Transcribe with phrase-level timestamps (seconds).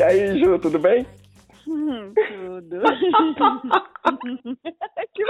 [0.00, 1.06] E aí, Ju, tudo bem?
[1.68, 2.80] Hum, tudo.
[5.12, 5.22] que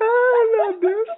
[0.00, 1.08] Ai, meu Deus.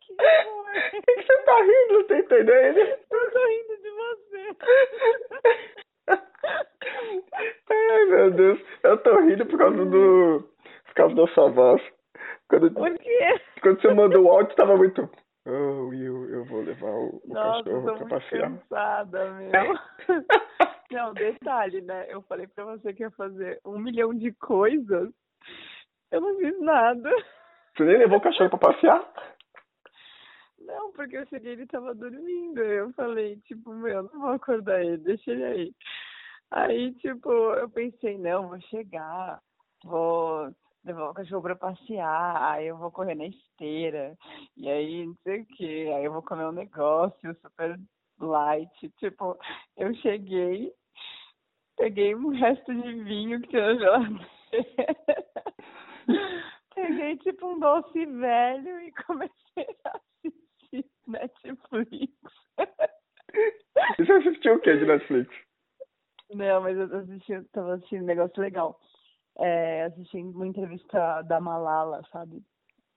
[0.00, 0.64] que horror.
[0.90, 1.92] Por que você tá rindo?
[1.92, 2.78] Não tô entendendo.
[2.78, 4.42] Eu tô rindo de você.
[7.68, 8.58] Ai, meu Deus.
[8.82, 10.48] Eu tô rindo por causa do...
[10.86, 11.82] Por causa da sua voz.
[12.60, 13.40] Quando, Por quê?
[13.62, 15.10] quando você mandou o áudio, tava muito...
[15.46, 18.50] Oh, eu, eu vou levar o, o Nossa, eu cachorro tô pra passear.
[18.50, 19.74] cansada, meu.
[20.90, 22.06] Não, detalhe, né?
[22.08, 25.10] Eu falei pra você que ia fazer um milhão de coisas.
[26.10, 27.10] Eu não fiz nada.
[27.76, 29.12] Você nem levou o cachorro pra passear?
[30.60, 32.62] Não, porque eu cheguei e ele tava dormindo.
[32.62, 35.74] Eu falei, tipo, meu, não vou acordar ele, deixa ele aí.
[36.52, 39.40] Aí, tipo, eu pensei, não, vou chegar,
[39.84, 44.16] vou levar o cachorro pra passear, aí eu vou correr na esteira,
[44.56, 47.78] e aí não sei o quê, aí eu vou comer um negócio super
[48.20, 48.88] light.
[48.98, 49.38] Tipo,
[49.76, 50.72] eu cheguei,
[51.76, 54.30] peguei um resto de vinho que tinha na geladeira.
[56.74, 62.12] Peguei tipo um doce velho e comecei a assistir Netflix.
[63.98, 65.34] E você assistiu o que de Netflix?
[66.32, 68.78] Não, mas eu assisti, tava assistindo um negócio legal.
[69.38, 72.42] É, assistindo uma entrevista da Malala, sabe?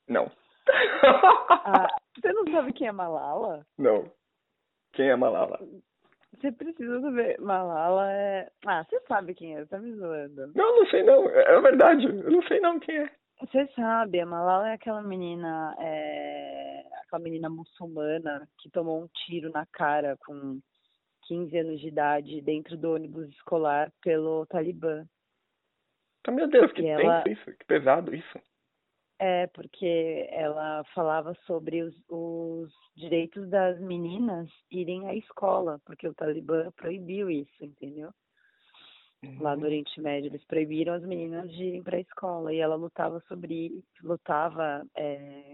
[0.07, 0.31] Não.
[1.69, 3.65] Ah, você não sabe quem é Malala?
[3.77, 4.09] Não.
[4.93, 5.59] Quem é Malala?
[6.33, 7.39] Você precisa saber.
[7.41, 8.49] Malala é.
[8.65, 10.51] Ah, você sabe quem é, tá me zoando.
[10.55, 11.27] Não, não sei não.
[11.29, 12.05] É é verdade.
[12.05, 13.11] Eu não sei não quem é.
[13.39, 19.51] Você sabe, a Malala é aquela menina, é, aquela menina muçulmana que tomou um tiro
[19.51, 20.59] na cara com
[21.27, 25.05] 15 anos de idade dentro do ônibus escolar pelo Talibã.
[26.27, 27.57] Ah, meu Deus, que ela- tenso isso.
[27.57, 28.39] Que pesado isso.
[29.19, 36.13] É, porque ela falava sobre os, os direitos das meninas irem à escola, porque o
[36.13, 38.11] Talibã proibiu isso, entendeu?
[39.39, 39.59] Lá Uhum.
[39.59, 43.19] do Oriente Médio, eles proibiram as meninas de irem para a escola e ela lutava
[43.27, 45.13] sobre, lutava, é,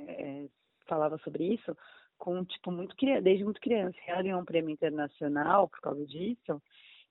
[0.09, 0.47] é,
[0.85, 1.75] falava sobre isso
[2.17, 3.97] com tipo muito desde muito criança.
[4.05, 6.61] Ela ganhou um prêmio internacional por causa disso.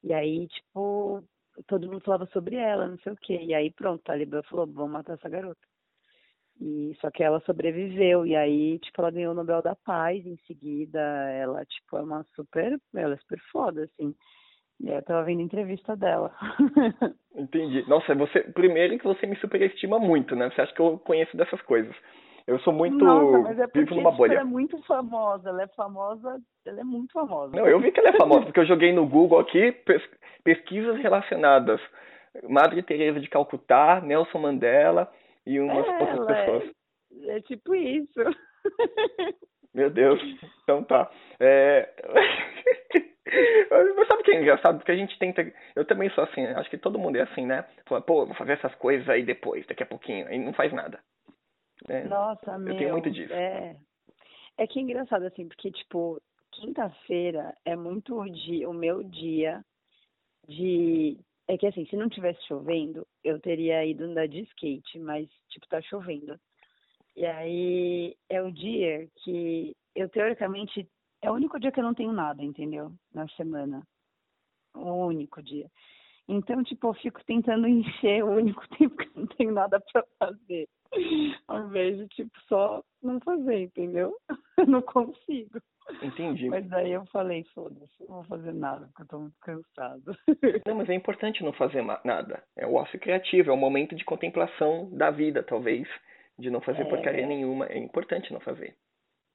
[0.03, 1.23] E aí, tipo,
[1.67, 3.39] todo mundo falava sobre ela, não sei o quê.
[3.43, 5.61] E aí, pronto, o Talibã falou, vamos matar essa garota.
[6.61, 10.37] E só que ela sobreviveu e aí, tipo, ela ganhou o Nobel da Paz em
[10.47, 11.01] seguida.
[11.01, 14.15] Ela, tipo, é uma super, ela é super foda, assim.
[14.81, 16.35] E eu tava vendo a entrevista dela.
[17.35, 17.89] Entendi.
[17.89, 18.41] Nossa, você.
[18.41, 20.51] Primeiro que você me superestima muito, né?
[20.51, 21.95] Você acha que eu conheço dessas coisas.
[22.47, 23.05] Eu sou muito.
[23.05, 24.41] Nossa, mas é porque vivo numa tipo, ela bolha.
[24.41, 27.57] é muito famosa, ela é famosa, ela é muito famosa.
[27.57, 30.09] Não, eu vi que ela é famosa, porque eu joguei no Google aqui pes-
[30.43, 31.81] pesquisas relacionadas.
[32.49, 35.11] Madre Teresa de Calcutá, Nelson Mandela
[35.47, 36.71] e umas É, outras ela é- pessoas.
[37.29, 38.21] É tipo isso.
[39.75, 40.21] Meu Deus.
[40.63, 41.11] Então tá.
[41.39, 41.89] É...
[43.97, 44.77] Mas sabe o que é engraçado?
[44.79, 45.51] Porque a gente tenta.
[45.75, 47.65] Eu também sou assim, acho que todo mundo é assim, né?
[47.87, 50.27] Fala, pô, vou fazer essas coisas aí depois, daqui a pouquinho.
[50.29, 50.99] Aí não faz nada.
[51.89, 52.77] É, Nossa, meu.
[52.77, 53.33] tenho muito disso.
[53.33, 53.77] É,
[54.59, 56.21] é que é engraçado, assim, porque, tipo,
[56.53, 59.65] quinta-feira é muito o, dia, o meu dia
[60.47, 61.19] de.
[61.49, 65.67] É que, assim, se não tivesse chovendo, eu teria ido andar de skate, mas, tipo,
[65.69, 66.39] tá chovendo.
[67.17, 70.89] E aí é o dia que eu, teoricamente,
[71.21, 72.93] é o único dia que eu não tenho nada, entendeu?
[73.13, 73.83] Na semana.
[74.75, 75.71] O único dia.
[76.29, 80.05] Então, tipo, eu fico tentando encher o único tempo que eu não tenho nada pra
[80.19, 80.69] fazer.
[81.49, 84.15] Ao invés de, tipo, só não fazer, entendeu?
[84.59, 85.59] Eu não consigo.
[86.03, 86.49] entendi.
[86.49, 90.17] Mas daí eu falei, foda-se, não vou fazer nada, porque eu tô muito cansado.
[90.67, 92.45] Não, mas é importante não fazer nada.
[92.55, 95.89] É o ócio criativo, é o momento de contemplação da vida, talvez.
[96.39, 96.85] De não fazer É.
[96.85, 97.67] porcaria nenhuma.
[97.67, 98.77] É importante não fazer.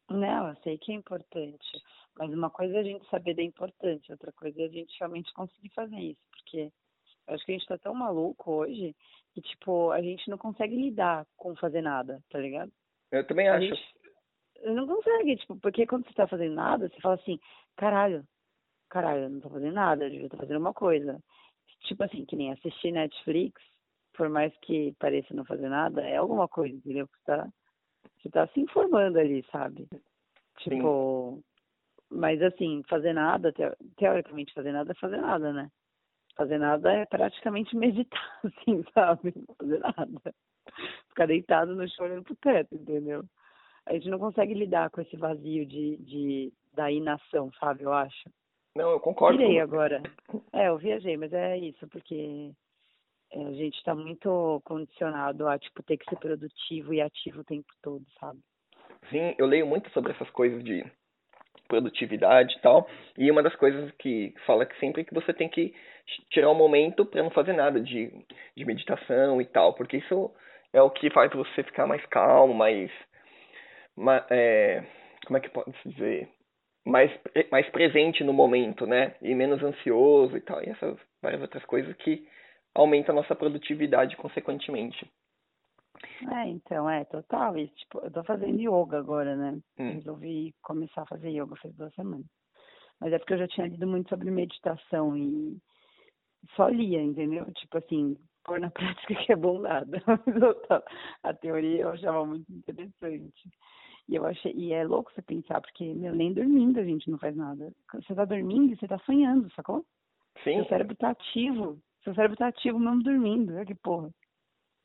[0.09, 1.84] Não, eu sei que é importante.
[2.18, 5.31] Mas uma coisa é a gente saber da importância, outra coisa é a gente realmente
[5.33, 6.21] conseguir fazer isso.
[6.31, 6.71] Porque
[7.27, 8.95] eu acho que a gente tá tão maluco hoje
[9.33, 12.71] que, tipo, a gente não consegue lidar com fazer nada, tá ligado?
[13.12, 13.68] Eu também A acho.
[13.68, 13.98] gente
[14.65, 17.39] não consegue, tipo, porque quando você tá fazendo nada, você fala assim,
[17.75, 18.25] caralho,
[18.89, 21.21] caralho, eu não tô fazendo nada, eu devia estar fazendo uma coisa.
[21.81, 23.62] Tipo assim, que nem assistir Netflix,
[24.13, 27.07] por mais que pareça não fazer nada, é alguma coisa, entendeu?
[27.07, 27.48] Você tá,
[28.27, 29.88] você tá se informando ali, sabe?
[30.59, 31.41] Tipo,
[32.09, 35.69] mas assim, fazer nada, teo- teoricamente fazer nada é fazer nada, né?
[36.35, 39.33] Fazer nada é praticamente meditar, assim, sabe?
[39.35, 40.35] Não fazer nada.
[41.09, 43.24] Ficar deitado no chão olhando pro teto, entendeu?
[43.85, 47.83] A gente não consegue lidar com esse vazio de, de da inação, sabe?
[47.83, 48.29] Eu acho.
[48.75, 49.38] Não, eu concordo.
[49.38, 50.03] Virei agora.
[50.53, 52.51] É, eu viajei, mas é isso, porque
[53.33, 57.68] a gente tá muito condicionado a, tipo, ter que ser produtivo e ativo o tempo
[57.81, 58.39] todo, sabe?
[59.09, 60.83] Sim, eu leio muito sobre essas coisas de
[61.68, 62.89] produtividade e tal.
[63.18, 65.74] E uma das coisas que fala que sempre é que você tem que
[66.31, 68.12] tirar um momento para não fazer nada de,
[68.56, 70.33] de meditação e tal, porque isso
[70.74, 72.89] é o que faz você ficar mais calmo, mais,
[73.95, 74.83] mais é,
[75.25, 76.29] como é que pode se dizer,
[76.85, 77.12] mais
[77.51, 79.15] mais presente no momento, né?
[79.21, 80.63] E menos ansioso e tal.
[80.63, 82.25] E essas várias outras coisas que
[82.77, 85.09] aumentam a nossa produtividade consequentemente.
[86.31, 87.57] É, então, é, total.
[87.57, 89.59] E, tipo, eu tô fazendo yoga agora, né?
[89.79, 89.94] Hum.
[89.94, 92.25] Resolvi começar a fazer yoga faz duas semanas.
[93.00, 95.57] Mas é porque eu já tinha lido muito sobre meditação e
[96.56, 97.45] só lia, entendeu?
[97.53, 100.01] Tipo assim, pôr na prática que é bom nada.
[101.24, 103.50] a teoria eu achava muito interessante.
[104.07, 107.18] E eu achei, e é louco você pensar, porque, meu, nem dormindo a gente não
[107.18, 107.74] faz nada.
[107.94, 109.83] Você tá dormindo e você tá sonhando, sacou?
[110.44, 110.56] Sim.
[110.56, 111.79] Seu cérebro tá ativo.
[112.07, 113.54] Seu cérebro tá ativo mesmo dormindo.
[113.54, 114.09] Olha que porra.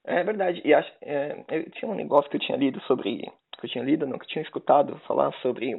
[0.05, 0.61] É verdade.
[0.65, 3.19] E acho, é, eu tinha um negócio que eu tinha lido sobre.
[3.61, 5.73] Que eu tinha lido, não, que eu tinha escutado falar sobre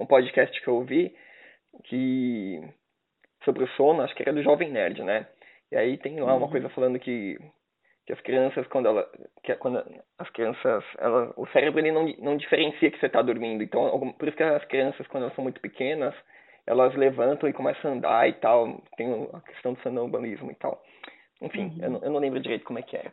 [0.00, 1.14] um podcast que eu ouvi
[1.84, 2.62] que.
[3.44, 5.26] sobre o sono, acho que era do Jovem Nerd, né?
[5.70, 6.50] E aí tem lá uma Uhum.
[6.50, 7.36] coisa falando que,
[8.06, 9.06] que as crianças, quando ela.
[9.42, 9.84] Que quando
[10.18, 10.82] as crianças.
[10.96, 13.62] Ela, o cérebro ele não, não diferencia que você está dormindo.
[13.62, 16.14] Então, por isso que as crianças, quando elas são muito pequenas,
[16.66, 18.82] elas levantam e começam a andar e tal.
[18.96, 20.82] Tem a questão do sonambulismo e tal.
[21.40, 21.78] Enfim, Uhum.
[21.80, 23.12] eu, não, eu não lembro direito como é que era.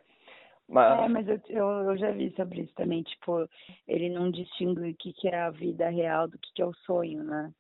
[0.68, 1.06] Mas.
[1.06, 3.48] É, mas eu, eu, eu já vi sobre isso também, tipo,
[3.88, 6.74] ele não distingue o que, que é a vida real do que, que é o
[6.86, 7.54] sonho, né?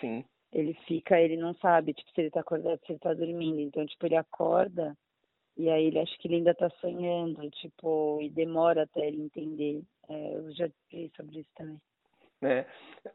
[0.00, 0.24] Sim.
[0.52, 3.60] Ele fica, ele não sabe, tipo, se ele tá acordado, se ele tá dormindo.
[3.60, 4.96] Então, tipo, ele acorda
[5.56, 9.82] e aí ele acha que ele ainda tá sonhando, tipo, e demora até ele entender.
[10.08, 11.80] É, eu já vi sobre isso também.
[12.40, 12.66] Né?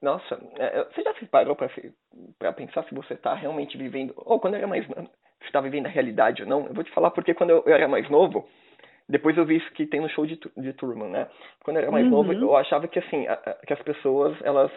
[0.02, 4.56] Nossa, é, você já se parou pra pensar se você tá realmente vivendo, ou quando
[4.56, 5.10] eu era mais novo,
[5.46, 6.68] se tá vivendo a realidade ou não?
[6.68, 8.48] Eu vou te falar porque quando eu, eu era mais novo,
[9.10, 11.28] depois eu vi isso que tem no show de, de Turma, né?
[11.64, 12.12] Quando eu era mais Uhum.
[12.12, 14.72] novo, eu achava que assim, a- a- que as pessoas, elas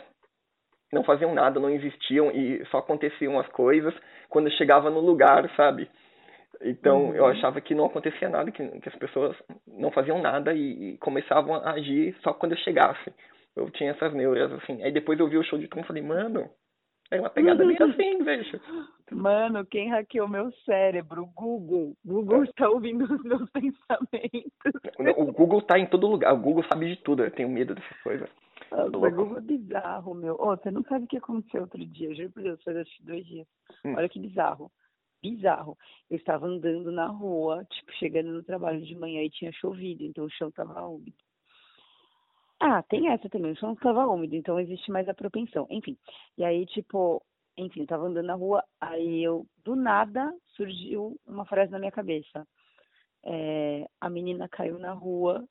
[0.92, 3.94] não faziam nada, não existiam e só aconteciam as coisas
[4.28, 5.90] quando chegava no lugar, sabe?
[6.62, 7.30] Então eu Uhum.
[7.30, 11.54] achava que não acontecia nada, que, que as pessoas não faziam nada e, e começavam
[11.56, 13.12] a agir só quando eu chegasse.
[13.56, 14.82] Eu tinha essas neuras, assim.
[14.82, 16.48] Aí depois eu vi o show de Tom e falei, mano,
[17.10, 18.60] é uma pegada bem assim, veja.
[19.12, 21.26] Mano, quem hackeou meu cérebro?
[21.34, 21.96] Google.
[22.04, 24.72] Google está ouvindo os meus pensamentos.
[25.16, 28.02] O Google tá em todo lugar, o Google sabe de tudo, eu tenho medo dessas
[28.02, 28.28] coisas.
[28.70, 29.10] Nossa, louco.
[29.10, 30.34] Google é bizarro, meu.
[30.34, 33.24] Ô, você não sabe o que aconteceu outro dia, juro por Deus, faz acho dois
[33.24, 33.46] dias.
[33.84, 33.94] Hum.
[33.96, 34.70] Olha que bizarro.
[35.22, 35.78] Bizarro.
[36.10, 40.24] Eu estava andando na rua, tipo, chegando no trabalho de manhã e tinha chovido, então
[40.24, 41.16] o chão estava úmido.
[42.60, 45.66] Ah, tem essa também, o chão estava úmido, então existe mais a propensão.
[45.70, 45.96] Enfim,
[46.38, 47.22] e aí, tipo,
[47.56, 51.92] enfim, eu tava andando na rua, aí eu, do nada, surgiu uma frase na minha
[51.92, 52.46] cabeça.
[53.24, 55.44] É, a menina caiu na rua.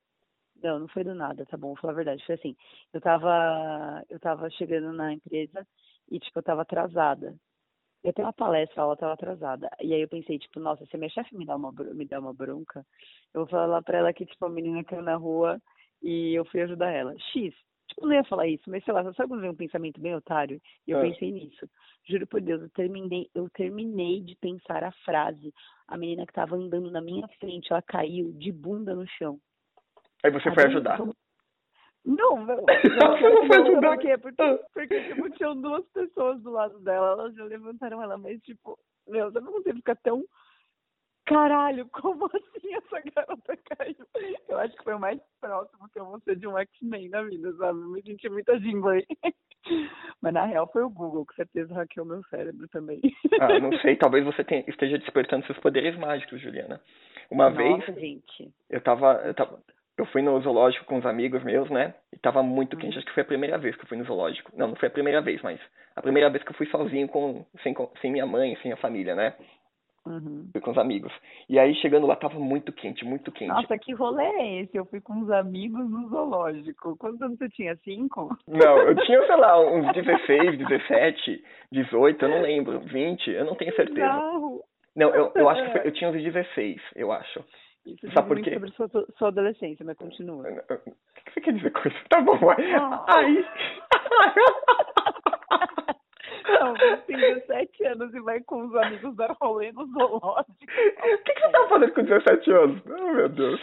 [0.63, 2.25] Não, não foi do nada, tá bom, vou falar a verdade.
[2.25, 2.55] Foi assim,
[2.93, 5.67] eu tava, eu tava chegando na empresa
[6.11, 7.35] e, tipo, eu tava atrasada.
[8.03, 9.69] Eu tenho uma palestra, ela tava atrasada.
[9.81, 12.19] E aí eu pensei, tipo, nossa, se a minha chefe me dá uma, me dá
[12.19, 12.85] uma bronca,
[13.33, 15.59] eu vou falar pra ela que, tipo, a menina caiu na rua
[16.01, 17.15] e eu fui ajudar ela.
[17.33, 17.53] X.
[17.87, 20.59] Tipo, não ia falar isso, mas sei lá, sabe quando vem um pensamento bem otário?
[20.87, 21.01] E eu É.
[21.09, 21.69] pensei nisso.
[22.07, 25.53] Juro por Deus, eu terminei, eu terminei de pensar a frase.
[25.87, 29.39] A menina que tava andando na minha frente, ela caiu de bunda no chão.
[30.23, 30.99] Aí você foi Aí eu ajudar.
[32.03, 32.63] Não, meu.
[32.85, 33.95] Você não foi não, ajudar?
[33.95, 34.17] Por quê?
[34.17, 38.77] Porque, porque tipo, tinham duas pessoas do lado dela, elas já levantaram ela, mas tipo,
[39.07, 40.23] meu, sabe quando você fica tão.
[41.25, 43.95] Caralho, como assim essa garota caiu?
[44.47, 47.23] Eu acho que foi o mais próximo que eu vou ser de um X-Men na
[47.23, 47.79] vida, sabe?
[47.79, 49.05] Eu me senti muita Jingley.
[50.21, 53.01] Mas na real foi o Google, com certeza hackeou meu cérebro também.
[53.39, 56.79] Ah, não sei, talvez você tenha- esteja despertando seus poderes mágicos, Juliana.
[57.31, 58.53] Uma vez, Nossa, gente.
[58.69, 59.59] eu tava, eu tava,
[59.97, 61.95] eu fui no zoológico com uns amigos meus, né?
[62.13, 62.97] E tava muito quente, Uhum.
[62.99, 64.51] acho que foi a primeira vez que eu fui no zoológico.
[64.55, 65.59] Não, não foi a primeira vez, mas
[65.95, 69.15] a primeira vez que eu fui sozinho com, sem, sem minha mãe, sem a família,
[69.15, 69.33] né?
[70.05, 70.47] Uhum.
[70.51, 71.11] Fui com os amigos.
[71.49, 73.49] E aí chegando lá tava muito quente, muito quente.
[73.49, 74.77] Nossa, que rolê é esse?
[74.77, 76.95] Eu fui com uns amigos no zoológico.
[76.97, 77.75] Quantos anos você tinha?
[77.77, 78.29] Cinco?
[78.47, 83.55] Não, eu tinha, sei lá, uns 16, 17, 18, eu não lembro, 20, eu não
[83.55, 83.95] tenho certeza.
[84.07, 84.61] Bizarro.
[84.95, 87.43] Não, eu, eu acho que foi- eu tinha uns 16, eu acho.
[87.85, 88.53] Isso Sabe por quê?
[88.53, 90.43] sobre sua, sua- sua adolescência, mas continua.
[90.47, 90.77] O
[91.23, 91.97] que você quer dizer com isso?
[92.09, 92.73] Tá bom, vai.
[92.73, 93.05] Ah.
[93.09, 93.45] Aí.
[96.47, 96.73] Não,
[97.07, 100.53] tem 17 anos e vai com os amigos dar rolê no zoológico.
[100.53, 102.81] O que, que você tava fazendo com 17 anos?
[102.85, 103.61] Oh, meu Deus.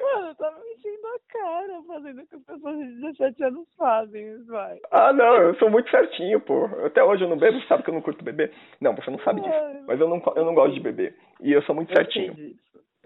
[0.00, 4.44] Mano, eu tava mexendo a cara, fazendo o que as pessoas de 17 anos fazem,
[4.44, 4.78] vai.
[4.90, 6.66] Ah, não, eu sou muito certinho, pô.
[6.84, 8.52] Até hoje eu não bebo, você sabe que eu não curto beber.
[8.80, 9.84] Não, você não sabe disso.
[9.86, 11.16] Mas eu não, eu não gosto de beber.
[11.40, 12.34] E eu sou muito Eu certinho.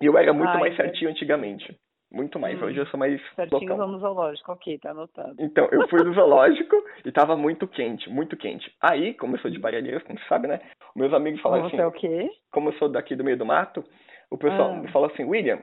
[0.01, 1.79] E eu era muito Ai, mais certinho antigamente.
[2.15, 2.61] Muito mais.
[2.63, 2.67] Hum.
[2.67, 5.35] Hoje eu sou mais Certinho vamos ao zoológico, ok, tá anotado.
[5.39, 8.73] Então, eu fui no zoológico e tava muito quente, muito quente.
[8.81, 10.61] Aí, como eu sou de Barreiras, como você sabe, né?
[10.95, 12.31] Meus amigos falaram Você assim, é o quê?
[12.53, 13.85] como eu sou daqui do meio do mato,
[14.31, 14.77] o pessoal Ah.
[14.77, 15.61] me falou assim, William,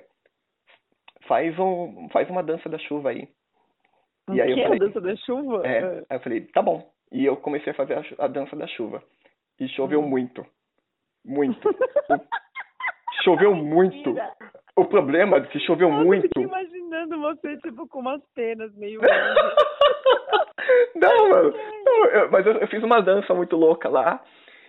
[1.25, 3.29] faz, um, faz uma dança da chuva aí.
[4.27, 4.63] O E aí eu quê?
[4.63, 5.65] falei- A dança da chuva?
[5.65, 5.79] É,
[6.10, 6.91] aí eu falei, tá bom.
[7.13, 9.01] E eu comecei a fazer a, a dança da chuva.
[9.58, 10.08] E choveu Hum.
[10.10, 10.46] muito.
[11.24, 11.62] Muito.
[13.24, 14.15] choveu muito.
[14.82, 16.26] O problema é que choveu Nossa, muito.
[16.26, 19.00] Eu fiquei imaginando você, tipo, com umas penas meio...
[20.96, 21.54] Não, mano.
[22.14, 24.22] Eu- mas eu, eu fiz uma dança muito louca lá.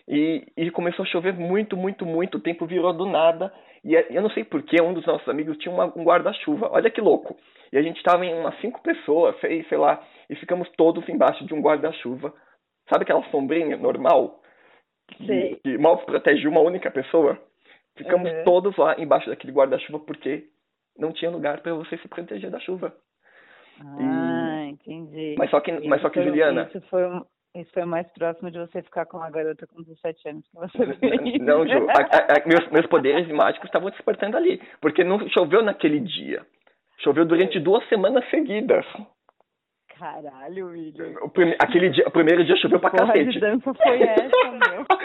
[0.08, 2.38] E, e começou a chover muito, muito, muito.
[2.38, 3.52] O tempo virou do nada.
[3.84, 6.68] E eu não sei porquê, um dos nossos amigos tinha uma- um guarda-chuva.
[6.72, 7.36] Olha que louco.
[7.72, 10.02] E a gente tava em umas cinco pessoas, sei, sei lá.
[10.28, 12.32] E ficamos todos embaixo de um guarda-chuva.
[12.92, 14.40] Sabe aquela sombrinha normal?
[15.08, 17.38] Que, que mal protege uma única pessoa?
[17.96, 18.44] Ficamos Uhum.
[18.44, 20.44] todos lá embaixo daquele guarda-chuva porque
[20.98, 22.94] não tinha lugar para você se proteger da chuva.
[23.80, 25.34] Ah, entendi.
[25.38, 27.02] Mas só que, mas só que Isso foi- Juliana, Isso foi,
[27.56, 30.78] isso foi mais próximo de você ficar com uma garota com 17 anos que você
[30.96, 31.38] fez.
[31.40, 34.60] Não, Ju, a- a- meus, meus poderes mágicos estavam despertando ali.
[34.80, 36.46] Porque não choveu naquele dia.
[36.98, 38.86] Choveu durante duas semanas seguidas.
[39.98, 41.14] Caralho, William.
[41.22, 41.30] O,
[41.60, 43.38] aquele dia, o primeiro dia choveu pra Porra cacete.
[43.38, 44.84] dança foi essa, meu?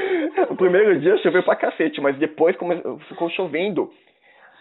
[0.50, 3.92] o primeiro dia choveu pra cacete, mas depois come- ficou chovendo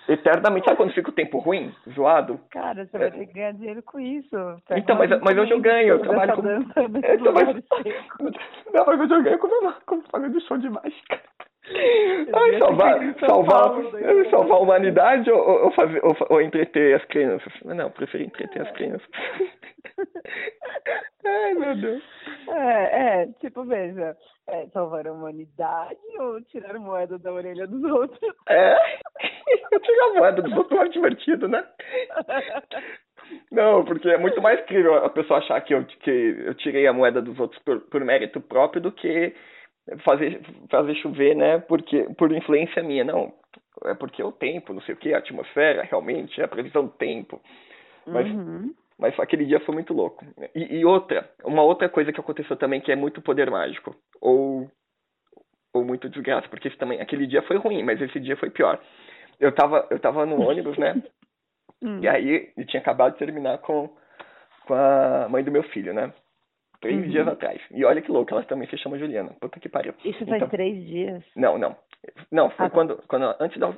[0.08, 0.64] eternamente.
[0.64, 2.38] Sabe quando fica o tempo ruim, zoado?
[2.50, 4.30] Cara, você vai ter que ganhar dinheiro com isso.
[4.68, 7.46] Pega Então, mas- mas hoje eu ganho, eu dessa trabalho com- dança nesse Então, mas-
[7.82, 8.30] seco.
[8.72, 11.20] Não, mas eu joguei como, como paga de show de mágica.
[11.68, 14.30] Ai, salvar, salvar, daí.
[14.30, 17.52] salvar a humanidade ou, ou, fazer, ou, ou entreter as crianças?
[17.64, 19.08] Não, preferi entreter as crianças.
[21.24, 22.02] Ai, meu Deus.
[22.48, 24.16] É, é, tipo, veja,
[24.48, 28.20] é, salvar a humanidade ou tirar moeda da orelha dos outros?
[28.48, 28.76] É,
[29.72, 31.66] eu tirei a moeda dos outros mais divertido, né?
[33.50, 36.10] Não, porque é muito mais incrível a pessoa achar que eu, que
[36.46, 39.34] eu tirei a moeda dos outros por, por mérito próprio do que
[40.04, 40.40] fazer,
[40.70, 41.58] fazer chover, né?
[41.60, 43.04] Porque, por influência minha.
[43.04, 43.32] Não,
[43.84, 46.92] é porque o tempo, não sei o que, a atmosfera, realmente, é a previsão do
[46.92, 47.40] tempo.
[48.06, 48.74] Mas, Uhum.
[48.98, 50.24] mas aquele dia foi muito louco.
[50.54, 53.94] E, e outra, uma outra coisa que aconteceu também que é muito poder mágico.
[54.20, 54.70] Ou,
[55.74, 58.80] ou muito desgraça, porque esse também, aquele dia foi ruim, mas esse dia foi pior.
[59.38, 61.02] Eu tava, eu tava no ônibus, né?
[61.82, 62.00] Hum.
[62.00, 63.94] E aí, eu tinha acabado de terminar com,
[64.66, 66.12] com a mãe do meu filho, né?
[66.86, 67.10] Três Uhum.
[67.10, 67.60] dias atrás.
[67.70, 69.30] E olha que louco, ela também se chama Juliana.
[69.40, 69.94] Puta que pariu.
[70.04, 71.22] Isso faz Então- três dias.
[71.34, 71.76] Não, não.
[72.30, 72.74] Não, foi Ah, tá.
[72.74, 73.72] quando, quando antes da.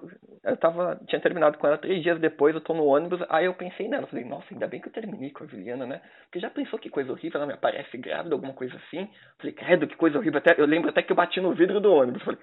[0.45, 1.01] Eu tava.
[1.07, 4.07] Tinha terminado com ela três dias depois, eu tô no ônibus, aí eu pensei nela.
[4.07, 6.01] Falei, nossa, ainda bem que eu terminei com a Juliana, né?
[6.25, 9.09] Porque já pensou que coisa horrível, ela me aparece grávida, alguma coisa assim.
[9.39, 10.39] Falei, credo, que coisa horrível.
[10.39, 12.23] Até, eu lembro até que eu bati no vidro do ônibus.
[12.23, 12.39] Falei,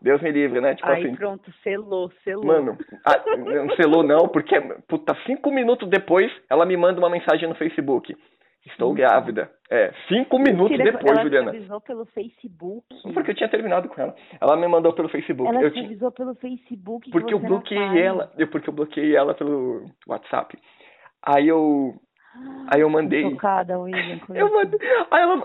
[0.00, 0.74] Deus me livre, né?
[0.74, 1.14] Tipo Aí assim.
[1.14, 2.44] pronto, selou, selou.
[2.44, 4.58] Mano, ah, não selou não, porque,
[4.88, 8.16] puta, cinco minutos depois, ela me manda uma mensagem no Facebook.
[8.64, 9.50] Estou grávida.
[9.68, 11.50] É, cinco minutos Mentira, depois, ela Juliana.
[11.50, 12.86] te avisou pelo Facebook.
[13.12, 14.14] Porque eu tinha terminado com ela.
[14.40, 15.48] Ela me mandou pelo Facebook.
[15.48, 15.86] Ela eu te tinha...
[15.86, 17.06] avisou pelo Facebook.
[17.06, 18.32] que Porque eu bloqueei ela.
[18.38, 20.56] Eu, porque eu bloqueei ela pelo WhatsApp.
[21.26, 21.94] Aí eu.
[22.72, 23.28] Aí eu mandei.
[23.30, 24.20] Chocada, William.
[24.34, 24.80] Eu mandei.
[25.10, 25.44] Aí ela,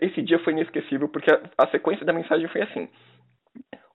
[0.00, 2.88] esse dia foi inesquecível porque a sequência da mensagem foi assim: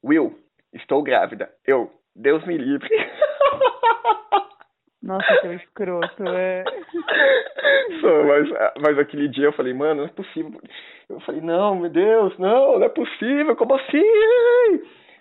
[0.02, 0.40] Will,
[0.74, 1.50] estou grávida.
[1.68, 2.90] Eu, Deus me livre.
[5.04, 6.64] Nossa, seu escroto, é.
[8.00, 8.50] Só, mas,
[8.82, 10.62] mas aquele dia eu falei, mano, não é possível.
[11.10, 14.02] Eu falei, não, meu Deus, não, não é possível, como assim?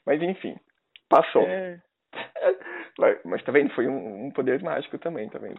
[0.06, 0.54] Mas enfim,
[1.08, 1.42] passou.
[1.42, 1.80] É.
[2.98, 3.70] Mas, mas tá vendo?
[3.70, 5.58] Foi um, um poder mágico também, tá vendo?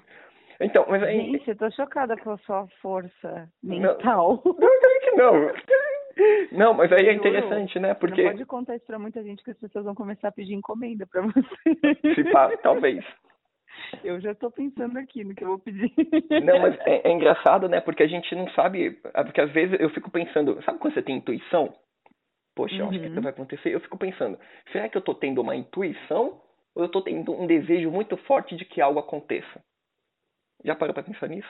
[0.60, 1.32] Então, mas aí.
[1.32, 4.40] Gente, eu tô chocada com a sua força mental.
[4.46, 5.52] Não, que não.
[6.52, 7.96] Não, mas aí é interessante, né?
[7.96, 8.24] Porque.
[8.24, 11.08] Não pode contar isso pra muita gente que as pessoas vão começar a pedir encomenda
[11.08, 12.14] pra você.
[12.14, 13.04] Se pá, talvez.
[14.04, 15.94] Eu já tô pensando aqui no que eu vou pedir.
[16.44, 17.80] Não, mas é, é engraçado, né?
[17.80, 19.00] Porque a gente não sabe.
[19.14, 21.74] é Porque às vezes eu fico pensando, sabe quando você tem intuição?
[22.56, 23.12] Poxa, eu acho que Uhum.
[23.12, 23.74] isso vai acontecer.
[23.74, 24.38] Eu fico pensando,
[24.72, 26.42] será que eu tô tendo uma intuição
[26.76, 29.64] ou eu tô tendo um desejo muito forte de que algo aconteça?
[30.64, 31.50] Já parou pra pensar nisso?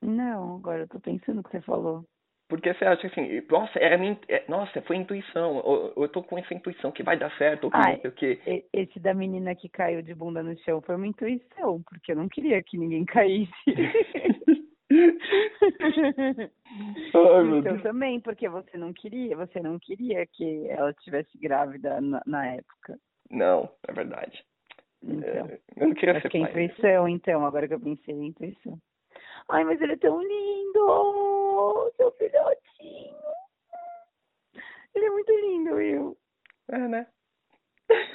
[0.00, 2.04] Não, agora eu tô pensando o que você falou.
[2.48, 6.38] Porque você acha assim, nossa, era minha, é, nossa, foi intuição, ou eu tô com
[6.38, 8.64] essa intuição que vai dar certo, ou que Ah, não sei o quê.
[8.72, 12.26] Esse da menina que caiu de bunda no chão foi uma intuição, porque eu não
[12.28, 13.52] queria que ninguém caísse.
[17.14, 22.22] Ai, então também, porque você não queria, você não queria que ela estivesse grávida na,
[22.26, 22.98] na época.
[23.30, 24.42] Não, é verdade.
[25.02, 26.64] Então, É, eu não queria acho ser que é pai.
[26.64, 28.78] intuição, então, agora que eu pensei em intuição.
[29.50, 30.86] Ai, mas ele é tão lindo,
[31.96, 33.16] seu filhotinho.
[34.94, 36.16] Ele é muito lindo, Will.
[36.70, 37.06] É, né?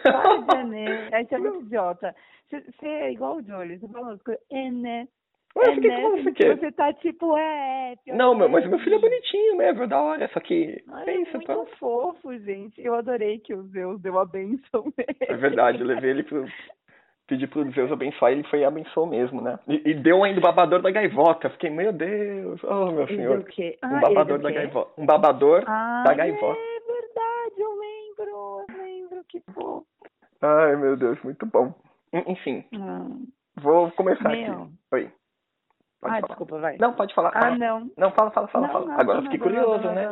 [0.04, 0.62] Para.
[1.14, 2.16] Aí você é muito idiota.
[2.50, 4.44] Você, é igual o Jolie, você fala umas coisas.
[4.52, 5.08] Ené.
[5.56, 6.10] Ué, por que que Ené.
[6.10, 6.58] você quer?
[6.58, 7.96] Você tá tipo, é.
[8.04, 10.40] pior Não, que meu, é, mas meu filho é bonitinho mesmo, é da hora, só
[10.40, 11.66] que Ai, é é isso, muito pô.
[11.78, 12.82] fofo, gente.
[12.84, 15.18] Eu adorei que o Zeus deu a benção nele.
[15.22, 16.46] É verdade, eu levei ele pro.
[17.34, 19.58] Pedi pro Deus abençoar ele foi e abençoou mesmo, né?
[19.68, 21.50] E, e deu ainda o babador da gaivota.
[21.50, 23.40] Fiquei, meu Deus, oh meu senhor.
[23.40, 23.76] o quê?
[23.84, 25.02] Um Ah, babador ele da gaivota.
[25.02, 26.60] Um babador Ah, da gaivota.
[26.60, 29.84] é verdade, eu lembro, eu lembro que fofo.
[30.44, 31.74] Ai, meu Deus, muito bom.
[32.14, 33.08] En- Enfim, Ah,
[33.56, 34.54] vou começar Meu.
[34.54, 34.72] aqui.
[34.92, 35.12] Oi.
[36.00, 36.28] Pode ah, falar.
[36.28, 36.78] desculpa, vai.
[36.78, 37.30] Não, pode falar.
[37.34, 37.56] Ah, fala.
[37.58, 37.92] não.
[37.98, 38.86] Não, fala, fala, fala, Não, fala.
[38.86, 40.06] nada, Agora eu fiquei curioso, né?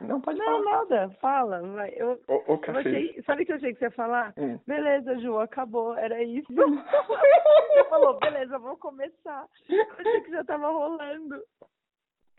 [0.00, 0.78] Não, pode Não, falar.
[0.78, 1.92] nada, fala, vai.
[1.96, 4.32] Eu, Ô, ô, eu achei, sabe o que eu achei que você ia falar?
[4.36, 4.58] Hum.
[4.66, 6.46] Beleza, Ju, acabou, era isso.
[6.52, 9.46] você falou, beleza, vou começar.
[9.68, 11.42] Eu achei que já tava rolando.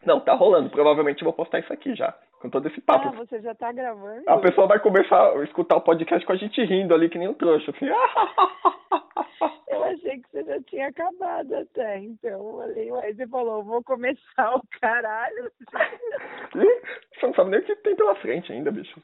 [0.06, 0.70] Não, tá rolando.
[0.70, 2.13] Provavelmente eu vou postar isso aqui já.
[2.41, 3.10] Com todo esse papo.
[3.10, 4.24] Ah, você já tá gravando?
[4.27, 7.27] A pessoa vai começar a escutar o podcast com a gente rindo ali, que nem
[7.27, 7.70] um trouxa.
[7.70, 7.86] Assim.
[9.72, 13.84] Eu achei que você já tinha acabado até, então eu falei, ué, você falou, vou
[13.84, 15.51] começar o caralho.
[16.54, 19.01] Você não sabe nem o que tem pela frente ainda, bicho.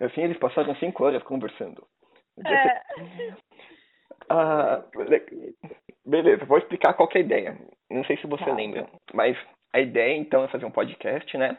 [0.00, 1.86] Assim, eles passaram cinco horas conversando.
[2.44, 2.82] É.
[4.28, 5.54] Ah, le-
[6.04, 7.58] beleza, vou explicar qual é a ideia.
[7.90, 8.52] Não sei se você Tá.
[8.54, 9.36] lembra, mas
[9.72, 11.56] a ideia então é fazer um podcast, né?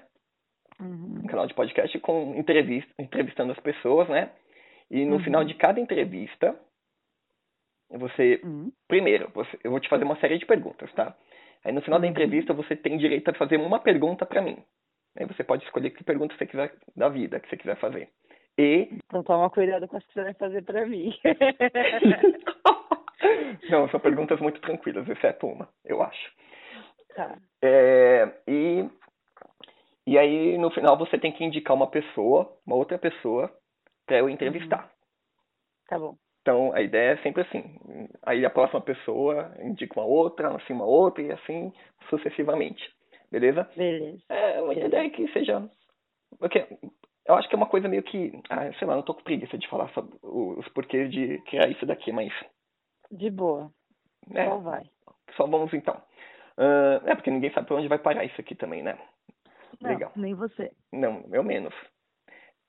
[0.80, 1.22] Uhum.
[1.24, 4.32] Um canal de podcast com entrevista, entrevistando as pessoas, né?
[4.92, 5.24] E no Uhum.
[5.24, 6.56] final de cada entrevista,
[7.98, 8.72] você Uhum.
[8.88, 11.16] Primeiro, você- eu vou te fazer uma série de perguntas, tá?
[11.64, 12.12] Aí no final da Uhum.
[12.12, 14.58] entrevista você tem direito a fazer uma pergunta pra mim.
[15.18, 18.10] Aí você pode escolher que pergunta você quiser da vida que você quiser fazer.
[18.58, 21.14] E Então toma cuidado com as que você vai fazer pra mim.
[23.70, 26.32] não, são perguntas muito tranquilas, exceto uma, eu acho.
[27.16, 27.38] tá.
[27.62, 28.90] É, e
[30.06, 33.52] e aí no final você tem que indicar uma pessoa, uma outra pessoa
[34.06, 34.92] pra eu entrevistar.
[35.88, 36.16] Tá bom.
[36.44, 37.64] Então a ideia é sempre assim.
[38.26, 41.72] Aí a próxima pessoa indica uma outra, assim uma outra e assim
[42.10, 42.84] sucessivamente.
[43.32, 43.64] Beleza?
[43.76, 44.22] Beleza.
[44.30, 45.68] É uma ideia que seja.
[46.38, 46.68] Porque
[47.26, 48.34] eu acho que é uma coisa meio que.
[48.50, 51.86] Ah, sei lá, não tô com preguiça de falar sobre os porquês de criar isso
[51.86, 52.32] daqui, mas.
[53.10, 53.72] De boa.
[54.34, 54.84] É, Só vai.
[55.38, 56.00] só vamos então.
[56.58, 58.98] Ah, é, porque ninguém sabe pra onde vai parar isso aqui também, né?
[59.82, 60.12] Não, Legal.
[60.18, 60.72] nem você.
[60.92, 61.74] Não, eu menos.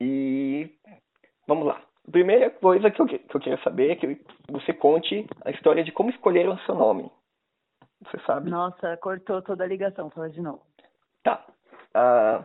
[0.01, 0.71] E.
[1.49, 1.83] Vamos lá.
[2.11, 5.91] Primeira coisa que eu, que eu queria saber é que você conte a história de
[5.91, 7.11] como escolheram o seu nome.
[8.03, 8.51] Você sabe?
[8.51, 10.11] Nossa, cortou toda a ligação.
[10.11, 10.63] Fala de novo.
[11.23, 11.45] Tá.
[11.95, 12.45] Ah,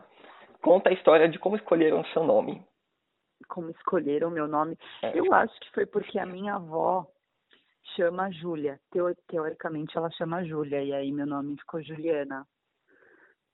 [0.62, 2.64] conta a história de como escolheram o seu nome.
[3.48, 4.78] Como escolheram o meu nome?
[5.02, 7.06] É, Eu acho que foi porque a minha avó
[7.96, 8.80] chama Júlia.
[8.90, 10.82] Teo- teoricamente ela chama Júlia.
[10.82, 12.46] E aí meu nome ficou Juliana.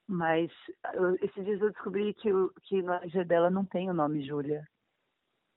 [0.08, 0.52] Mas
[0.94, 2.30] eu- esses dias eu descobri que,
[2.62, 4.62] que no dela não tem o nome Júlia.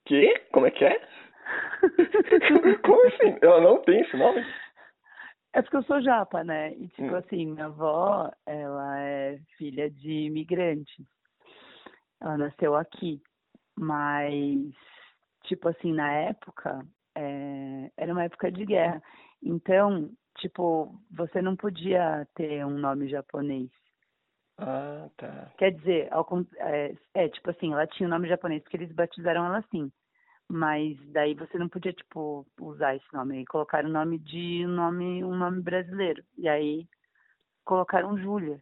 [0.05, 0.39] Que?
[0.51, 0.99] Como é que é?
[2.85, 3.37] Como assim?
[3.41, 4.45] Ela não tem esse nome?
[5.53, 6.73] É porque eu sou japa, né?
[6.73, 7.15] E tipo Hum.
[7.15, 11.05] assim, minha avó, ela é filha de imigrantes.
[12.21, 13.21] Ela nasceu aqui.
[13.77, 14.73] Mas,
[15.45, 16.85] tipo assim, na época,
[17.15, 19.01] é, era uma época de guerra.
[19.41, 23.69] Então, tipo, você não podia ter um nome japonês.
[24.61, 25.51] Ah, tá.
[25.57, 29.45] Quer dizer, ao é, é, tipo assim, ela tinha o nome japonês porque eles batizaram
[29.45, 29.89] ela assim.
[30.51, 33.37] Mas daí você não podia, tipo, usar esse nome.
[33.37, 36.23] Aí colocaram o nome de um nome, um nome brasileiro.
[36.37, 36.87] E aí
[37.63, 38.61] colocaram Júlia.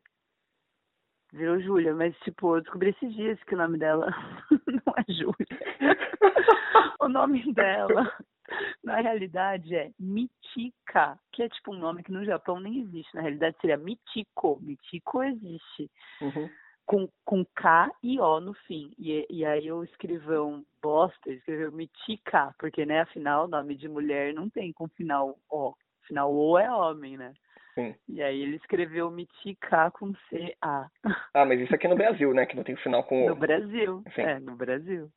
[1.33, 4.07] Virou Júlia, mas tipo, eu descobri esses dias que o nome dela
[4.67, 5.47] não é Júlia.
[7.01, 8.13] o nome dela,
[8.83, 13.13] na realidade, é Mitika, que é tipo um nome que no Japão nem existe.
[13.15, 14.59] Na realidade seria Mitiko.
[14.61, 15.89] Mitiko existe
[16.21, 16.49] Uhum.
[16.85, 18.91] com, com K e O no fim.
[18.97, 24.49] E, e aí o escrivão bosta escreveu Mitika, porque, né, afinal, nome de mulher não
[24.49, 25.73] tem com final O.
[26.07, 27.33] Final O é homem, né?
[27.75, 27.93] Sim.
[28.07, 30.89] E aí ele escreveu Mitika com C-A.
[31.33, 32.45] Ah, mas isso aqui é no Brasil, né?
[32.45, 33.35] Que não tem final com No o.
[33.35, 34.03] Brasil.
[34.15, 34.21] Sim.
[34.21, 35.11] É, no Brasil.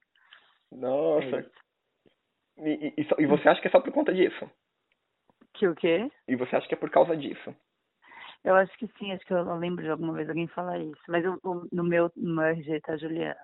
[0.73, 1.41] É Nossa.
[1.41, 1.51] isso.
[2.63, 4.51] E, e- e você acha que é só por conta disso?
[5.55, 6.11] Que o quê?
[6.29, 7.55] E você acha que é por causa disso?
[8.45, 11.01] Eu acho que sim, acho que eu lembro de alguma vez alguém falar isso.
[11.09, 11.39] Mas eu-
[11.73, 13.37] no meu, no meu RG tá Juliana.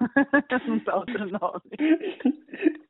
[0.66, 1.62] não tá outro nome.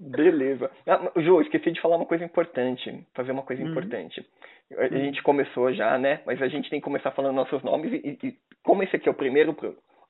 [0.00, 0.70] Beleza.
[0.86, 3.06] Ah, Ju, esqueci de falar uma coisa importante.
[3.14, 3.70] Fazer uma coisa Hum.
[3.70, 4.26] importante.
[4.76, 6.20] A, a gente começou já, né?
[6.26, 7.92] Mas a gente tem que começar falando nossos nomes.
[7.92, 9.56] E, e como esse aqui é o primeiro,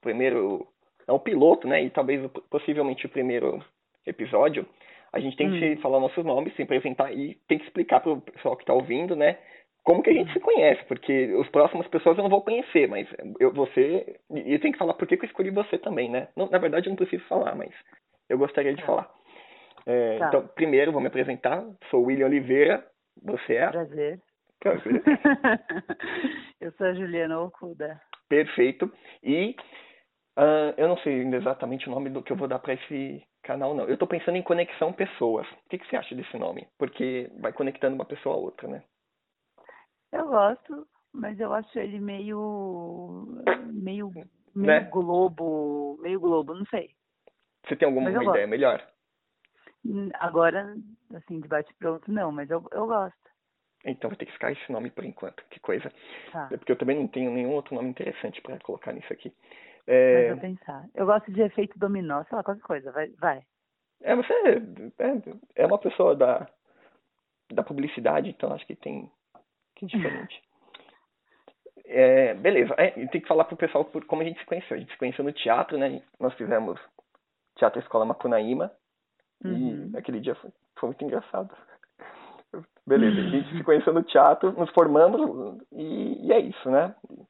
[0.01, 0.67] primeiro.
[1.07, 1.83] É o piloto, né?
[1.83, 3.65] E talvez o- possivelmente o primeiro
[4.07, 4.67] episódio.
[5.13, 5.77] A gente tem que Hum.
[5.77, 9.15] se falar nossos nomes, se apresentar e tem que explicar pro pessoal que tá ouvindo,
[9.15, 9.39] né?
[9.85, 13.07] Como que a gente se conhece, porque as próximas pessoas eu não vou conhecer, mas
[13.41, 14.17] eu, você.
[14.33, 16.29] E tenho que falar por que que eu escolhi você também, né?
[16.37, 17.71] Não, na verdade eu não preciso falar, mas
[18.29, 18.87] eu gostaria de Tá.
[18.87, 19.11] falar.
[19.85, 20.29] É, Tá.
[20.29, 21.65] Então, primeiro, vou me apresentar.
[21.91, 22.87] Sou William Oliveira.
[23.25, 23.69] Você é?
[23.69, 24.21] Prazer.
[24.61, 25.03] Prazer.
[26.61, 28.01] eu sou a Juliana Okuda.
[28.29, 28.91] Perfeito.
[29.23, 29.57] E
[30.37, 33.23] ah, eu não sei ainda exatamente o nome do que eu vou dar para esse
[33.43, 33.85] canal, não.
[33.87, 35.47] Eu tô pensando em conexão pessoas.
[35.51, 36.67] O que, que você acha desse nome?
[36.79, 38.83] Porque vai conectando uma pessoa a outra, né?
[40.13, 43.43] Eu gosto, mas eu acho ele meio.
[43.73, 44.11] meio.
[44.55, 44.81] meio Né?
[44.91, 45.99] globo.
[46.03, 46.91] meio globo, não sei.
[47.67, 48.49] Você tem alguma ideia gosto.
[48.49, 48.87] melhor?
[49.85, 50.75] Hum, Agora,
[51.15, 53.17] assim, de bate-pronto, não, mas eu, eu gosto.
[53.85, 55.43] Então vai ter que ficar esse nome por enquanto.
[55.51, 55.91] Que coisa.
[56.31, 56.49] Tá.
[56.53, 59.33] É porque eu também não tenho nenhum outro nome interessante para colocar nisso aqui.
[59.87, 60.85] Mas É, vou pensar.
[60.95, 62.93] Eu gosto de efeito dominó, sei lá, qualquer coisa.
[62.93, 63.09] Vai.
[63.19, 63.43] vai.
[64.03, 64.33] é você
[64.99, 66.47] é, é uma pessoa da,
[67.53, 69.11] da publicidade, então acho que tem
[69.77, 70.43] que diferente.
[71.85, 74.77] É, beleza, é, tem que falar pro pessoal por como a gente se conheceu.
[74.77, 76.01] A gente se conheceu no teatro, né?
[76.19, 76.81] Nós fizemos
[77.57, 78.73] Teatro Escola Macunaíma
[79.45, 79.91] Uhum.
[79.93, 81.51] e aquele dia foi, foi muito engraçado.
[82.87, 86.95] Beleza, a gente se conheceu no teatro, nos formamos e, e é isso, né?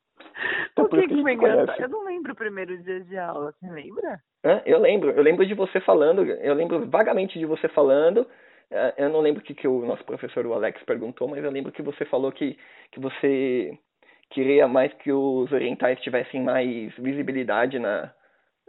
[0.72, 1.80] Então, o por isso que, que que foi engraçado?
[1.82, 4.20] Eu não lembro o primeiro dia de aula, você lembra?
[4.44, 4.62] Hã?
[4.64, 8.26] Eu lembro, eu lembro de você falando, eu lembro vagamente de você falando.
[8.70, 11.50] eh, Eu não lembro o que, que o nosso professor, o Alex, perguntou, mas eu
[11.50, 12.56] lembro que você falou que,
[12.90, 13.76] que você
[14.30, 18.12] queria mais que os orientais tivessem mais visibilidade na,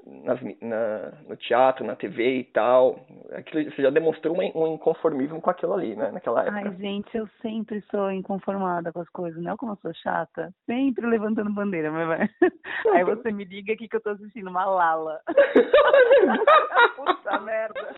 [0.06, 3.06] nas na, no teatro, na TV e tal.
[3.34, 6.58] Aquilo, você já demonstrou um, inconformismo com aquilo ali, né, naquela época.
[6.58, 10.54] Ai, gente, eu sempre sou inconformada com as coisas, não é como eu sou chata,
[10.66, 12.30] sempre levantando bandeira, mas vai.
[12.94, 15.22] Aí você me liga aqui que eu tô assistindo uma Lala.
[16.96, 17.96] Puta merda.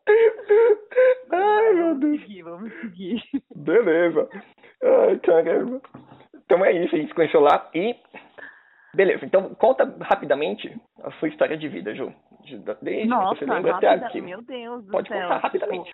[1.31, 2.21] Ai, meu vamos Deus.
[2.21, 3.23] seguir, vamos seguir.
[3.55, 4.29] Beleza.
[4.83, 5.81] Ai, caramba.
[6.45, 7.95] Então é isso, a gente se conheceu lá e.
[8.95, 12.13] Beleza, então conta rapidamente a sua história de vida, Ju.
[12.45, 14.21] De- Desde Nossa, que você lembra até aqui.
[14.21, 15.21] meu Deus do Pode céu.
[15.21, 15.91] contar rapidamente.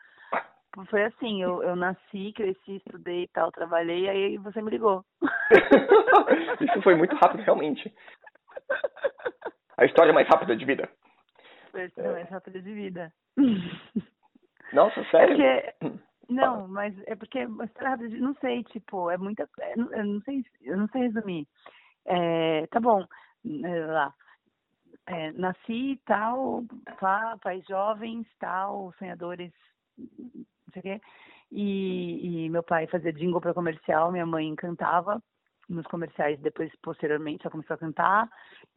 [0.74, 5.04] Tipo, foi assim, eu, eu nasci, cresci, estudei e tal, trabalhei, aí você me ligou.
[6.62, 7.94] Isso foi muito rápido, realmente.
[9.78, 10.88] A história mais rápida de vida.
[11.72, 13.12] Foi a história mais rápida de vida.
[14.74, 15.36] Nossa, É sério?
[15.36, 15.90] porque,
[16.30, 20.06] não, mas é porque a história rápida de, não sei, tipo, é muita, é, eu
[20.06, 21.48] não sei, eu não sei resumir.
[22.06, 23.06] É, tá bom,
[23.64, 24.14] é, lá,
[25.08, 26.64] é, nasci tal,
[27.00, 29.52] pá, pais jovens, tal, sonhadores,
[29.98, 31.02] não sei o quê,
[31.52, 35.22] e, e meu pai fazia jingle para comercial, minha mãe cantava
[35.70, 38.30] nos comerciais, depois, posteriormente, ela começou a cantar,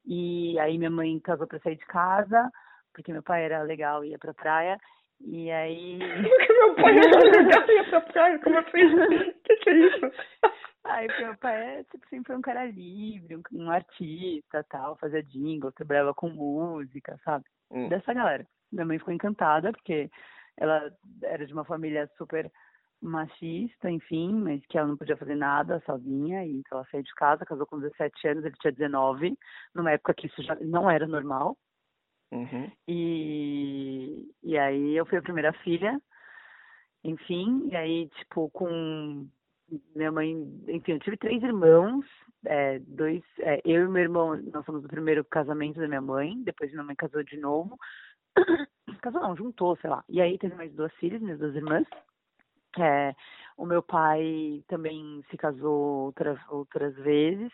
[0.05, 2.51] e aí minha mãe casou para sair de casa,
[2.93, 4.79] porque meu pai era legal e ia pra praia,
[5.21, 5.99] e aí...
[6.23, 8.71] Porque meu pai ia pra praia, como assim?
[9.45, 10.11] Que que é isso?
[10.85, 15.23] Aí meu pai é, tipo, sempre foi um cara livre, um, um artista, tal, fazia
[15.23, 17.45] jingle, trabalhava com música, sabe?
[17.71, 17.89] Hum.
[17.89, 18.47] Dessa galera.
[18.71, 20.11] Minha mãe ficou encantada, porque
[20.59, 20.91] ela
[21.23, 22.51] era de uma família super
[23.01, 27.15] machista, enfim, mas que ela não podia fazer nada sozinha, e então ela saiu de
[27.15, 29.39] casa, casou com 17 anos, ele tinha 19,
[29.75, 31.57] numa época que isso já não era normal.
[32.33, 32.71] Uhum.
[32.89, 36.01] E, e aí eu fui a primeira filha,
[37.03, 39.29] enfim, e aí, tipo, com
[39.95, 40.33] minha mãe,
[40.69, 42.05] enfim, eu tive três irmãos,
[42.45, 46.43] é, dois, é, eu e meu irmão, nós somos do primeiro casamento da minha mãe,
[46.43, 47.79] depois minha mãe casou de novo,
[49.03, 51.87] casou não, juntou, sei lá, e aí teve mais duas filhas, minhas duas irmãs,
[52.79, 53.15] é,
[53.57, 57.53] o meu pai também se casou outras, outras vezes,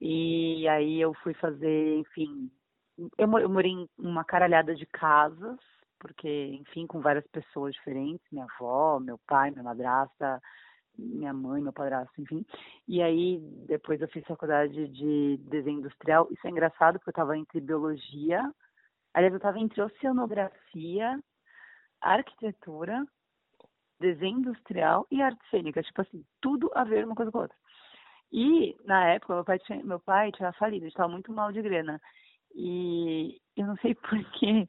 [0.00, 2.50] e aí eu fui fazer, enfim,
[2.98, 5.58] eu, eu morei em uma caralhada de casas,
[5.98, 10.40] porque, enfim, com várias pessoas diferentes, minha avó, meu pai, minha madrasta,
[10.98, 12.44] minha mãe, meu padrasto, enfim.
[12.86, 16.28] E aí, depois eu fiz faculdade de desenho industrial.
[16.30, 18.42] Isso é engraçado, porque eu estava entre biologia,
[19.12, 21.18] aliás, eu estava entre oceanografia,
[22.00, 23.04] arquitetura,
[23.98, 27.56] desenho industrial e arte cênica, tipo assim, tudo a ver uma coisa com a outra.
[28.32, 32.00] E, na época, meu pai tinha, meu pai tinha falido, estava muito mal de grana.
[32.56, 34.68] E eu não sei por quê,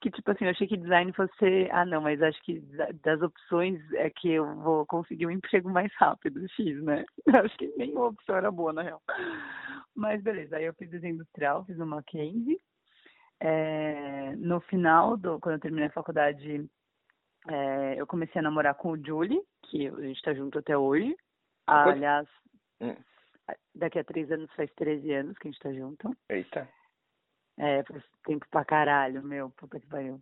[0.00, 3.20] que tipo assim, eu achei que design fosse, ah não, mas acho que da- das
[3.20, 7.04] opções é que eu vou conseguir um emprego mais rápido, X, né?
[7.26, 9.02] Eu acho que nenhuma opção era boa, na real.
[9.94, 12.58] Mas beleza, aí eu fiz desenho industrial, fiz no Mackenzie.
[13.40, 16.66] É, no final, do, quando eu terminei a faculdade,
[17.48, 21.14] é, eu comecei a namorar com o Julie, que a gente tá junto até hoje.
[21.66, 22.26] Ah, aliás,
[22.80, 22.94] Hum.
[23.74, 26.16] daqui a três anos faz 13 anos que a gente tá junto.
[26.28, 26.68] Eita.
[27.58, 30.20] É, faz tempo pra caralho, meu, puta que pariu.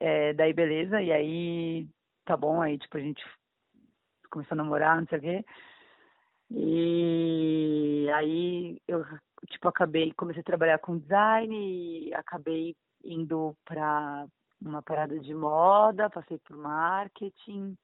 [0.00, 1.88] É, daí beleza, e aí
[2.24, 3.22] tá bom, aí tipo a gente
[4.30, 5.44] começou a namorar, não sei o quê.
[6.50, 9.04] E aí eu
[9.48, 14.26] tipo acabei, comecei a trabalhar com design e acabei indo pra
[14.60, 17.76] uma parada de moda, passei por marketing.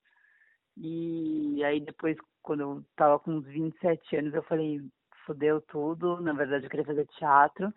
[0.77, 4.81] E aí depois, quando eu tava com uns 27 anos, eu falei,
[5.27, 6.21] fodeu tudo.
[6.21, 7.73] Na verdade, eu queria fazer teatro.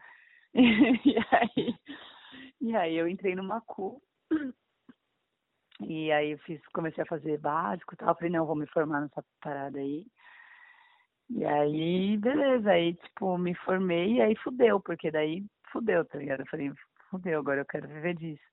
[1.05, 1.75] e aí,
[2.59, 4.01] e aí eu entrei no Macu.
[5.81, 8.15] E aí eu fiz, comecei a fazer básico tal.
[8.15, 10.05] Falei, não, vou me formar nessa parada aí.
[11.29, 16.41] E aí, beleza, aí, tipo, me formei e aí fudeu, porque daí fudeu, tá ligado?
[16.41, 16.71] Eu falei,
[17.09, 18.43] fudeu, agora eu quero viver disso.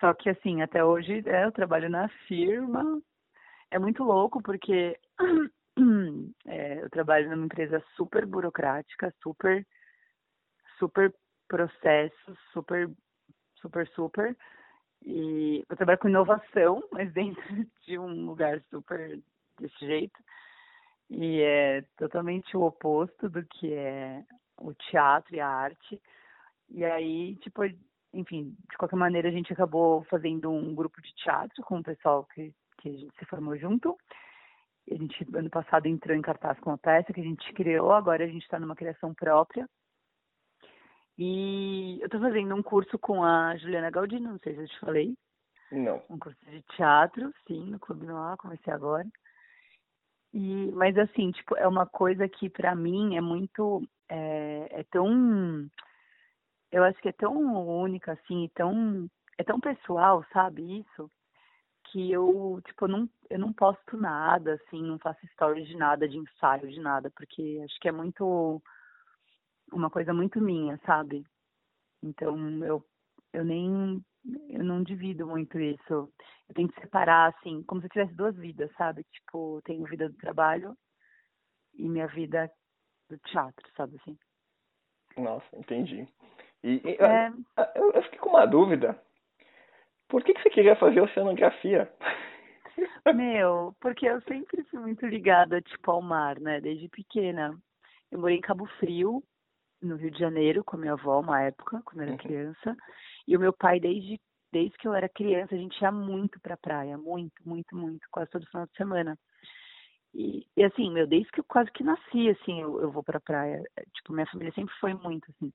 [0.00, 3.00] Só que, assim, até hoje é, eu trabalho na firma.
[3.70, 4.98] É muito louco, porque
[6.46, 9.64] é, eu trabalho numa empresa super burocrática, super,
[10.78, 11.14] super
[11.48, 12.90] processos, super,
[13.60, 14.36] super, super.
[15.04, 19.20] E eu trabalho com inovação, mas dentro de um lugar super
[19.58, 20.18] desse jeito.
[21.10, 24.24] E é totalmente o oposto do que é
[24.58, 26.00] o teatro e a arte.
[26.70, 27.62] E aí, tipo,
[28.12, 32.24] enfim, de qualquer maneira a gente acabou fazendo um grupo de teatro com o pessoal
[32.34, 33.96] que, que a gente se formou junto.
[34.90, 38.24] A gente, ano passado, entrou em cartaz com uma peça que a gente criou, agora
[38.24, 39.68] a gente está numa criação própria.
[41.16, 44.80] E eu estou fazendo um curso com a Juliana Galdino, não sei se eu te
[44.80, 45.14] falei.
[45.70, 46.02] Não.
[46.08, 49.06] Um curso de teatro, sim, no Clube Noir, comecei agora.
[50.32, 53.82] E, mas assim, tipo, é uma coisa que para mim é muito.
[54.08, 55.68] É, é, tão.
[56.72, 57.32] Eu acho que é tão
[57.66, 59.08] única, assim, tão.
[59.38, 61.08] É tão pessoal, sabe, isso?
[61.92, 66.18] Que eu, tipo, não, eu não posto nada, assim, não faço stories de nada, de
[66.18, 68.60] ensaio, de nada, porque acho que é muito.
[69.72, 71.24] Uma coisa muito minha, sabe?
[72.02, 72.84] Então, eu,
[73.32, 74.02] eu nem
[74.48, 76.10] eu não divido muito isso.
[76.48, 79.04] Eu tenho que separar, assim, como se eu tivesse duas vidas, sabe?
[79.12, 80.76] Tipo, tenho vida do trabalho
[81.74, 82.50] e minha vida
[83.08, 84.18] do teatro, sabe assim?
[85.16, 86.08] Nossa, entendi.
[86.62, 87.30] E, e é...
[87.74, 88.98] eu, eu, fiquei com uma dúvida.
[90.08, 91.92] Por que, que você queria fazer oceanografia?
[93.14, 96.60] Meu, porque eu sempre fui muito ligada, tipo, ao mar, né?
[96.60, 97.54] Desde pequena.
[98.10, 99.22] Eu morei em Cabo Frio,
[99.86, 102.18] no Rio de Janeiro, com a minha avó, uma época, quando eu era uhum.
[102.18, 102.76] criança.
[103.26, 104.20] E o meu pai, desde,
[104.52, 108.30] desde que eu era criança, a gente ia muito pra praia, muito, muito, muito, quase
[108.30, 109.18] todo final de semana.
[110.14, 113.20] E, e assim, meu, desde que eu quase que nasci, assim, eu, eu vou pra
[113.20, 113.62] praia.
[113.94, 115.52] Tipo, minha família sempre foi muito, assim.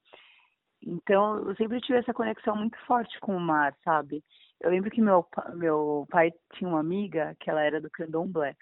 [0.82, 4.24] Então, eu sempre tive essa conexão muito forte com o mar, sabe?
[4.62, 8.56] Eu lembro que meu, meu pai tinha uma amiga que ela era do candomblé.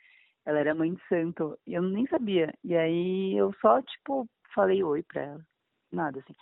[0.45, 1.57] Ela era mãe de santo.
[1.65, 2.53] E eu nem sabia.
[2.63, 5.41] E aí eu só, tipo, falei oi pra ela.
[5.91, 6.33] Nada, assim.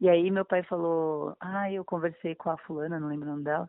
[0.00, 3.44] E aí meu pai falou, ah, eu conversei com a fulana, não lembro o nome
[3.44, 3.68] dela,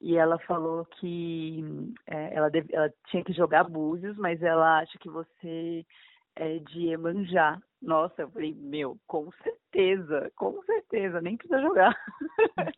[0.00, 1.62] e ela falou que
[2.06, 5.86] é, ela, deve, ela tinha que jogar búzios, mas ela acha que você
[6.36, 7.60] é de Emanjá.
[7.80, 11.96] Nossa, eu falei, meu, com certeza, com certeza, nem precisa jogar.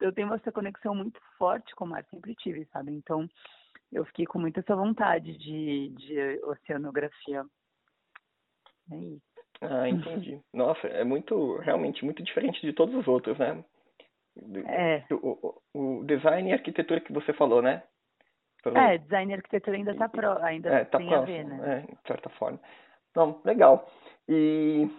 [0.00, 2.92] eu tenho essa conexão muito forte com o mar, sempre tive, sabe?
[2.92, 3.28] Então
[3.92, 7.44] eu fiquei com muita essa vontade de, de oceanografia.
[8.92, 9.25] É isso.
[9.60, 10.40] Ah, entendi.
[10.52, 13.64] Nossa, é muito, realmente muito diferente de todos os outros, né?
[14.66, 15.02] É.
[15.10, 17.82] O, o, o design e arquitetura que você falou, né?
[18.62, 18.76] Pelo...
[18.76, 21.86] É, design e arquitetura ainda tá pro, ainda é, tá tem próximo, a ver, né?
[21.88, 22.60] É, de certa forma.
[23.14, 23.88] Não, legal.
[24.28, 24.90] E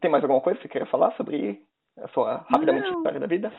[0.00, 1.62] tem mais alguma coisa que você queria falar sobre
[1.98, 2.98] a sua rapidamente Não.
[2.98, 3.52] história da vida?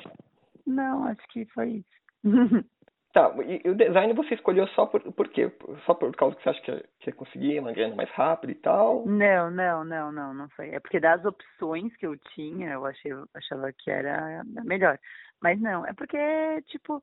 [0.67, 1.95] Não, acho que foi isso.
[3.15, 5.49] Tá, e, o design você escolheu só por, por quê?
[5.85, 9.05] Só por causa que você acha que, ia conseguir uma grana mais rápida e tal?
[9.05, 10.71] Não, não, não, não, não foi.
[10.71, 14.99] É porque das opções que eu tinha, eu achei, achava que era melhor.
[15.41, 16.17] Mas não, é porque,
[16.63, 17.01] tipo,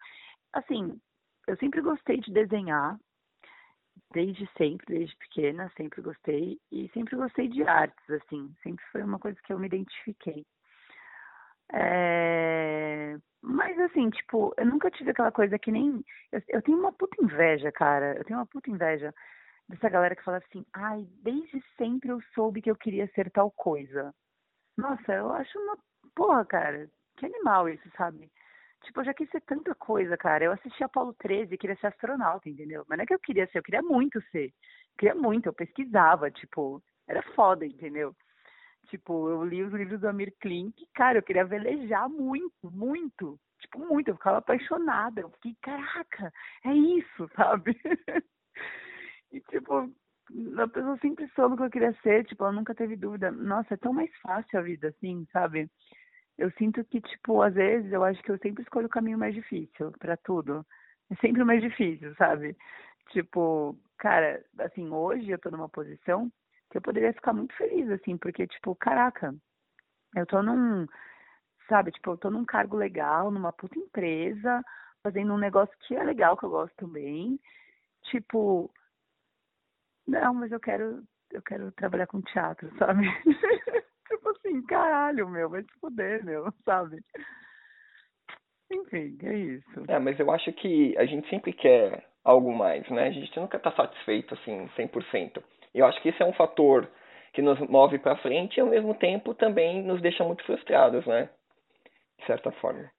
[0.52, 1.00] assim,
[1.48, 2.98] eu sempre gostei de desenhar,
[4.12, 9.18] desde sempre, desde pequena, sempre gostei, e sempre gostei de artes, assim, sempre foi uma
[9.18, 10.44] coisa que eu me identifiquei.
[11.72, 13.16] É...
[13.42, 16.04] Mas assim, tipo, eu nunca tive aquela coisa que nem.
[16.30, 18.16] Eu, eu, tenho uma puta inveja, cara.
[18.16, 19.12] Eu tenho uma puta inveja
[19.68, 23.50] dessa galera que fala assim, ai, desde sempre eu soube que eu queria ser tal
[23.50, 24.14] coisa.
[24.76, 25.78] Nossa, eu acho uma.
[26.14, 28.30] Porra, cara, que animal isso, sabe?
[28.84, 30.44] Tipo, eu já quis ser tanta coisa, cara.
[30.44, 32.84] Eu assisti Apolo 13 e queria ser astronauta, entendeu?
[32.88, 34.46] Mas não é que eu queria ser, eu queria muito ser.
[34.46, 38.14] Eu queria muito, eu pesquisava, tipo, era foda, entendeu?
[38.88, 43.38] Tipo, eu li os livros do Amir Klink, cara, eu queria velejar muito, muito.
[43.60, 44.08] Tipo, muito.
[44.08, 45.20] Eu ficava apaixonada.
[45.20, 46.32] Eu fiquei, caraca,
[46.64, 47.78] é isso, sabe?
[49.32, 49.90] e, tipo,
[50.58, 53.30] a pessoa sempre soube o que eu queria ser, tipo, ela nunca teve dúvida.
[53.30, 55.70] Nossa, é tão mais fácil a vida, assim, sabe?
[56.38, 59.34] Eu sinto que, tipo, às vezes eu acho que eu sempre escolho o caminho mais
[59.34, 60.66] difícil para tudo.
[61.10, 62.56] É sempre o mais difícil, sabe?
[63.10, 66.30] Tipo, cara, assim, hoje eu tô numa posição
[66.72, 69.34] que eu poderia ficar muito feliz, assim, porque, tipo, caraca,
[70.16, 70.86] eu tô num,
[71.68, 71.92] sabe?
[71.92, 74.64] Tipo, eu tô num cargo legal, numa puta empresa,
[75.02, 77.38] fazendo um negócio que é legal, que eu gosto também.
[78.04, 78.72] Tipo,
[80.08, 83.06] não, mas eu quero, eu quero trabalhar com teatro, sabe?
[84.08, 87.04] tipo assim, caralho, meu, vai se fuder, meu, sabe?
[88.72, 89.84] Enfim, é isso.
[89.88, 93.08] É, mas eu acho que a gente sempre quer algo mais, né?
[93.08, 95.42] A gente nunca tá satisfeito, assim, 100%.
[95.74, 96.88] Eu acho que isso é um fator
[97.32, 101.30] que nos move para frente e ao mesmo tempo também nos deixa muito frustrados, né?
[102.18, 102.90] De certa forma.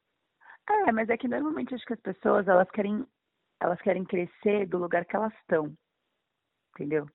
[0.70, 3.06] É, mas é que normalmente acho que as pessoas elas querem
[3.62, 5.74] elas querem crescer do lugar que elas estão.
[6.74, 7.08] Entendeu?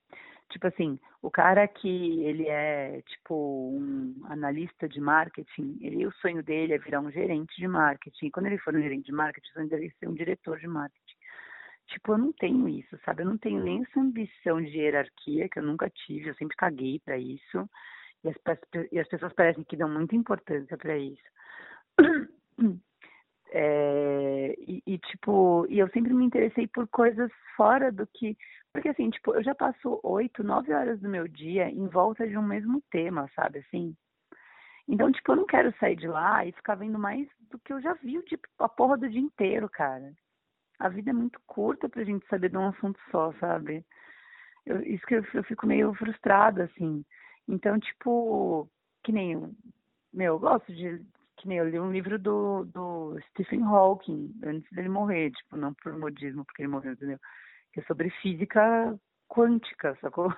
[0.50, 3.34] Tipo assim, o cara que ele é tipo
[3.74, 8.30] um analista de marketing, ele o sonho dele é virar um gerente de marketing.
[8.30, 10.66] Quando ele for um gerente de marketing, o sonho dele é ser um diretor de
[10.66, 11.07] marketing.
[11.88, 13.22] Tipo, eu não tenho isso, sabe?
[13.22, 17.00] Eu não tenho nem essa ambição de hierarquia que eu nunca tive, eu sempre caguei
[17.00, 17.68] para isso.
[18.22, 18.36] E as,
[18.92, 21.22] e as pessoas parecem que dão muita importância para isso.
[23.50, 28.36] É, e, e, tipo, e eu sempre me interessei por coisas fora do que.
[28.74, 32.36] Porque assim, tipo, eu já passo oito, nove horas do meu dia em volta de
[32.36, 33.60] um mesmo tema, sabe?
[33.60, 33.96] Assim.
[34.86, 37.80] Então, tipo, eu não quero sair de lá e ficar vendo mais do que eu
[37.80, 40.12] já vi, tipo, a porra do dia inteiro, cara.
[40.78, 43.84] A vida é muito curta pra gente saber de um assunto só, sabe?
[44.64, 47.04] Eu, isso que eu, eu fico meio frustrada, assim.
[47.48, 48.68] Então, tipo,
[49.02, 49.56] que nem.
[50.12, 51.04] Meu, eu gosto de,
[51.38, 55.72] que nem eu li um livro do, do Stephen Hawking antes dele morrer, tipo, não
[55.74, 57.18] por modismo, porque ele morreu, entendeu?
[57.72, 60.32] Que é sobre física quântica, sacou?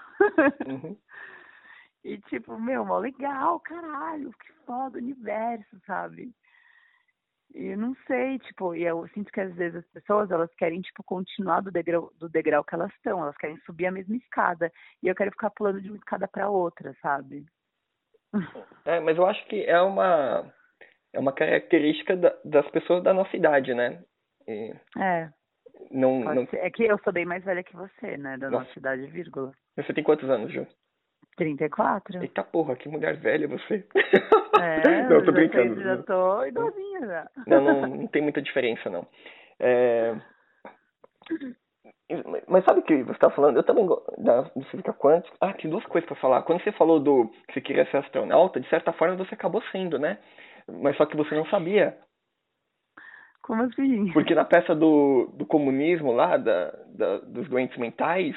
[0.66, 0.96] Uhum.
[2.04, 6.32] e tipo, meu, mó legal, caralho, que foda o universo, sabe?
[7.54, 10.80] E eu não sei, tipo, e eu sinto que às vezes as pessoas, elas querem,
[10.80, 14.70] tipo, continuar do degrau, do degrau que elas estão, elas querem subir a mesma escada,
[15.02, 17.44] e eu quero ficar pulando de uma escada para outra, sabe?
[18.84, 20.52] É, mas eu acho que é uma
[21.12, 24.02] é uma característica da, das pessoas da nossa idade, né?
[24.46, 25.28] E é.
[25.90, 26.46] Não, não...
[26.52, 28.36] É que eu sou bem mais velha que você, né?
[28.36, 29.52] Da nossa, nossa idade, vírgula.
[29.76, 30.66] Você tem quantos anos, Ju?
[31.36, 32.22] 34.
[32.22, 33.86] Eita porra, que mulher velha você.
[34.60, 35.80] É, não, tô brincando.
[35.82, 36.89] Já tô idosinha
[37.46, 39.06] Não, não, não tem muita diferença, não.
[39.58, 40.14] É...
[42.48, 43.56] Mas sabe o que você está falando?
[43.56, 45.36] Eu também gosto da física quântica.
[45.40, 46.42] Ah, tem duas coisas para falar.
[46.42, 49.98] Quando você falou do que você queria ser astronauta, de certa forma você acabou sendo,
[49.98, 50.18] né?
[50.68, 51.96] mas só que você não sabia.
[53.42, 54.12] Como assim?
[54.12, 58.36] Porque na peça do, do comunismo lá, da, da dos doentes mentais,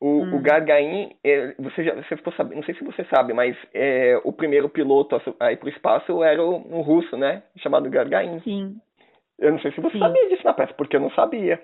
[0.00, 0.36] o, hum.
[0.36, 4.18] o Gagarin, é, você já você ficou sabendo, não sei se você sabe, mas é,
[4.24, 7.42] o primeiro piloto a ir para o espaço era um russo, né?
[7.58, 8.40] Chamado Gagarin.
[8.40, 8.80] Sim.
[9.38, 10.00] Eu não sei se você Sim.
[10.00, 11.62] sabia disso na peça, porque eu não sabia.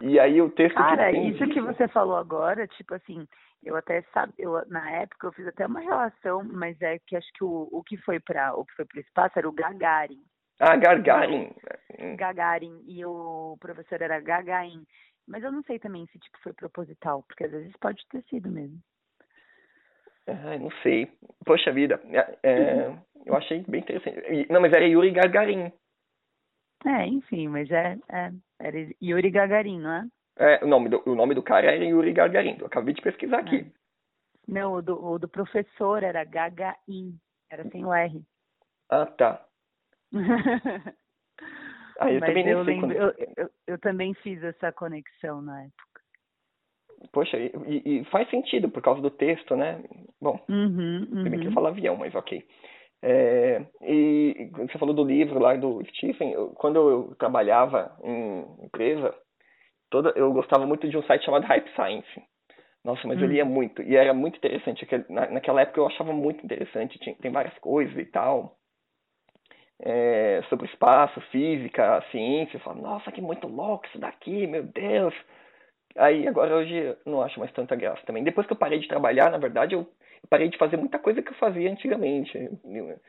[0.00, 3.26] E aí o texto Cara, que isso que você falou agora, tipo assim,
[3.64, 7.32] eu até sabe, eu na época eu fiz até uma relação, mas é que acho
[7.32, 10.22] que o, o que foi para o que foi para o espaço era o Gagarin.
[10.60, 11.50] Ah, Gagarin.
[12.16, 14.84] Gagarin e o professor era Gagarin.
[15.26, 18.50] Mas eu não sei também se tipo foi proposital, porque às vezes pode ter sido
[18.50, 18.78] mesmo.
[20.26, 21.10] Ah, não sei.
[21.44, 22.98] Poxa vida, é, é uhum.
[23.26, 24.46] eu achei bem interessante.
[24.50, 25.72] Não, mas era Yuri Gagarin.
[26.84, 30.08] É, enfim, mas é, é era Yuri Gagarin, não é?
[30.38, 32.56] É, o, nome do, o nome do cara era Yuri Gagarin.
[32.58, 33.56] Eu acabei de pesquisar aqui.
[33.56, 33.86] É.
[34.46, 37.18] Não, o do, o do professor era Gagarin.
[37.50, 38.22] Era sem o R.
[38.88, 39.44] Ah, tá.
[41.98, 46.00] ah, eu Mas também eu, lembro, eu, eu, eu, também fiz essa conexão na época.
[47.12, 49.82] Poxa, e, e, faz sentido por causa do texto, né?
[50.20, 51.24] Bom, uhum, uhum.
[51.24, 52.42] bem que eu falo avião, mas ok.
[53.02, 56.32] É, e você falou do livro lá do Stephen.
[56.32, 59.14] Eu, quando eu trabalhava em empresa,
[59.90, 62.22] toda, eu gostava muito de um site chamado Hype Science.
[62.84, 63.22] Nossa, mas hum.
[63.22, 63.82] eu lia muito.
[63.82, 64.86] E era muito interessante.
[65.08, 66.98] Na, naquela época eu achava muito interessante.
[66.98, 68.56] Tinha, tem várias coisas e tal.
[69.78, 72.56] É, sobre espaço, física, ciência.
[72.56, 75.14] Eu falava, nossa, que muito louco isso daqui, meu Deus.
[75.96, 78.24] Aí agora hoje não acho mais tanta graça também.
[78.24, 79.86] Depois que eu parei de trabalhar, na verdade, eu
[80.28, 82.36] parei de fazer muita coisa que eu fazia antigamente.
[82.64, 83.00] Eu,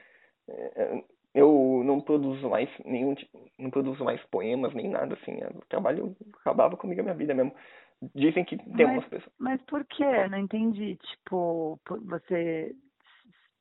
[1.38, 3.16] eu não produzo mais nenhum
[3.60, 7.54] não produzo mais poemas nem nada assim o trabalho acabava comigo a minha vida mesmo
[8.16, 12.76] dizem que tem mas, umas pessoas mas por que não entendi tipo você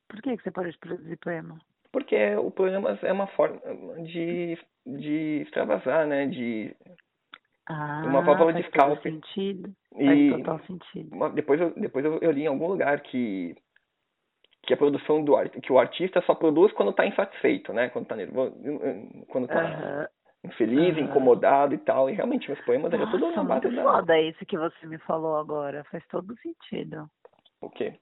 [0.07, 1.59] por que você parou de produzir poema
[1.91, 3.59] porque o poema é uma forma
[4.03, 6.75] de de extravasar né de
[7.67, 12.31] ah, uma válvula de escape sentido e faz total sentido depois eu depois eu, eu
[12.31, 13.55] li em algum lugar que
[14.67, 17.87] que a produção do que o artista só produz quando está insatisfeito, né?
[17.87, 18.53] Quando está nervoso,
[19.29, 20.09] quando está
[20.43, 22.09] infeliz, incomodado e tal.
[22.09, 23.81] E realmente meus poemas eram tudo na base da.
[23.81, 27.09] Foda isso que você me falou agora, faz todo sentido.
[27.61, 27.97] O quê?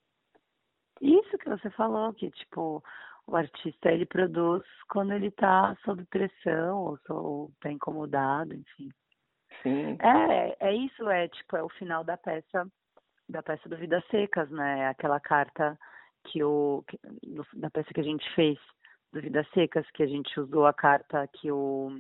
[0.99, 2.83] Isso que você falou, que tipo
[3.27, 8.89] o artista ele produz quando ele está sob pressão ou está incomodado, enfim.
[9.63, 9.97] Sim.
[9.99, 12.67] É, é isso, é tipo, é o final da peça,
[13.27, 14.87] da peça do Vidas Secas, né?
[14.87, 15.77] Aquela carta
[16.25, 16.99] que o, que,
[17.55, 18.59] da peça que a gente fez
[19.11, 21.99] do Vidas Secas, que a gente usou a carta que o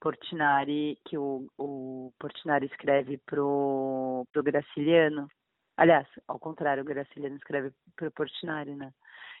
[0.00, 5.28] Portinari, que o, o Portinari escreve pro, pro Graciliano.
[5.76, 8.92] Aliás, ao contrário, o Graciliano escreve pro Portinari, né?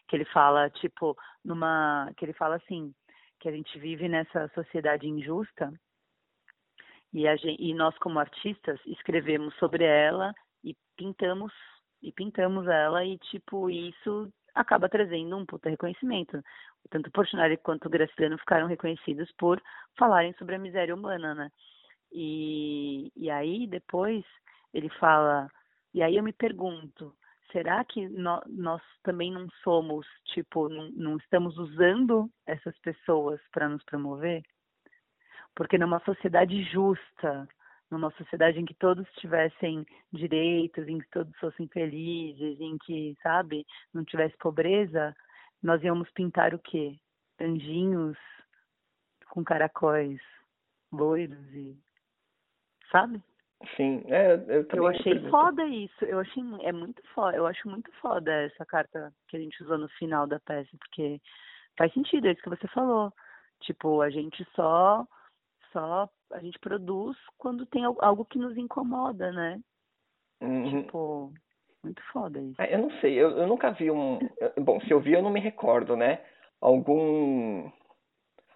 [0.08, 2.10] Que ele fala, tipo, numa.
[2.16, 2.94] que ele fala assim,
[3.40, 5.72] que a gente vive nessa sociedade injusta
[7.12, 11.52] e, a gente, e nós como artistas escrevemos sobre ela e pintamos
[12.02, 16.42] e pintamos ela e tipo isso acaba trazendo um puta reconhecimento.
[16.90, 19.62] Tanto Portinari quanto Graciliano ficaram reconhecidos por
[19.98, 21.50] falarem sobre a miséria humana, né?
[22.12, 24.24] E, e aí depois
[24.72, 25.50] ele fala,
[25.94, 27.14] e aí eu me pergunto,
[27.52, 33.68] será que nós, nós também não somos, tipo, não, não estamos usando essas pessoas para
[33.68, 34.42] nos promover?
[35.54, 37.48] Porque numa sociedade justa,
[37.90, 43.66] numa sociedade em que todos tivessem direitos, em que todos fossem felizes, em que, sabe,
[43.92, 45.14] não tivesse pobreza,
[45.62, 46.98] nós íamos pintar o quê?
[47.40, 48.18] Anjinhos
[49.30, 50.20] com caracóis
[50.92, 51.76] loiros e
[52.90, 53.22] sabe?
[53.76, 56.04] Sim, é, eu, eu achei foda isso.
[56.04, 57.36] Eu achei é muito foda.
[57.36, 61.20] Eu acho muito foda essa carta que a gente usou no final da peça, porque
[61.76, 63.12] faz sentido, é isso que você falou.
[63.60, 65.06] Tipo, a gente só
[65.72, 69.60] só a gente produz quando tem algo que nos incomoda, né?
[70.42, 70.82] Uhum.
[70.82, 71.32] Tipo,
[71.82, 72.60] muito foda isso.
[72.60, 74.18] É, eu não sei, eu, eu nunca vi um.
[74.58, 76.20] Bom, se eu vi, eu não me recordo, né?
[76.60, 77.70] Algum.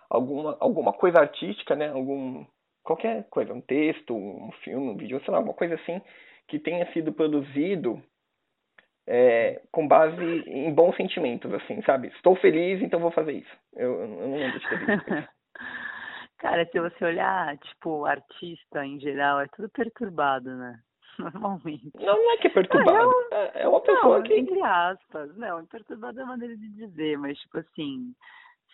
[0.09, 1.91] Alguma, alguma coisa artística, né?
[1.91, 2.45] Algum.
[2.91, 6.03] Qualquer coisa, um texto, um filme, um vídeo, sei lá, alguma coisa assim,
[6.49, 8.03] que tenha sido produzido
[9.07, 12.09] é, com base em bons sentimentos, assim, sabe?
[12.09, 13.57] Estou feliz, então vou fazer isso.
[13.77, 15.29] Eu, eu não lembro de ter visto isso.
[16.39, 20.81] Cara, se você olhar, tipo, artista em geral, é tudo perturbado, né?
[21.17, 21.93] Normalmente.
[21.95, 23.13] Não, não é que é perturbado.
[23.31, 24.35] É, é uma pessoa não, que.
[24.35, 25.37] Entre aspas.
[25.37, 28.13] Não, perturbado é uma maneira de dizer, mas, tipo assim,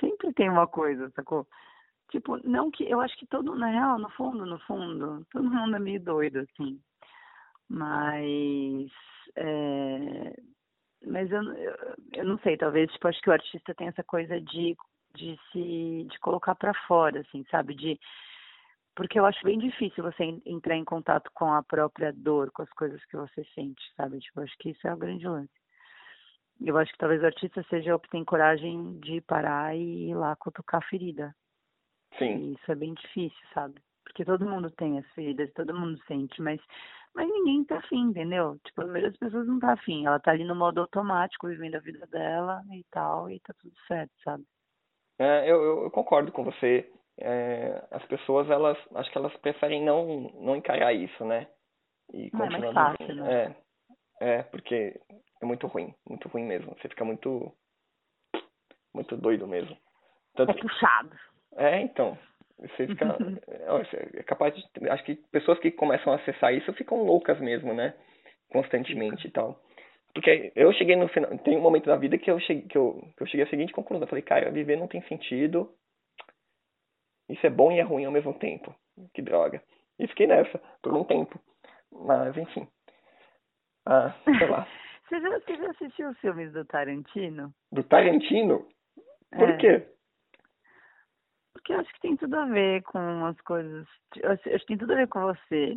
[0.00, 1.46] sempre tem uma coisa, sacou?
[2.10, 2.84] Tipo, não que.
[2.84, 6.40] Eu acho que todo, na real, no fundo, no fundo, todo mundo é meio doido,
[6.40, 6.80] assim.
[7.68, 8.90] Mas.
[9.36, 10.34] É,
[11.06, 11.74] mas eu, eu,
[12.14, 14.76] eu não sei, talvez, tipo, acho que o artista tem essa coisa de
[15.16, 17.74] de se de colocar para fora, assim, sabe?
[17.74, 17.98] De
[18.94, 22.70] porque eu acho bem difícil você entrar em contato com a própria dor, com as
[22.70, 24.18] coisas que você sente, sabe?
[24.20, 25.52] Tipo, acho que isso é o grande lance.
[26.60, 30.14] Eu acho que talvez o artista seja o que tem coragem de parar e ir
[30.14, 31.34] lá cutucar a ferida.
[32.18, 32.36] Sim.
[32.36, 33.74] E isso é bem difícil, sabe?
[34.04, 36.60] Porque todo mundo tem as feridas, todo mundo sente, mas
[37.16, 38.58] mas ninguém tá afim, entendeu?
[38.62, 40.04] Tipo, a maioria das pessoas não tá afim.
[40.04, 43.74] Ela tá ali no modo automático, vivendo a vida dela e tal, e tá tudo
[43.88, 44.44] certo, sabe?
[45.18, 46.92] É, eu, eu, concordo com você.
[47.18, 51.48] É, as pessoas, elas, acho que elas preferem não, não encarar isso, né?
[52.12, 53.56] E não, é mais fácil, né?
[54.20, 55.00] É, é, porque
[55.40, 56.76] é muito ruim, muito ruim mesmo.
[56.76, 57.50] Você fica muito,
[58.92, 59.74] muito doido mesmo.
[60.34, 61.16] Tanto, é puxado.
[61.56, 62.16] É, então.
[62.58, 63.16] Você fica.
[64.14, 64.88] é capaz de.
[64.88, 67.94] Acho que pessoas que começam a acessar isso ficam loucas mesmo, né?
[68.50, 69.60] Constantemente e tal.
[70.14, 71.36] Porque eu cheguei no final.
[71.38, 73.72] Tem um momento da vida que eu cheguei, que eu, que eu cheguei à seguinte
[73.72, 74.04] conclusão.
[74.04, 75.70] Eu falei, cara, viver não tem sentido.
[77.28, 78.74] Isso é bom e é ruim ao mesmo tempo.
[79.12, 79.62] Que droga.
[79.98, 81.38] E fiquei nessa por um tempo.
[81.92, 82.66] Mas, enfim.
[83.84, 84.66] Ah, sei lá.
[85.08, 87.52] você, já, você já assistiu os filmes do Tarantino?
[87.72, 88.66] Do Tarantino?
[89.30, 89.56] Por é.
[89.58, 89.86] quê?
[91.66, 93.88] Porque eu acho que tem tudo a ver com as coisas.
[94.22, 95.76] Eu acho que tem tudo a ver com você.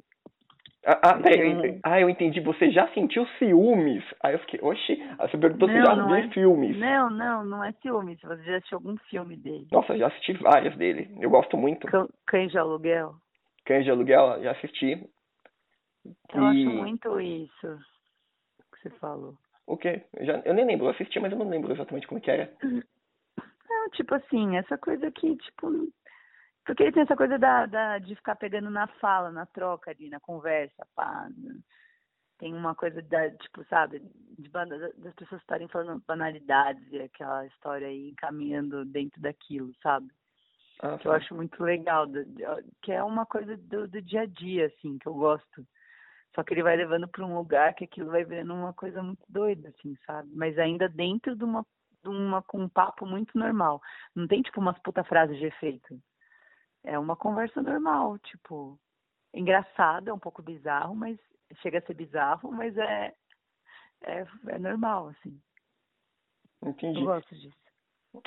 [0.86, 1.80] Ah, ah, eu entendi.
[1.84, 2.40] ah, eu entendi.
[2.42, 4.04] Você já sentiu ciúmes?
[4.22, 6.30] Aí eu fiquei, oxi, você perguntou não, se já viu é...
[6.30, 6.78] filmes.
[6.78, 8.22] Não, não, não é ciúmes.
[8.22, 9.68] Você já assistiu algum filme dele?
[9.72, 11.10] Nossa, já assisti vários dele.
[11.20, 11.88] Eu gosto muito.
[12.28, 13.16] Cães de Aluguel?
[13.66, 15.10] Cães de Aluguel, já assisti.
[16.36, 16.46] Eu e...
[16.46, 17.80] acho muito isso
[18.74, 19.34] que você falou.
[19.66, 20.04] O quê?
[20.16, 22.54] Eu, já, eu nem lembro, eu assisti, mas eu não lembro exatamente como que era.
[23.94, 25.92] Tipo assim, essa coisa que, tipo,
[26.66, 30.10] porque ele tem essa coisa da, da, de ficar pegando na fala, na troca ali,
[30.10, 31.28] na conversa, pá.
[32.38, 34.00] Tem uma coisa da, tipo, sabe,
[34.38, 40.08] de, das pessoas estarem falando banalidades e aquela história aí encaminhando dentro daquilo, sabe?
[40.82, 42.06] Ah, que eu acho muito legal,
[42.82, 45.68] que é uma coisa do, do dia a dia, assim, que eu gosto.
[46.34, 49.26] Só que ele vai levando para um lugar que aquilo vai virando uma coisa muito
[49.28, 50.30] doida, assim, sabe?
[50.34, 51.66] Mas ainda dentro de uma,
[52.06, 53.82] uma com um papo muito normal.
[54.16, 56.00] Não tem, tipo, umas puta frases de efeito
[56.84, 58.80] é uma conversa normal, tipo,
[59.34, 61.18] engraçado, é um pouco bizarro, mas
[61.62, 63.14] chega a ser bizarro, mas é,
[64.04, 65.40] é, é normal, assim.
[66.64, 67.00] Entendi.
[67.00, 67.58] Eu gosto disso.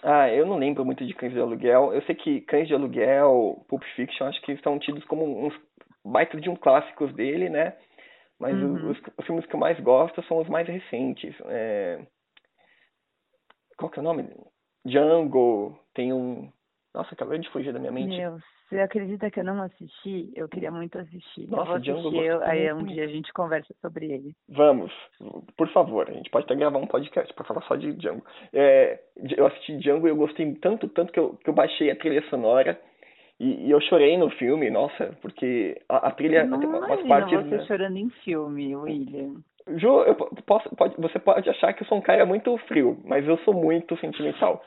[0.03, 1.93] Ah, eu não lembro muito de Cães de Aluguel.
[1.93, 5.55] Eu sei que Cães de Aluguel, Pulp Fiction, acho que estão tidos como uns
[6.05, 7.77] baitas de um clássicos dele, né?
[8.39, 8.91] Mas Uhum.
[8.91, 11.35] os, os filmes que eu mais gosto são os mais recentes.
[11.47, 12.07] É...
[13.93, 14.29] Que é o nome?
[14.85, 16.51] Django, tem um...
[16.95, 18.17] Nossa, acabei de fugir da minha mente.
[18.17, 18.39] Meu,
[18.69, 20.31] você acredita que eu não assisti?
[20.35, 21.49] Eu queria muito assistir.
[21.49, 24.35] Nossa, eu Django assistir, eu- aí um dia a gente conversa sobre ele.
[24.49, 24.93] Vamos,
[25.57, 28.25] por favor, a gente pode até gravar um podcast para falar só de Django.
[28.53, 29.01] É,
[29.37, 32.23] eu assisti Django e eu gostei tanto, tanto que eu, que eu baixei a trilha
[32.29, 32.81] sonora
[33.39, 37.39] e, e eu chorei no filme, nossa, porque a, a trilha não umas partes.
[37.45, 37.65] você né?
[37.67, 39.43] chorando em filme, William.
[39.77, 42.99] Ju, eu po- posso, pode, você pode achar que eu sou um cara muito frio,
[43.05, 44.63] mas eu sou muito sentimental.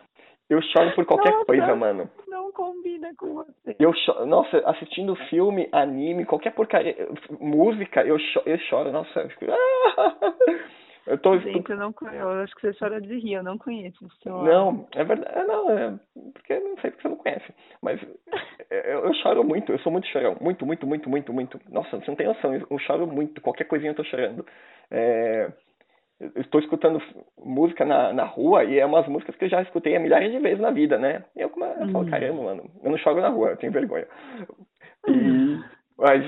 [0.49, 1.45] Eu choro por qualquer Nossa.
[1.45, 2.09] coisa, mano.
[2.27, 3.75] Não combina com você.
[3.79, 6.95] Eu choro, nossa, assistindo filme, anime, qualquer porcaria,
[7.39, 9.19] música, eu choro, eu choro nossa.
[9.21, 9.45] eu fico-
[11.07, 12.17] Eu tô, Gente, eu não conheço.
[12.17, 14.37] Eu acho que você chora de rir, eu não conheço seu.
[14.37, 15.37] Não, é verdade.
[15.37, 15.99] é, Não, é
[16.33, 17.53] porque não sei porque você não conhece.
[17.81, 18.01] Mas
[18.71, 20.35] é, eu, eu choro muito, eu sou muito chorão.
[20.41, 21.59] Muito, muito, muito, muito, muito.
[21.69, 23.39] Nossa, você não tem noção, eu, choro muito.
[23.41, 24.43] Qualquer coisinha eu tô chorando.
[24.89, 25.51] É,
[26.19, 26.99] eu estou escutando
[27.37, 30.59] música na, na rua e é umas músicas que eu já escutei milhares de vezes
[30.59, 31.23] na vida, né?
[31.35, 32.09] E eu, como- eu falo, Hum.
[32.09, 34.07] caramba, mano, eu não choro na rua, eu tenho vergonha.
[35.07, 35.59] E,
[35.97, 36.23] mas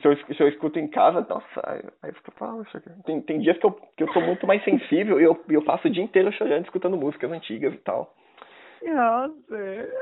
[0.00, 3.56] se eu, se eu escuto em casa, nossa, aí, aí fico, poxa, tem, tem dias
[3.58, 6.32] que eu, que eu sou muito mais sensível e eu, eu passo o dia inteiro
[6.32, 8.14] chorando, escutando músicas antigas e tal.
[8.82, 9.56] Nossa.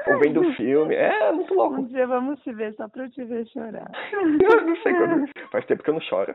[0.08, 0.94] Ou vendo filme.
[0.94, 1.82] É, muito Um louco.
[1.86, 3.90] dia vamos te ver só pra eu te ver chorar.
[4.12, 5.28] Eu não sei quando.
[5.50, 6.34] Faz tempo que eu não choro.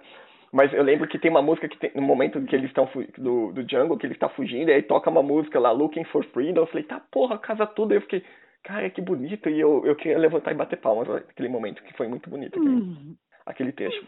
[0.52, 3.52] Mas eu lembro que tem uma música que tem, no momento que eles estão do,
[3.52, 6.62] do Jungle, que ele está fugindo, e aí toca uma música lá, Looking for Freedom.
[6.62, 7.92] Eu falei, tá porra, casa tudo.
[7.92, 8.24] Aí eu fiquei,
[8.64, 9.50] cara, que bonito.
[9.50, 12.76] E eu, eu queria levantar e bater palmas naquele momento, que foi muito bonito aquele,
[12.76, 13.16] Hum.
[13.46, 14.06] aquele trecho.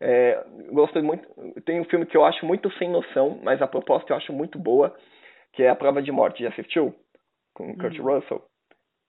[0.00, 1.26] É, gosto muito.
[1.62, 4.58] Tem um filme que eu acho muito sem noção, mas a proposta eu acho muito
[4.58, 4.94] boa,
[5.52, 6.42] que é A Prova de Morte.
[6.42, 6.94] Já assistiu?
[7.54, 8.02] Com Kurt Hum.
[8.02, 8.42] Russell.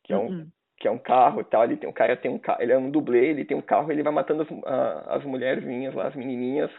[0.04, 0.48] Que é um, Hum.
[0.78, 2.78] que é um carro e tal, ele tem um cara tem um carro, ele é
[2.78, 6.16] um dublê, ele tem um carro, ele vai matando as, a- as mulherzinhas lá, as
[6.16, 6.70] menininhas,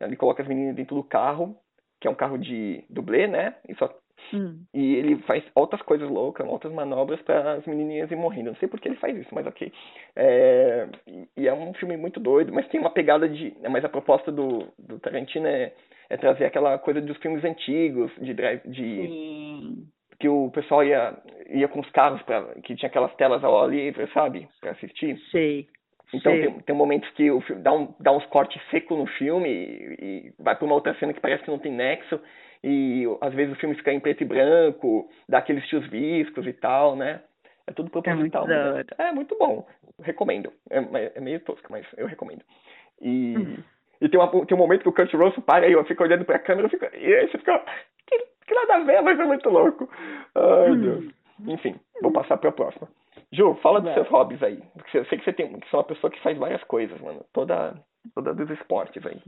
[0.00, 1.56] ele coloca as meninas dentro do carro,
[2.00, 3.54] que é um carro de dublê, né?
[3.68, 3.94] E, só,
[4.32, 4.62] Hum.
[4.74, 8.50] e ele faz outras coisas loucas, outras manobras para as menininhas ir morrendo.
[8.50, 9.72] Não sei por que ele faz isso, mas ok.
[10.16, 10.88] É,
[11.36, 14.68] e, é um filme muito doido, mas tem uma pegada de, mas a proposta do,
[14.78, 15.72] do Tarantino é,
[16.10, 19.86] é trazer aquela coisa dos filmes antigos, de drive, de Sim.
[20.18, 21.16] que o pessoal ia,
[21.50, 24.48] ia com os carros pra, que tinha aquelas telas ao ar livre, sabe?
[24.60, 25.18] Pra assistir.
[25.30, 25.66] Sei.
[26.12, 29.48] Então tem, tem momentos que o filme dá, um, dá uns cortes secos no filme
[29.48, 32.18] e, e vai pra uma outra cena que parece que não tem nexo.
[32.62, 36.52] E às vezes o filme fica em preto e branco, dá aqueles tios viscos e
[36.52, 37.20] tal, né?
[37.66, 38.18] É tudo proposital.
[38.20, 38.86] muito da mas hora.
[38.98, 39.66] é, é muito bom.
[40.00, 40.52] Recomendo.
[40.70, 42.42] É, mas é meio tosco, mas eu recomendo.
[43.00, 43.56] E, Hum.
[44.00, 46.24] e tem, uma, tem um momento que o Kurt Russell para e eu fico olhando
[46.24, 47.62] pra câmera fico, e aí você fica.
[48.06, 49.88] Que, que nada a ver, mas é muito louco.
[50.34, 50.80] Ai, Hum.
[50.80, 51.04] Deus.
[51.46, 52.88] Enfim, vou passar pra próxima.
[53.30, 54.60] Ju, fala dos seus hobbies aí.
[54.74, 56.98] Porque eu sei que você tem, que você é uma pessoa que faz várias coisas,
[57.00, 57.22] mano.
[57.32, 57.74] Toda,
[58.14, 59.20] toda dos esportes aí.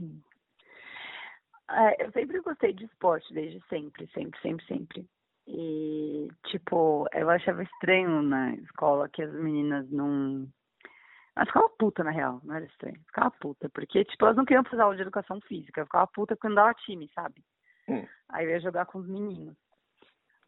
[1.71, 5.09] É, eu sempre gostei de esporte, desde sempre, sempre, sempre, sempre.
[5.47, 10.47] E, tipo, eu achava estranho na escola que as meninas não.
[11.35, 12.99] Elas ficavam puta, na real, não era estranho.
[13.07, 15.81] Ficava puta, porque, tipo, elas não queriam fazer aula de educação física.
[15.81, 17.43] Eu ficava puta quando dava time, sabe?
[17.87, 18.05] Hum.
[18.29, 19.55] Aí eu ia jogar com os meninos.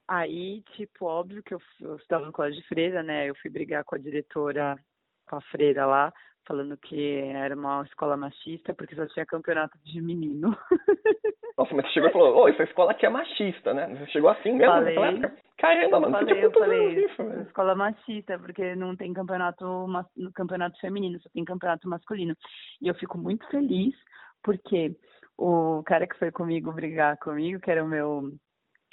[0.07, 3.30] Aí, tipo, óbvio que eu, eu estudava no colégio de freira, né?
[3.30, 4.78] Eu fui brigar com a diretora,
[5.26, 6.13] com a freira lá,
[6.45, 10.55] falando que era uma escola machista, porque só tinha campeonato de menino.
[11.57, 13.87] Nossa, mas você chegou e falou, ô, essa escola aqui é machista, né?
[13.95, 14.97] Você chegou assim mesmo Falei.
[14.97, 15.37] época?
[15.57, 17.41] Caramba, mano, você falei, tinha eu anos falei, isso, velho?
[17.43, 19.87] escola machista, porque não tem campeonato,
[20.33, 22.35] campeonato feminino, só tem campeonato masculino.
[22.81, 23.95] E eu fico muito feliz,
[24.43, 24.95] porque
[25.37, 28.31] o cara que foi comigo brigar comigo, que era o meu,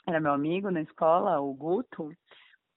[0.06, 2.10] era meu amigo na escola, o Guto,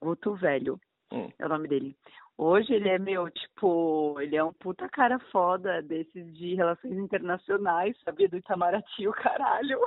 [0.02, 0.78] Guto Velho,
[1.12, 1.28] Hum.
[1.38, 1.94] é o nome dele.
[2.36, 7.96] Hoje ele é meu, tipo, ele é um puta cara foda desses de relações internacionais,
[8.02, 8.28] sabia?
[8.28, 9.78] Do Itamaraty, o caralho.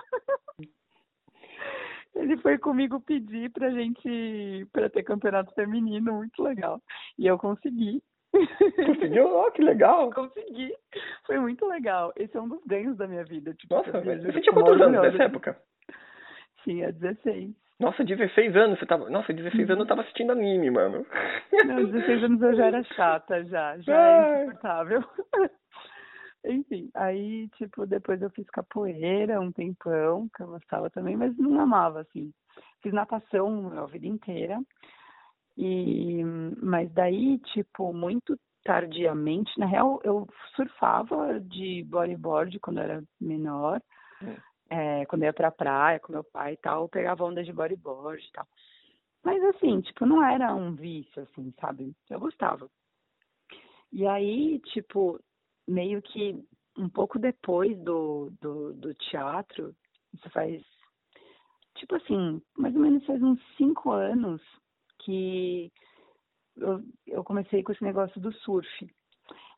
[2.15, 6.81] Ele foi comigo pedir pra gente, pra ter campeonato feminino, muito legal.
[7.15, 8.01] E eu consegui.
[8.31, 9.27] Conseguiu?
[9.37, 10.11] Ó, que legal.
[10.11, 10.73] consegui.
[11.27, 12.11] Foi muito legal.
[12.15, 13.53] Esse é um dos ganhos da minha vida.
[13.53, 14.33] Tipo, Nossa, velho.
[14.33, 15.61] Você tinha quantos anos nessa época?
[16.63, 17.55] Tinha 16.
[17.80, 19.09] Nossa, 16 anos, você tava.
[19.09, 21.05] Nossa, 16 anos eu tava assistindo anime, mano.
[21.65, 23.78] Não, 16 anos eu já era chata, já.
[23.80, 25.03] Já é insuportável.
[26.45, 31.59] Enfim, aí, tipo, depois eu fiz capoeira um tempão, que eu gostava também, mas não
[31.59, 32.32] amava, assim.
[32.82, 34.59] Fiz natação a vida inteira.
[35.57, 36.23] E,
[36.61, 43.82] mas daí, tipo, muito tardiamente, na real, eu surfava de bodyboard quando eu era menor.
[44.21, 44.36] Hum.
[44.70, 47.53] É, quando eu ia pra praia com meu pai e tal, eu pegava onda de
[47.53, 48.47] bodyboard e tal.
[49.24, 51.95] Mas assim, tipo, não era um vício, assim, sabe?
[52.09, 52.70] Eu gostava.
[53.91, 55.20] E aí, tipo,
[55.68, 56.36] meio que
[56.78, 59.76] um pouco depois do, do, do teatro,
[60.13, 60.63] isso faz,
[61.76, 64.41] tipo assim, mais ou menos faz uns cinco anos
[64.99, 65.72] que
[66.55, 68.70] eu, eu comecei com esse negócio do surf.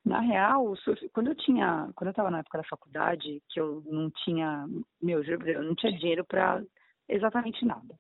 [0.05, 0.73] Na real,
[1.13, 4.65] quando eu tinha, quando eu tava na época da faculdade, que eu não tinha,
[5.01, 6.63] meu, eu não tinha dinheiro para
[7.07, 7.95] exatamente nada.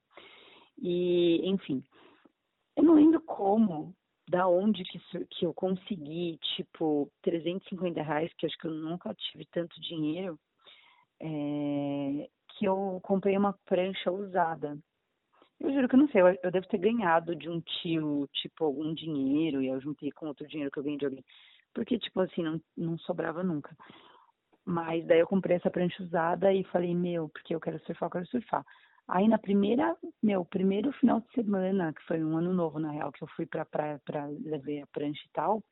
[0.81, 1.83] E, enfim,
[2.75, 3.93] eu não lembro como,
[4.29, 9.45] da onde que, que eu consegui, tipo, 350 reais, que acho que eu nunca tive
[9.51, 10.39] tanto dinheiro,
[11.19, 14.77] é, que eu comprei uma prancha usada.
[15.59, 18.63] Eu juro que eu não sei, eu, eu devo ter ganhado de um tio, tipo,
[18.63, 21.25] algum dinheiro, e eu juntei com outro dinheiro que eu ganhei de alguém.
[21.73, 23.75] Porque, tipo assim, não, não sobrava nunca.
[24.65, 28.11] Mas daí eu comprei essa prancha usada e falei, meu, porque eu quero surfar, eu
[28.11, 28.65] quero surfar.
[29.07, 33.11] Aí na primeira, meu, primeiro final de semana, que foi um ano novo, na real,
[33.11, 35.63] que eu fui pra praia pra levar a prancha e tal,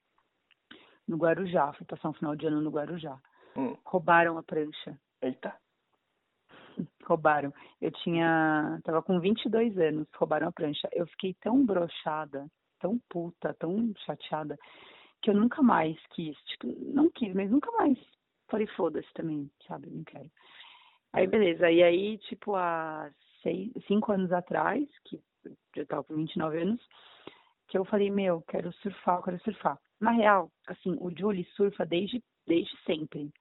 [1.08, 3.18] no Guarujá, fui passar um final de ano no Guarujá.
[3.56, 3.78] Hum.
[3.86, 5.00] Roubaram a prancha.
[5.22, 5.56] Eita.
[7.06, 7.54] Roubaram.
[7.80, 10.90] Eu tinha, tava com 22 anos, roubaram a prancha.
[10.92, 12.48] Eu fiquei tão brochada,
[12.80, 14.58] tão puta, tão chateada,
[15.22, 17.98] que eu nunca mais quis, tipo, não quis, mas nunca mais.
[18.48, 20.30] Falei, foda-se também, sabe, não quero.
[21.14, 23.10] Aí beleza, e aí, tipo, há
[23.42, 25.22] seis, cinco anos atrás, que
[25.76, 26.82] eu tava com 29 anos,
[27.68, 29.80] que eu falei, meu, quero surfar, quero surfar.
[30.00, 33.32] Na real, assim, o Julie surfa desde, desde sempre.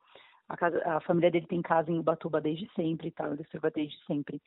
[0.48, 3.70] A, casa, a família dele tem casa em Ubatuba desde sempre e tal, ele surfa
[3.70, 4.40] desde sempre.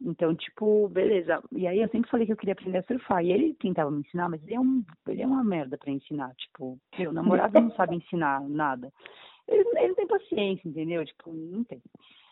[0.00, 1.42] Então, tipo, beleza.
[1.52, 3.24] E aí eu sempre falei que eu queria aprender a surfar.
[3.24, 6.34] E ele tentava me ensinar, mas ele é, um, ele é uma merda pra ensinar.
[6.34, 8.92] Tipo, meu namorado não sabe ensinar nada.
[9.48, 11.04] Ele, ele não tem paciência, entendeu?
[11.04, 11.82] Tipo, não tem.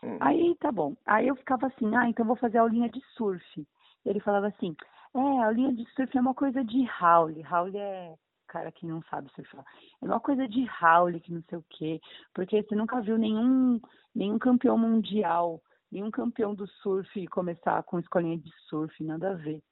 [0.03, 0.19] Hum.
[0.21, 0.95] Aí tá bom.
[1.07, 3.67] Aí eu ficava assim, ah, então vou fazer aulinha de surf.
[4.05, 4.77] Ele falava assim,
[5.15, 7.45] é, aulinha de surf é uma coisa de Howley.
[7.51, 8.15] Howley é
[8.47, 9.65] cara que não sabe surfar.
[10.01, 12.01] É uma coisa de Howley, que não sei o quê.
[12.33, 13.81] Porque você nunca viu nenhum,
[14.15, 15.61] nenhum campeão mundial,
[15.95, 19.63] nenhum campeão do surf começar com escolinha de surf, nada a ver.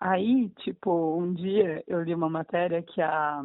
[0.00, 3.42] Aí, tipo, um dia eu li uma matéria que a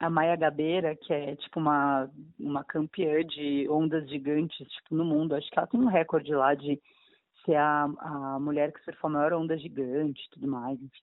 [0.00, 5.34] a Maia Gabeira, que é tipo uma, uma campeã de ondas gigantes tipo, no mundo.
[5.34, 6.80] Acho que ela tem um recorde lá de
[7.44, 11.02] ser a, a mulher que surfou a maior onda gigante e tudo mais, enfim.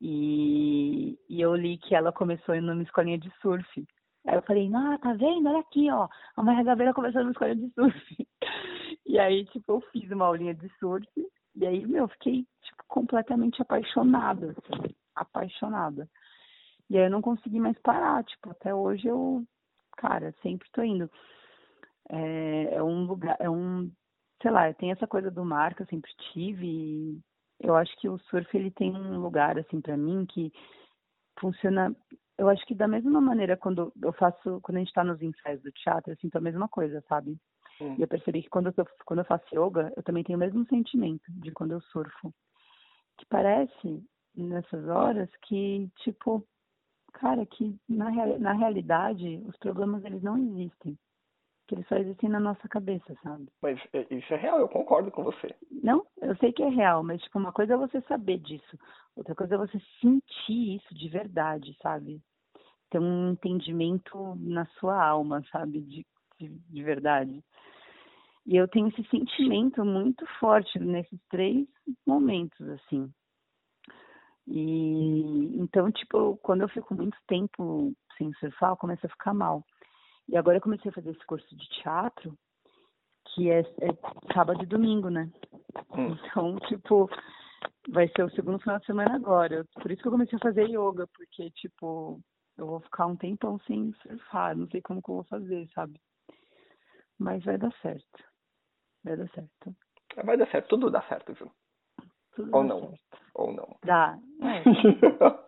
[0.00, 3.84] E, e eu li que ela começou indo numa escolinha de surf.
[4.26, 5.48] Aí eu falei, ah, tá vendo?
[5.48, 6.08] Olha aqui, ó.
[6.36, 8.26] A Maia Gabeira começou numa escolinha de surf.
[9.12, 11.06] e aí, tipo, eu fiz uma aulinha de surf.
[11.54, 16.08] E aí, meu, fiquei, tipo, completamente apaixonada, assim, apaixonada.
[16.88, 19.44] E aí eu não consegui mais parar, tipo, até hoje eu,
[19.98, 21.10] cara, sempre tô indo.
[22.08, 23.92] É, é um lugar, é um,
[24.40, 27.20] sei lá, tem essa coisa do mar que eu sempre tive e
[27.60, 30.50] eu acho que o surf ele tem um lugar assim para mim que
[31.38, 31.94] funciona
[32.38, 35.62] eu acho que da mesma maneira quando eu faço quando a gente está nos ensaios
[35.62, 37.38] do teatro eu sinto a mesma coisa sabe
[37.82, 37.96] Sim.
[37.98, 40.66] e eu percebi que quando eu quando eu faço yoga eu também tenho o mesmo
[40.66, 42.32] sentimento de quando eu surfo
[43.18, 44.02] que parece
[44.34, 46.46] nessas horas que tipo
[47.12, 50.98] cara, que na, na realidade os problemas eles não existem.
[51.68, 53.48] Que eles só existem na nossa cabeça, sabe?
[53.62, 55.54] Mas é, isso é real, eu concordo com você.
[55.70, 58.78] Não, eu sei que é real, mas tipo, uma coisa é você saber disso,
[59.14, 62.20] outra coisa é você sentir isso de verdade, sabe?
[62.90, 65.80] Ter um entendimento na sua alma, sabe?
[65.80, 66.06] De,
[66.38, 67.42] de, de verdade.
[68.46, 71.66] E eu tenho esse sentimento muito forte nesses três
[72.06, 73.12] momentos, assim.
[74.46, 79.64] E então, tipo, quando eu fico muito tempo sem surfar, eu começo a ficar mal.
[80.28, 82.36] E agora eu comecei a fazer esse curso de teatro,
[83.26, 85.30] que é, é sábado e domingo, né?
[85.96, 86.16] Hum.
[86.26, 87.08] Então, tipo,
[87.88, 89.64] vai ser o segundo final de semana agora.
[89.80, 92.20] Por isso que eu comecei a fazer yoga, porque, tipo,
[92.56, 96.00] eu vou ficar um tempão sem surfar, não sei como que eu vou fazer, sabe?
[97.18, 98.31] Mas vai dar certo.
[99.04, 99.76] Vai dar certo.
[100.24, 101.50] Vai dar certo, tudo dá certo, Ju.
[102.34, 102.80] Tudo Ou não.
[102.80, 103.18] certo.
[103.34, 103.76] Ou não.
[103.84, 104.18] Dá.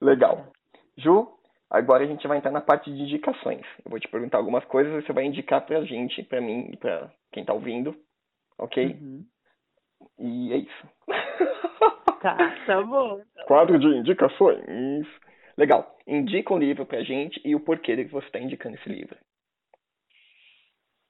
[0.00, 0.04] É.
[0.04, 0.46] Legal.
[0.98, 1.28] Ju,
[1.70, 3.64] agora a gente vai entrar na parte de indicações.
[3.84, 6.76] Eu vou te perguntar algumas coisas e você vai indicar pra gente, pra mim e
[6.76, 7.96] pra quem tá ouvindo.
[8.58, 8.84] Ok?
[9.00, 9.24] Uhum.
[10.18, 10.88] E é isso.
[12.22, 13.20] Tá, tá bom.
[13.46, 15.06] Quadro de indicações.
[15.56, 15.96] Legal.
[16.06, 19.16] Indica um livro pra gente e o porquê de que você está indicando esse livro.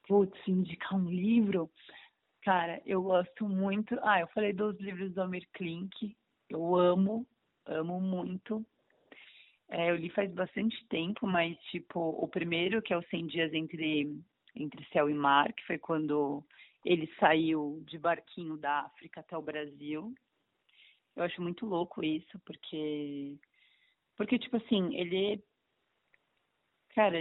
[0.07, 1.69] Putz, indicar um livro.
[2.41, 3.99] Cara, eu gosto muito.
[4.01, 6.15] Ah, eu falei dos livros do Amir Klink.
[6.49, 7.27] Eu amo,
[7.65, 8.65] amo muito.
[9.69, 13.53] É, eu li faz bastante tempo, mas, tipo, o primeiro, que é o 100 Dias
[13.53, 14.17] entre,
[14.55, 16.41] entre Céu e Mar, que foi quando
[16.85, 20.15] ele saiu de barquinho da África até o Brasil.
[21.17, 23.37] Eu acho muito louco isso, porque.
[24.15, 25.43] Porque, tipo assim, ele.
[26.95, 27.17] Cara,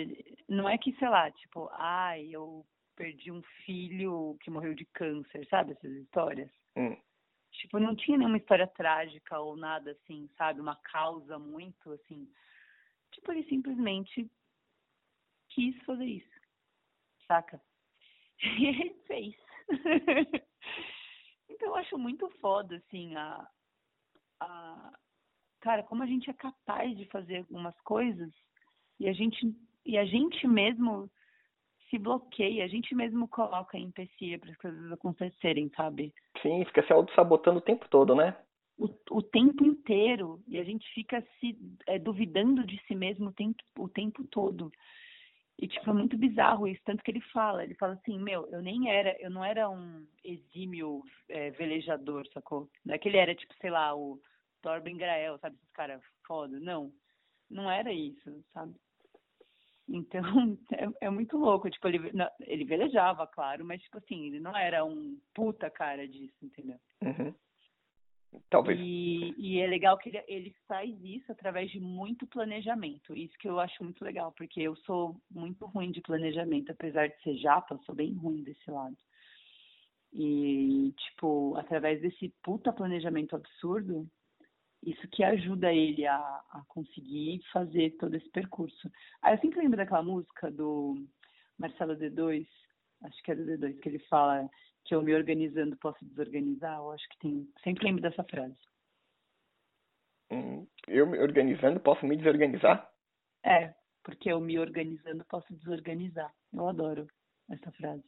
[0.49, 2.65] não é que, sei lá, tipo, ai, eu
[2.97, 5.73] perdi um filho que morreu de câncer, sabe?
[5.73, 6.51] Essas histórias.
[6.75, 6.97] Hum.
[7.53, 10.61] Tipo, não tinha nenhuma história trágica ou nada assim, sabe?
[10.61, 12.29] Uma causa muito assim.
[13.13, 14.31] Tipo, ele simplesmente
[15.49, 16.41] quis fazer isso,
[17.27, 17.61] saca?
[18.39, 19.35] E ele fez.
[21.49, 23.49] então eu acho muito foda, assim, a,
[24.41, 24.99] a.
[25.61, 28.31] Cara, como a gente é capaz de fazer algumas coisas
[29.01, 31.11] e a gente, e a gente mesmo
[31.91, 36.13] se bloqueia, a gente mesmo coloca empecilho para as coisas acontecerem, sabe?
[36.43, 38.37] Sim, fica se auto-sabotando o tempo todo, né?
[38.79, 40.43] O, o tempo inteiro.
[40.47, 41.57] E a gente fica se
[41.87, 44.71] é, duvidando de si mesmo o tempo, o tempo todo.
[45.59, 48.61] E, tipo, é muito bizarro isso, tanto que ele fala, ele fala assim, meu, eu
[48.61, 52.69] nem era, eu não era um exímio é, velejador, sacou?
[52.85, 54.21] Não é que ele era, tipo, sei lá, o
[54.61, 56.93] Torben Grael, sabe, esses caras foda, não.
[57.49, 58.75] Não era isso, sabe?
[59.89, 60.23] Então,
[60.73, 61.71] é, é, muito louco.
[61.71, 66.37] Tipo, ele, ele velejava, claro, mas, tipo assim, ele não era um puta cara disso,
[66.43, 66.79] entendeu?
[67.03, 67.35] Uhum.
[68.51, 68.79] Talvez.
[68.81, 73.17] E, e, é legal que ele, ele faz isso através de muito planejamento.
[73.17, 77.23] Isso que eu acho muito legal, porque eu sou muito ruim de planejamento, apesar de
[77.23, 78.97] ser japa, eu sou bem ruim desse lado.
[80.13, 84.09] E, tipo, através desse puta planejamento absurdo,
[84.83, 88.91] isso que ajuda ele a, a conseguir fazer todo esse percurso.
[89.23, 91.07] Aí eu sempre lembro daquela música do
[91.59, 92.47] Marcelo D2,
[93.03, 94.49] acho que é do D2, que ele fala
[94.85, 96.79] que eu me organizando posso desorganizar.
[96.79, 97.49] Eu acho que tem.
[97.63, 98.59] Sempre lembro dessa frase.
[100.31, 102.91] Hum, eu me organizando posso me desorganizar?
[103.45, 106.33] É, porque eu me organizando posso desorganizar.
[106.53, 107.07] Eu adoro
[107.51, 108.05] essa frase.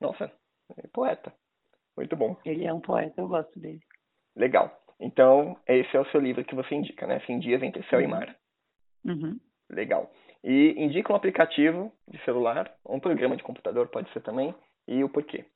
[0.00, 0.32] Nossa,
[0.76, 1.34] é poeta.
[1.96, 2.36] Muito bom.
[2.44, 3.80] Ele é um poeta, eu gosto dele.
[4.34, 4.79] Legal.
[5.00, 7.20] Então, esse é o seu livro que você indica, né?
[7.20, 8.04] 100 Dias Entre Céu uhum.
[8.04, 8.36] e Mar.
[9.06, 9.40] Uhum.
[9.70, 10.12] Legal.
[10.44, 14.54] E indica um aplicativo de celular, um programa de computador pode ser também,
[14.86, 15.46] e o porquê.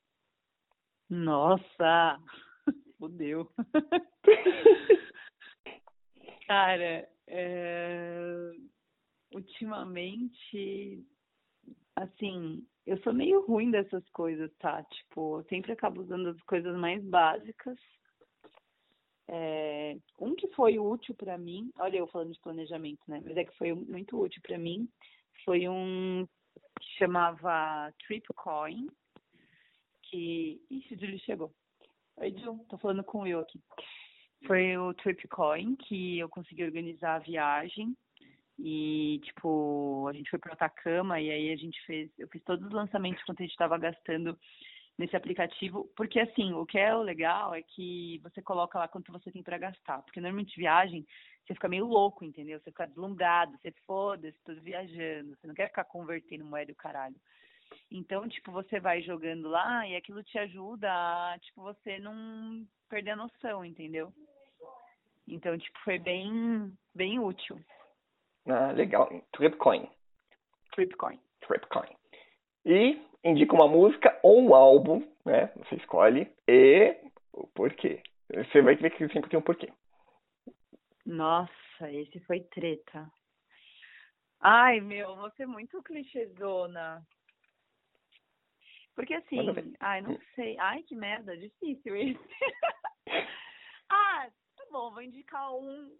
[1.09, 2.17] Nossa!
[2.97, 3.47] Fudeu.
[6.47, 8.51] Cara, é...
[9.33, 11.05] ultimamente,
[11.95, 14.83] assim, eu sou meio ruim dessas coisas, tá?
[14.83, 17.77] Tipo, eu sempre acabo usando as coisas mais básicas
[19.27, 23.21] é, um que foi útil para mim, olha eu falando de planejamento, né?
[23.23, 24.87] Mas é que foi muito útil para mim,
[25.43, 26.27] foi um
[26.79, 28.87] que chamava Tripcoin,
[30.03, 30.61] que...
[30.69, 31.53] Ixi, o Júlio chegou.
[32.17, 33.59] Oi, Ju, tô falando com Will aqui.
[34.45, 37.95] Foi o Tripcoin que eu consegui organizar a viagem
[38.59, 42.09] e, tipo, a gente foi pro Atacama e aí a gente fez...
[42.17, 44.37] Eu fiz todos os lançamentos quanto a gente estava gastando
[44.97, 49.11] nesse aplicativo, porque assim, o que é o legal é que você coloca lá quanto
[49.11, 51.05] você tem para gastar, porque normalmente viagem
[51.45, 52.59] você fica meio louco, entendeu?
[52.59, 57.15] Você fica deslumbrado, você foda-se, tô viajando, você não quer ficar convertendo moeda do caralho.
[57.91, 63.11] Então, tipo, você vai jogando lá e aquilo te ajuda a, tipo, você não perder
[63.11, 64.13] a noção, entendeu?
[65.27, 67.59] Então, tipo, foi bem, bem útil.
[68.47, 69.09] Ah, legal.
[69.33, 69.89] Tripcoin.
[70.73, 71.19] Tripcoin.
[71.41, 71.95] Tripcoin.
[72.65, 75.51] E indica uma música ou um álbum, né?
[75.57, 76.95] Você escolhe e
[77.33, 78.01] o porquê.
[78.29, 79.71] Você vai ver que sempre tem um porquê.
[81.05, 83.11] Nossa, esse foi treta.
[84.39, 87.05] Ai, meu, você é muito clichêzona.
[88.95, 90.57] Porque assim, ai, não sei.
[90.59, 92.29] Ai, que merda, difícil esse.
[93.89, 95.91] ah, tá bom, vou indicar um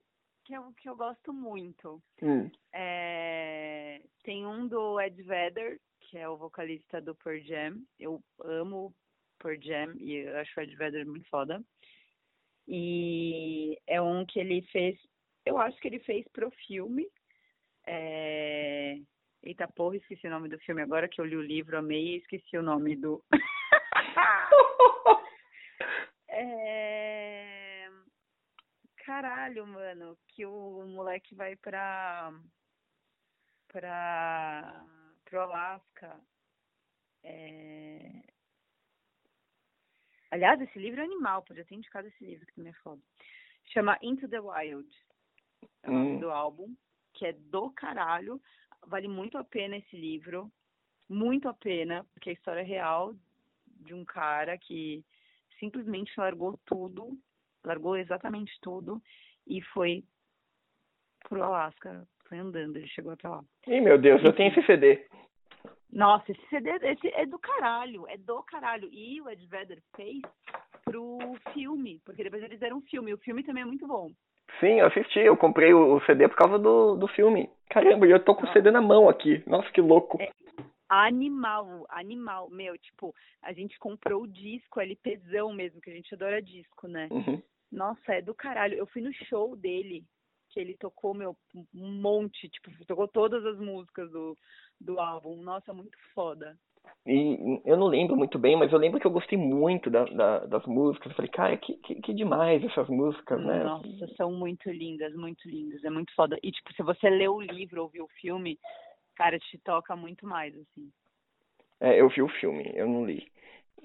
[0.45, 2.01] que eu, que eu gosto muito.
[2.21, 2.49] Hum.
[2.71, 7.81] É, tem um do Ed Vedder, que é o vocalista do Pearl Jam.
[7.99, 8.93] Eu amo
[9.39, 11.61] Pearl Jam e eu acho o Ed Vedder muito foda.
[12.67, 14.97] E é um que ele fez,
[15.45, 17.07] eu acho que ele fez pro filme.
[17.87, 18.97] É...
[19.43, 22.17] Eita porra, esqueci o nome do filme agora que eu li o livro, amei e
[22.17, 23.23] esqueci o nome do.
[26.29, 27.87] é...
[29.05, 32.33] Caralho, mano, que o moleque vai pra.
[33.67, 34.83] pra
[35.25, 36.19] pro Alasca.
[37.23, 38.23] É...
[40.31, 43.01] Aliás, esse livro é animal, podia ter indicado esse livro, que também é foda.
[43.65, 44.89] Chama Into the Wild.
[45.83, 46.19] É o nome hum.
[46.19, 46.75] do álbum,
[47.13, 48.41] que é do caralho.
[48.87, 50.51] Vale muito a pena esse livro.
[51.07, 53.15] Muito a pena, porque a história é real
[53.67, 55.05] de um cara que
[55.59, 57.15] simplesmente largou tudo,
[57.65, 59.01] largou exatamente tudo
[59.47, 60.03] e foi
[61.27, 63.43] pro Alasca foi andando, ele chegou até lá.
[63.67, 65.05] Ih, meu Deus, eu tenho esse CD.
[65.91, 68.89] Nossa, esse CD esse é do caralho, é do caralho.
[68.91, 70.21] E o Ed Vedder fez
[70.83, 71.19] pro
[71.53, 73.13] filme, porque depois eles deram um filme.
[73.13, 74.11] O filme também é muito bom.
[74.59, 75.19] Sim, eu assisti.
[75.19, 77.49] Eu comprei o CD por causa do, do filme.
[77.69, 79.43] Caramba, eu tô com o CD na mão aqui.
[79.47, 80.21] Nossa, que louco.
[80.21, 80.29] É
[80.89, 82.49] animal, animal.
[82.49, 87.07] Meu, tipo, a gente comprou o disco, LPzão mesmo, que a gente adora disco, né?
[87.11, 87.41] Uhum.
[87.71, 88.75] Nossa, é do caralho.
[88.75, 90.05] Eu fui no show dele,
[90.49, 91.35] que ele tocou, meu,
[91.73, 94.37] um monte, tipo, tocou todas as músicas do,
[94.79, 95.41] do álbum.
[95.41, 96.57] Nossa, muito foda.
[97.05, 100.39] E eu não lembro muito bem, mas eu lembro que eu gostei muito da, da,
[100.45, 101.11] das músicas.
[101.11, 103.63] Eu falei, cara, que, que, que demais essas músicas, né?
[103.63, 105.83] Nossa, são muito lindas, muito lindas.
[105.83, 106.37] É muito foda.
[106.41, 108.57] E, tipo, se você lê o livro ou viu o filme,
[109.15, 110.91] cara, te toca muito mais, assim.
[111.79, 113.27] É, eu vi o filme, eu não li.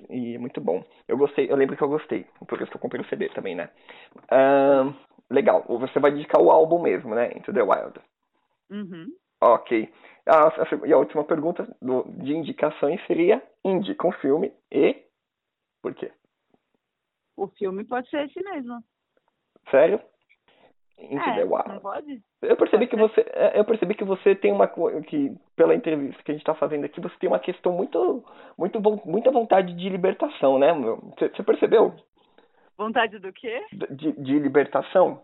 [0.09, 0.85] E é muito bom.
[1.07, 2.27] Eu gostei, eu lembro que eu gostei.
[2.47, 3.71] Por isso que eu comprei o CD também, né?
[4.33, 4.95] Uh,
[5.31, 5.65] legal.
[5.69, 7.31] Você vai dedicar o álbum mesmo, né?
[7.37, 8.01] Into the Wild.
[8.71, 9.13] Uhum.
[9.41, 9.93] Ok.
[10.27, 14.97] A, e a última pergunta do, de indicações seria indica um filme e
[15.83, 16.13] por quê?
[17.37, 18.83] O filme pode ser esse mesmo.
[19.71, 20.01] Sério?
[21.01, 21.69] Into é, Wild.
[21.69, 22.21] Não pode?
[22.43, 24.69] Eu percebi que você, é, eu percebi que você tem uma
[25.07, 28.25] que pela entrevista que a gente está fazendo aqui, você tem uma questão muito,
[28.57, 30.73] muito muita vontade de libertação, né?
[30.73, 31.95] Você, você percebeu?
[32.77, 33.63] Vontade do quê?
[33.91, 35.23] De, de libertação.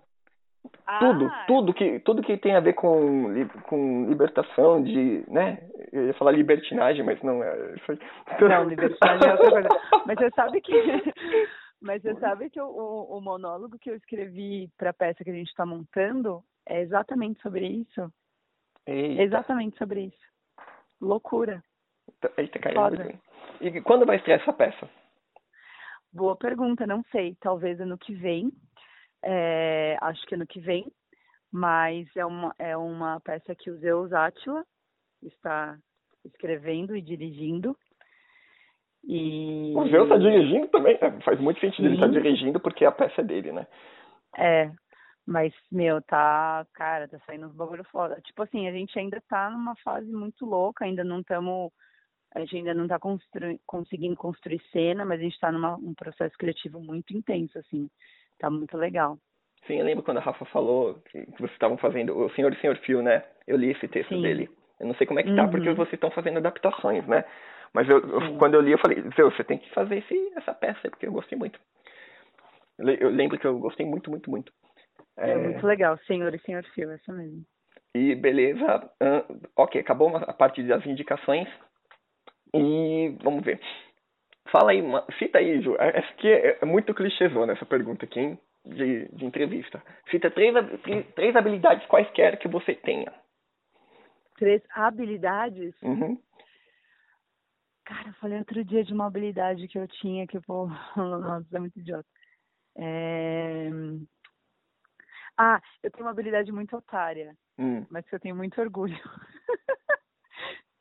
[0.86, 5.58] Ah, tudo, tudo que, tudo que tem a ver com, com libertação de, né?
[5.92, 7.50] Eu ia falar libertinagem, mas não é
[7.88, 7.98] aí.
[8.40, 9.68] Não, libertinagem é outra coisa.
[10.06, 10.72] Mas você sabe que,
[11.86, 15.34] mas você sabe que o, o monólogo que eu escrevi para a peça que a
[15.34, 18.12] gente está montando é exatamente sobre isso.
[18.86, 19.22] Eita.
[19.22, 20.26] Exatamente sobre isso.
[21.00, 21.62] Loucura.
[22.36, 23.14] Eita, caramba.
[23.60, 24.88] E quando vai estrear essa peça?
[26.12, 27.36] Boa pergunta, não sei.
[27.40, 28.52] Talvez ano que vem
[29.22, 30.90] é, acho que ano que vem,
[31.50, 34.64] mas é uma, é uma peça que o Zeus Átila
[35.22, 35.76] está
[36.24, 37.76] escrevendo e dirigindo.
[39.06, 39.72] E...
[39.76, 41.18] O Zeus está dirigindo também, né?
[41.24, 41.86] faz muito sentido Sim.
[41.86, 43.66] ele estar tá dirigindo porque a peça é dele, né?
[44.36, 44.70] É,
[45.26, 48.20] mas, meu, tá, cara, tá saindo uns bagulho foda.
[48.24, 51.70] Tipo assim, a gente ainda tá numa fase muito louca, ainda não estamos,
[52.34, 56.36] a gente ainda não tá constru conseguindo construir cena, mas a gente tá num processo
[56.36, 57.88] criativo muito intenso, assim.
[58.38, 59.18] Tá muito legal.
[59.66, 62.60] Sim, eu lembro quando a Rafa falou que, que vocês estavam fazendo o Senhor e
[62.60, 63.24] Senhor Fio, né?
[63.46, 64.22] Eu li esse texto Sim.
[64.22, 64.48] dele.
[64.78, 65.50] Eu não sei como é que tá, Uhum.
[65.50, 67.24] porque vocês estão fazendo adaptações, né?
[67.76, 70.54] Mas eu, eu- quando eu li, eu falei, Zé, você tem que fazer esse, essa
[70.54, 71.60] peça aí, porque eu gostei muito.
[72.78, 74.50] Eu, le- eu lembro que eu gostei muito, muito, muito.
[75.18, 77.44] É, É, muito legal, Senhor e Senhor Fio, essa mesmo.
[77.94, 78.90] E beleza.
[78.98, 79.22] ahn,
[79.56, 81.46] ok, acabou a parte das indicações.
[82.54, 83.60] E vamos ver.
[84.50, 85.76] Fala aí, uma, cita aí, Ju.
[85.78, 88.38] É- Essa aqui é, é muito clichêzona essa pergunta aqui, hein?
[88.64, 89.82] De, de entrevista.
[90.10, 90.54] Cita três-
[91.14, 93.12] três habilidades quaisquer que você tenha.
[94.38, 95.74] Três habilidades.
[95.82, 96.18] Uhum.
[97.86, 100.66] Cara, eu falei outro dia de uma habilidade que eu tinha que, pô,
[100.96, 102.06] nossa, é muito idiota.
[102.76, 103.68] É...
[105.38, 107.86] Ah, eu tenho uma habilidade muito otária, Hum.
[107.90, 108.96] mas que eu tenho muito orgulho.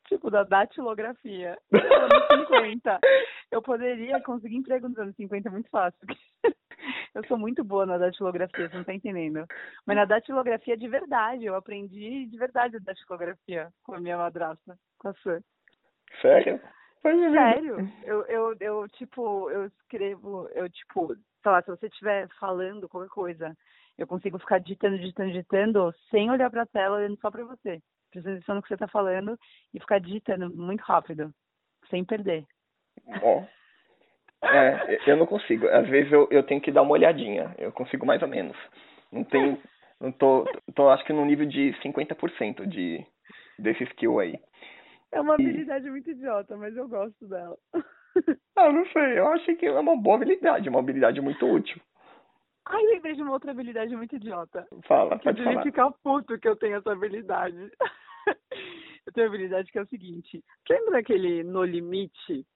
[0.08, 1.56] tipo, da datilografia.
[1.70, 3.00] Nos anos 50.
[3.50, 5.98] Eu poderia conseguir emprego nos anos 50 muito fácil.
[7.14, 9.46] Eu sou muito boa na datilografia, você não tá entendendo.
[9.86, 14.76] Mas na datilografia de verdade, eu aprendi de verdade a datilografia com a minha madrasta,
[14.98, 15.40] com a sua.
[16.20, 16.60] Sério?
[17.06, 17.76] Mas, Sério?
[18.02, 23.10] Eu, eu, eu, tipo, eu escrevo, eu, tipo, sei lá, se você estiver falando qualquer
[23.10, 23.56] coisa,
[23.96, 27.80] eu consigo ficar digitando, digitando, digitando, sem olhar pra tela, olhando só pra você.
[28.10, 29.38] Prestando atenção no que você tá falando
[29.72, 31.32] e ficar digitando muito rápido,
[31.88, 32.44] sem perder.
[33.22, 33.44] Ó.
[34.42, 35.68] É, eu não consigo.
[35.68, 37.54] Às vezes eu, eu tenho que dar uma olhadinha.
[37.58, 38.56] Eu consigo mais ou menos.
[39.12, 39.60] Não tem.
[40.00, 40.44] Não tô,
[40.74, 43.04] tô acho que no nível de 50% de,
[43.58, 44.38] desse skill aí.
[45.16, 47.56] É uma habilidade muito idiota, mas eu gosto dela.
[48.58, 49.18] Ah, não sei.
[49.18, 51.78] Eu achei que é uma boa habilidade, uma habilidade muito útil.
[52.64, 54.66] Ai, lembrei de uma outra habilidade muito idiota.
[54.88, 55.62] Fala, que pode falar.
[55.62, 57.70] ficar puto que eu tenho essa habilidade.
[59.06, 60.42] eu tenho a habilidade que é o seguinte.
[60.70, 62.46] Lembra daquele No Limite?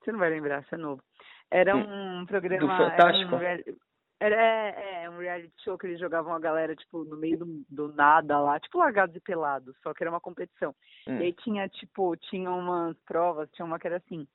[0.00, 1.02] Você não vai lembrar, você é novo.
[1.50, 2.60] Era um programa.
[2.60, 3.34] Do Fantástico?
[3.34, 3.76] Um,
[4.20, 7.64] era, é, é, um reality show que eles jogavam a galera, tipo, no meio do,
[7.68, 10.74] do nada lá, tipo largados e pelados, só que era uma competição.
[11.06, 11.18] Hum.
[11.18, 14.26] E aí tinha, tipo, tinha umas provas, tinha uma que era assim,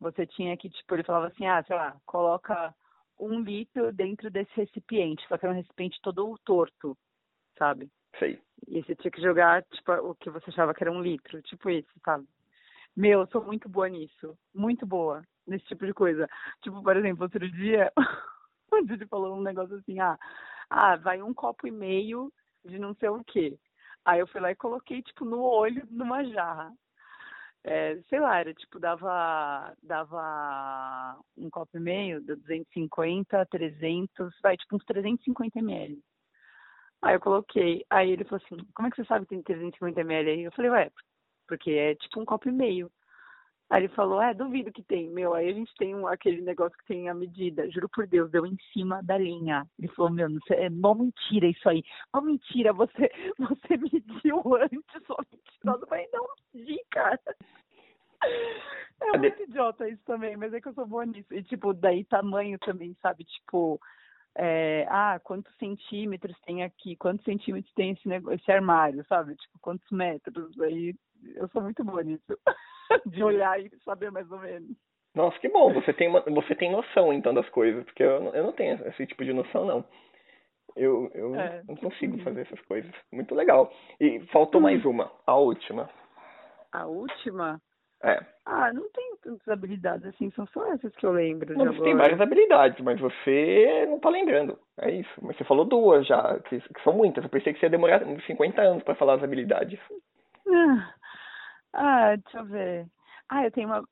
[0.00, 2.74] você tinha que, tipo, ele falava assim, ah, sei lá, coloca
[3.18, 6.96] um litro dentro desse recipiente, só que era um recipiente todo torto,
[7.58, 7.90] sabe?
[8.18, 8.40] Sei.
[8.68, 11.70] E você tinha que jogar, tipo, o que você achava que era um litro, tipo
[11.70, 12.26] isso, sabe?
[12.96, 16.28] Meu, eu sou muito boa nisso, muito boa nesse tipo de coisa.
[16.62, 17.92] Tipo, por exemplo, outro dia,
[18.80, 20.18] o Didi falou um negócio assim, ah,
[20.70, 22.32] ah, vai um copo e meio
[22.64, 23.58] de não sei o quê.
[24.04, 26.72] Aí eu fui lá e coloquei, tipo, no olho numa jarra.
[27.64, 34.76] é, sei lá, era tipo, dava, dava um copo e meio, 250, 300, vai, tipo
[34.76, 36.00] uns 350 ml.
[37.02, 40.00] Aí eu coloquei, aí ele falou assim, como é que você sabe que tem 350
[40.00, 40.42] ml aí?
[40.44, 40.90] Eu falei, ué,
[41.48, 42.90] porque é tipo um copo e meio.
[43.68, 46.78] Aí ele falou, é, duvido que tem, meu, aí a gente tem um, aquele negócio
[46.78, 49.66] que tem a medida, juro por Deus, deu em cima da linha.
[49.76, 51.82] Ele falou, meu, não sei, é mó mentira isso aí,
[52.14, 55.86] mó mentira, você, você mediu antes, só mentirosa.
[55.86, 57.20] Falei, não medi, cara.
[59.00, 61.34] É muito idiota isso também, mas é que eu sou boa nisso.
[61.34, 63.24] E, tipo, daí tamanho também, sabe?
[63.24, 63.80] Tipo,
[64.38, 66.94] é, ah, quantos centímetros tem aqui?
[66.96, 69.34] Quantos centímetros tem esse, negócio, esse armário, sabe?
[69.34, 70.58] Tipo, quantos metros?
[70.60, 70.94] Aí
[71.34, 72.38] eu sou muito boa nisso.
[73.06, 74.76] de olhar e saber mais ou menos.
[75.14, 78.44] Nossa, que bom, você tem, uma, você tem noção então das coisas, porque eu, eu
[78.44, 79.84] não tenho esse tipo de noção, não.
[80.76, 82.92] Eu, eu é, não consigo fazer essas coisas.
[83.10, 83.72] Muito legal.
[83.98, 84.64] E faltou hum.
[84.64, 85.88] mais uma, a última.
[86.70, 87.60] A última?
[88.02, 88.18] É.
[88.44, 91.56] Ah, não tenho tantas habilidades assim, são só essas que eu lembro.
[91.56, 94.58] Não, você tem várias habilidades, mas você não tá lembrando.
[94.78, 95.10] É isso.
[95.22, 97.24] Mas você falou duas já, que, que são muitas.
[97.24, 99.80] Eu pensei que você ia demorar 50 anos para falar as habilidades.
[100.48, 100.94] Ah.
[101.72, 102.86] Ah, deixa eu ver.
[103.28, 103.84] Ah, eu tenho uma.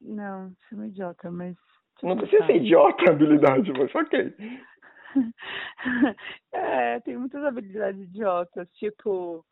[0.00, 1.56] Não, sou uma idiota, mas.
[2.02, 4.34] Não precisa ser idiota a habilidade, mas ok.
[6.52, 9.44] é, tem muitas habilidades idiotas, tipo.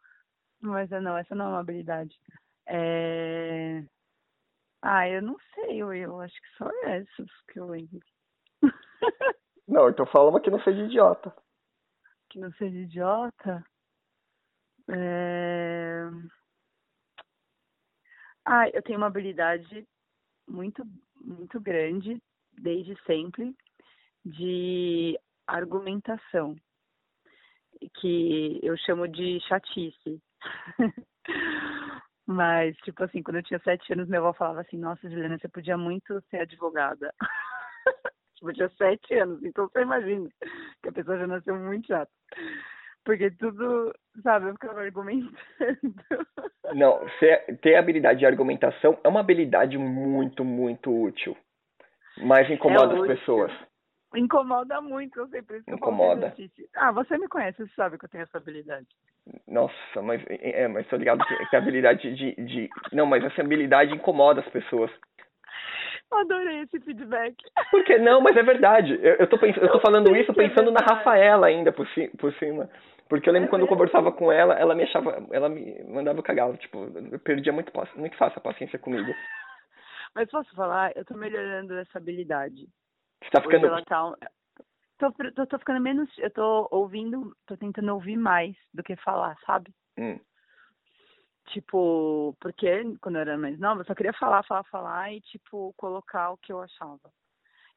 [0.61, 2.15] Mas não, essa não é uma habilidade.
[2.67, 3.85] É...
[4.83, 8.07] Ah, eu não sei, eu, eu acho que só essas que eu lembro.
[9.67, 11.35] não, então fala uma que não seja idiota.
[12.31, 13.65] Que não seja idiota?
[14.91, 16.05] É...
[18.45, 19.87] Ah, eu tenho uma habilidade
[20.47, 20.85] muito,
[21.19, 23.57] muito grande, desde sempre,
[24.25, 26.55] de argumentação,
[28.01, 30.23] que eu chamo de chatice.
[32.27, 35.49] Mas, tipo assim, quando eu tinha sete anos, minha avó falava assim, nossa, Juliana, você
[35.49, 37.13] podia muito ser advogada.
[38.35, 40.29] tipo, eu tinha sete anos, então você imagina
[40.83, 42.11] que a pessoa já nasceu muito chata.
[43.05, 45.35] Porque tudo, sabe, eu ficava argumentando.
[46.75, 47.01] Não,
[47.61, 51.37] ter habilidade de argumentação é uma habilidade muito, muito útil.
[52.17, 53.53] Mas incomoda é as pessoas.
[54.15, 56.35] Incomoda muito, eu sei por isso que Incomoda.
[56.39, 58.87] Eu ah, você me conhece, você sabe que eu tenho essa habilidade.
[59.49, 62.71] Nossa, mas é, mas tô ligado que, que a habilidade de, de.
[62.93, 64.91] Não, mas essa habilidade incomoda as pessoas.
[66.13, 67.35] Adorei esse feedback.
[67.71, 68.21] Por que não?
[68.21, 68.99] Mas é verdade.
[69.03, 69.57] Eu, eu, tô, pens...
[69.57, 72.09] eu tô falando isso é pensando é na Rafaela ainda por, ci...
[72.19, 72.69] por cima.
[73.09, 76.23] Porque eu lembro é quando eu conversava com ela, ela me achava, ela me mandava
[76.23, 79.13] cagar, tipo, eu perdia muito, muito fácil a paciência comigo.
[80.15, 82.69] Mas posso falar, eu tô melhorando essa habilidade.
[83.25, 83.67] Você tá ficando.
[83.67, 84.17] Ela tá,
[84.99, 86.09] tô, tô, tô ficando menos.
[86.19, 89.75] Eu tô ouvindo, tô tentando ouvir mais do que falar, sabe?
[89.99, 90.19] Hum.
[91.49, 95.75] Tipo, porque quando eu era mais nova, eu só queria falar, falar, falar e, tipo,
[95.77, 97.13] colocar o que eu achava.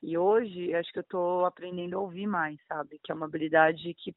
[0.02, 3.00] E hoje, acho que eu tô aprendendo a ouvir mais, sabe?
[3.04, 4.16] Que é uma habilidade que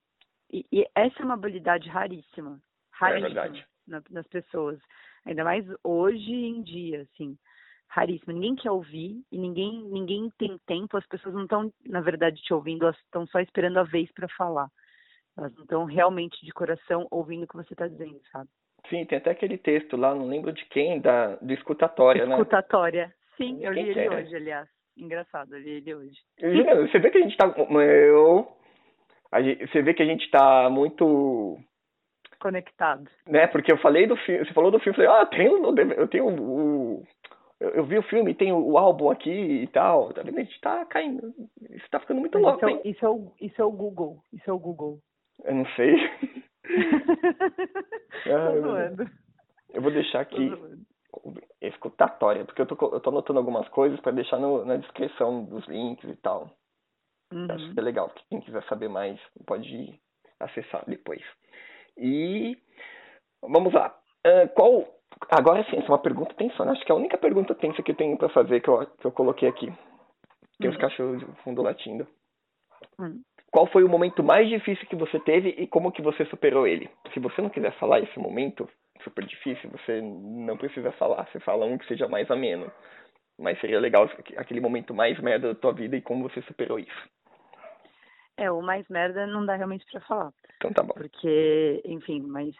[0.52, 2.60] e, e essa é uma habilidade raríssima.
[2.90, 4.78] Raríssima é na, nas pessoas.
[5.24, 7.38] Ainda mais hoje em dia, assim.
[7.90, 8.32] Raríssima.
[8.32, 10.96] Ninguém quer ouvir e ninguém, ninguém tem tempo.
[10.96, 14.28] As pessoas não estão, na verdade, te ouvindo, elas estão só esperando a vez para
[14.28, 14.68] falar.
[15.36, 18.48] Elas não estão realmente de coração ouvindo o que você está dizendo, sabe?
[18.88, 22.34] Sim, tem até aquele texto lá, não lembro de quem, da, do escutatória, né?
[22.34, 23.12] Escutatória.
[23.36, 24.68] Sim, eu li ele hoje, aliás.
[24.96, 26.18] Engraçado, eu li ele hoje.
[26.38, 27.46] Você vê que a gente tá.
[27.46, 28.48] Eu
[29.38, 31.56] Gente, você vê que a gente está muito
[32.40, 33.08] conectado.
[33.26, 33.46] Né?
[33.46, 36.26] Porque eu falei do filme, você falou do filme, eu falei, ah, tenho, eu tenho
[36.26, 37.06] o
[37.60, 40.12] eu vi o filme, tem o álbum aqui e tal.
[40.12, 40.38] Tá vendo?
[40.38, 41.34] A gente tá caindo.
[41.70, 44.22] Isso tá ficando muito louco, isso é, isso, é o, isso é o Google.
[44.32, 44.98] Isso é o Google.
[45.44, 45.94] Eu não sei.
[48.26, 49.06] ah, eu,
[49.74, 50.50] eu vou deixar aqui
[51.60, 55.66] escutatória, porque eu tô, eu tô anotando algumas coisas para deixar no, na descrição dos
[55.66, 56.50] links e tal.
[57.32, 57.46] Uhum.
[57.50, 58.12] Acho que é legal.
[58.28, 60.00] Quem quiser saber mais pode
[60.38, 61.22] acessar depois.
[61.96, 62.56] E
[63.42, 63.96] vamos lá.
[64.26, 64.99] Uh, qual.
[65.28, 66.72] Agora sim, essa é uma pergunta tensona.
[66.72, 69.06] Acho que é a única pergunta tensa que eu tenho para fazer que eu, que
[69.06, 69.72] eu coloquei aqui.
[70.58, 72.06] Tem os cachorros de fundo latindo.
[72.98, 73.22] Uhum.
[73.50, 76.88] Qual foi o momento mais difícil que você teve e como que você superou ele?
[77.12, 78.68] Se você não quiser falar esse momento
[79.02, 81.26] super difícil, você não precisa falar.
[81.26, 82.70] Você fala um que seja mais ameno.
[83.38, 87.08] Mas seria legal aquele momento mais merda da tua vida e como você superou isso.
[88.36, 90.32] É, o mais merda não dá realmente para falar.
[90.56, 90.94] Então tá bom.
[90.94, 92.54] Porque, enfim, mas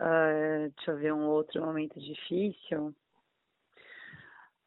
[0.00, 2.94] uh, deixa eu ver um outro momento difícil.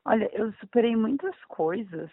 [0.05, 2.11] Olha, eu superei muitas coisas,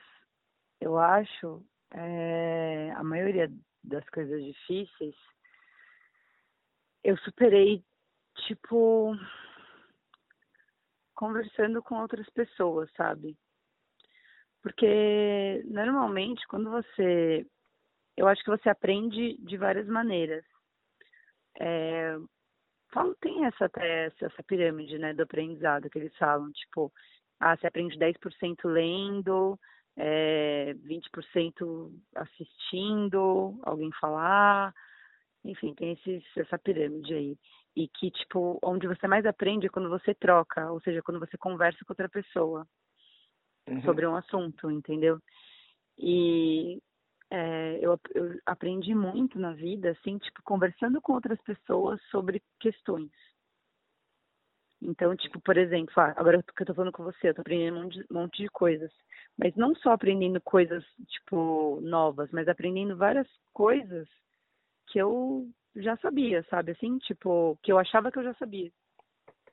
[0.81, 1.65] eu acho.
[1.95, 3.53] É, a maioria
[3.85, 5.15] das coisas difíceis
[7.05, 7.85] eu superei,
[8.47, 9.17] tipo.
[11.15, 13.37] conversando com outras pessoas, sabe?
[14.63, 17.47] Porque normalmente quando você.
[18.17, 20.45] Eu acho que você aprende de várias maneiras.
[21.59, 22.17] É,
[23.21, 26.93] tem essa, até essa pirâmide né, do aprendizado que eles falam, tipo,
[27.41, 29.59] ah, você aprende 10% lendo,
[29.97, 34.73] é, 20% assistindo alguém falar,
[35.45, 37.39] enfim, tem esses, essa pirâmide aí.
[37.75, 41.39] E que, tipo, onde você mais aprende é quando você troca, ou seja, quando você
[41.39, 42.67] conversa com outra pessoa
[43.67, 43.83] uhum.
[43.83, 45.19] sobre um assunto, entendeu?
[45.99, 46.81] E
[47.35, 53.11] é, eu, eu aprendi muito na vida, assim, tipo, conversando com outras pessoas sobre questões.
[54.83, 57.79] Então, tipo, por exemplo, ah, agora que eu tô falando com você, eu tô aprendendo
[57.79, 58.93] um monte, monte de coisas.
[59.39, 64.07] Mas não só aprendendo coisas, tipo, novas, mas aprendendo várias coisas
[64.89, 66.73] que eu já sabia, sabe?
[66.73, 68.71] Assim, tipo, que eu achava que eu já sabia.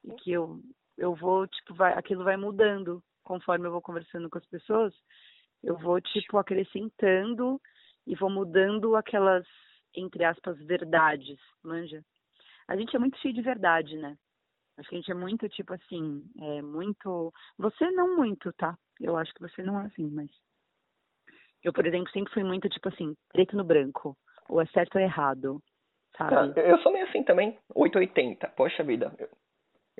[0.03, 0.59] E que eu,
[0.97, 4.93] eu vou, tipo, vai, aquilo vai mudando conforme eu vou conversando com as pessoas.
[5.63, 7.59] Eu vou, tipo, acrescentando
[8.07, 9.45] e vou mudando aquelas,
[9.95, 12.03] entre aspas, verdades, manja?
[12.67, 14.15] A gente é muito cheio de verdade, né?
[14.77, 17.33] Acho que a gente é muito, tipo assim, é muito.
[17.57, 18.77] Você não muito, tá?
[18.99, 20.29] Eu acho que você não é assim, mas.
[21.61, 24.15] Eu, por exemplo, sempre fui muito, tipo assim, preto no branco.
[24.47, 25.61] Ou é certo ou é errado.
[26.17, 26.59] Sabe?
[26.59, 27.57] Ah, eu sou meio assim também.
[27.75, 28.47] 880.
[28.49, 29.13] Poxa vida.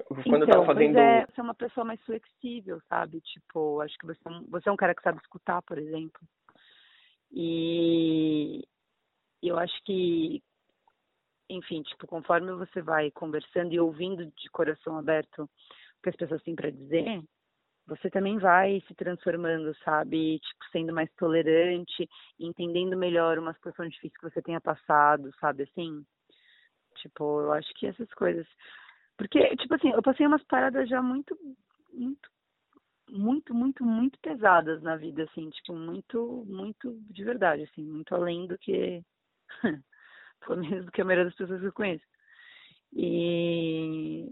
[0.07, 0.97] Quando então, eu tava então, fazendo.
[0.97, 3.21] É, você é uma pessoa mais flexível, sabe?
[3.21, 6.21] Tipo, acho que você, é você é um cara que sabe escutar, por exemplo.
[7.31, 8.63] E
[9.41, 10.43] eu acho que
[11.49, 15.49] enfim, tipo, conforme você vai conversando e ouvindo de coração aberto o
[16.03, 17.23] que as pessoas têm para dizer,
[17.87, 20.39] você também vai se transformando, sabe?
[20.39, 22.07] Tipo, sendo mais tolerante,
[22.39, 25.63] entendendo melhor uma situação difícil que você tenha passado, sabe?
[25.63, 26.05] Assim,
[26.97, 28.45] tipo, eu acho que essas coisas.
[29.20, 31.38] Porque, tipo assim, eu passei umas paradas já muito,
[31.91, 32.30] muito,
[33.09, 38.47] muito, muito, muito pesadas na vida, assim, tipo, muito, muito de verdade, assim, muito além
[38.47, 39.03] do que
[40.39, 42.05] pelo menos do que a maioria das pessoas que eu conheço.
[42.93, 44.32] E,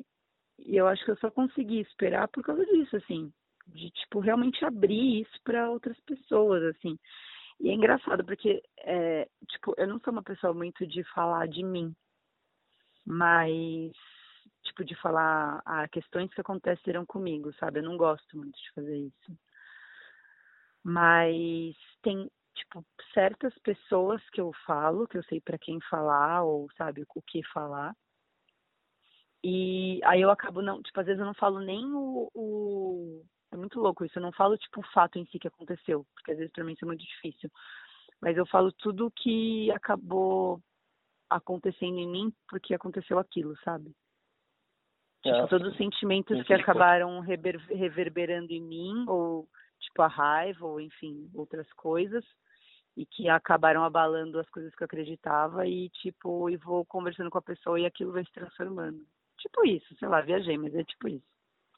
[0.60, 3.30] e eu acho que eu só consegui esperar por causa disso, assim,
[3.68, 6.98] de tipo realmente abrir isso para outras pessoas, assim.
[7.60, 11.62] E é engraçado porque, é, tipo, eu não sou uma pessoa muito de falar de
[11.62, 11.94] mim,
[13.06, 13.92] mas
[14.68, 17.80] tipo de falar a questões que aconteceram comigo, sabe?
[17.80, 19.40] Eu não gosto muito de fazer isso.
[20.84, 26.70] Mas tem tipo, certas pessoas que eu falo, que eu sei para quem falar, ou
[26.78, 27.96] sabe o que falar.
[29.44, 33.58] E aí eu acabo não, tipo, às vezes eu não falo nem o, o, é
[33.58, 36.38] muito louco isso, eu não falo tipo o fato em si que aconteceu, porque às
[36.38, 37.50] vezes para mim isso é muito difícil.
[38.20, 40.60] Mas eu falo tudo que acabou
[41.30, 43.94] acontecendo em mim porque aconteceu aquilo, sabe?
[45.24, 49.48] Tipo, é, todos os sentimentos que acabaram rever, reverberando em mim, ou
[49.80, 52.24] tipo a raiva, ou enfim, outras coisas
[52.98, 57.38] e que acabaram abalando as coisas que eu acreditava e tipo, e vou conversando com
[57.38, 59.00] a pessoa e aquilo vai se transformando.
[59.38, 61.26] Tipo isso, sei lá, viajei, mas é tipo isso.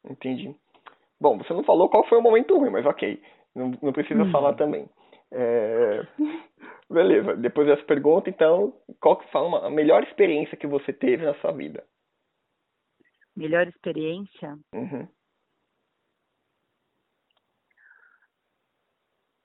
[0.10, 0.56] Entendi.
[1.20, 3.22] Bom, você não falou qual foi o momento ruim, mas ok.
[3.54, 4.32] Não, não precisa uhum.
[4.32, 4.90] falar também.
[5.32, 6.08] É...
[6.90, 11.36] Beleza, depois dessa pergunta, então, qual que foi a melhor experiência que você teve na
[11.36, 11.84] sua vida?
[13.40, 14.58] Melhor experiência?
[14.74, 15.08] Uhum.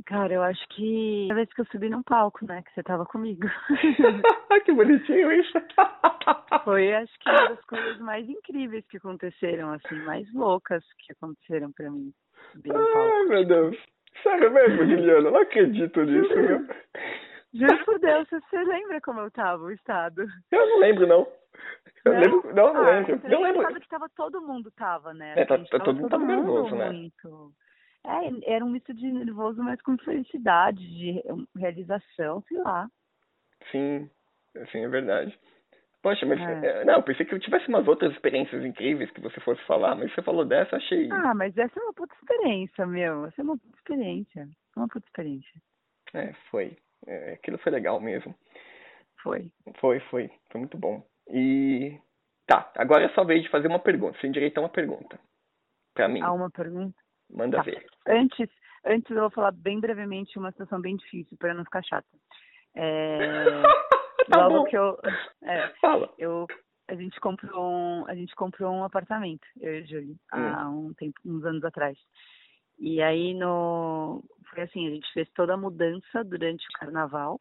[0.04, 3.06] Cara, eu acho que a vez que eu subi num palco, né, que você tava
[3.06, 3.46] comigo.
[4.64, 5.52] que bonitinho isso.
[6.64, 11.70] Foi, acho que uma das coisas mais incríveis que aconteceram, assim, mais loucas que aconteceram
[11.72, 12.12] pra mim.
[12.68, 13.76] Ai, meu Deus.
[14.24, 15.30] Sério mesmo, Juliana?
[15.30, 16.66] Não acredito nisso, meu.
[17.54, 20.26] Juro por Deus, você lembra como eu tava, o estado?
[20.50, 21.26] Eu não lembro, não.
[22.04, 22.20] Eu não?
[22.20, 23.20] lembro, não, não ah, lembro.
[23.24, 23.80] Eu lembro.
[23.80, 25.34] que tava todo mundo tava, né?
[25.36, 26.90] É, tá, tá, todo mundo tava nervoso, né?
[26.90, 27.52] Muito.
[28.04, 31.22] É, era um misto de nervoso, mas com felicidade, de
[31.56, 32.88] realização, sei lá.
[33.70, 34.10] Sim,
[34.72, 35.38] sim, é verdade.
[36.02, 36.40] Poxa, mas.
[36.40, 36.82] É.
[36.82, 40.12] é não, pensei que eu tivesse umas outras experiências incríveis que você fosse falar, mas
[40.12, 41.08] você falou dessa, achei.
[41.10, 43.26] Ah, mas essa é uma puta experiência, meu.
[43.26, 44.48] Essa é uma puta experiência.
[44.76, 45.62] Uma puta experiência.
[46.12, 46.76] É, foi.
[47.06, 48.34] É, aquilo foi legal mesmo.
[49.22, 49.50] Foi.
[49.78, 50.30] Foi, foi.
[50.50, 51.04] Foi muito bom.
[51.28, 51.98] E.
[52.46, 54.18] Tá, agora é só vez de fazer uma pergunta.
[54.20, 55.18] Tem direito a uma pergunta.
[55.94, 56.20] Pra mim.
[56.22, 56.96] Ah, uma pergunta?
[57.30, 57.62] Manda tá.
[57.62, 57.86] ver.
[58.06, 58.50] Antes,
[58.84, 62.06] antes eu vou falar bem brevemente uma situação bem difícil para não ficar chata.
[62.74, 63.62] É,
[64.28, 64.64] tá logo bom.
[64.64, 64.98] que eu,
[65.42, 66.12] é, Fala.
[66.18, 66.46] eu
[66.88, 70.88] a gente comprou um, a gente comprou um apartamento, eu e a Julie, há hum.
[70.88, 71.98] um tempo, uns anos atrás.
[72.78, 77.40] E aí no foi assim, a gente fez toda a mudança durante o carnaval.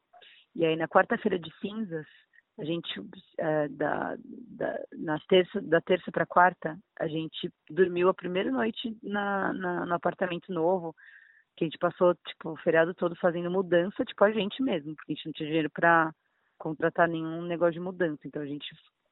[0.55, 2.05] E aí na quarta-feira de cinzas,
[2.59, 2.89] a gente
[3.39, 8.95] é, da, da, nas terça, da terça para quarta, a gente dormiu a primeira noite
[9.01, 10.95] na, na, no apartamento novo,
[11.55, 15.13] que a gente passou tipo o feriado todo fazendo mudança, tipo a gente mesmo, porque
[15.13, 16.13] a gente não tinha dinheiro para
[16.57, 18.67] contratar nenhum negócio de mudança, então a gente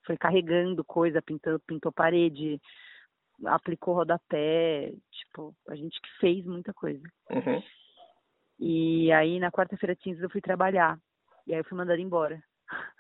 [0.06, 2.60] foi carregando coisa, pintou, pintou parede,
[3.46, 7.04] aplicou rodapé, tipo, a gente que fez muita coisa.
[7.30, 7.64] Uhum.
[8.60, 11.00] E aí na quarta-feira cinza eu fui trabalhar.
[11.48, 12.42] E aí eu fui mandada embora.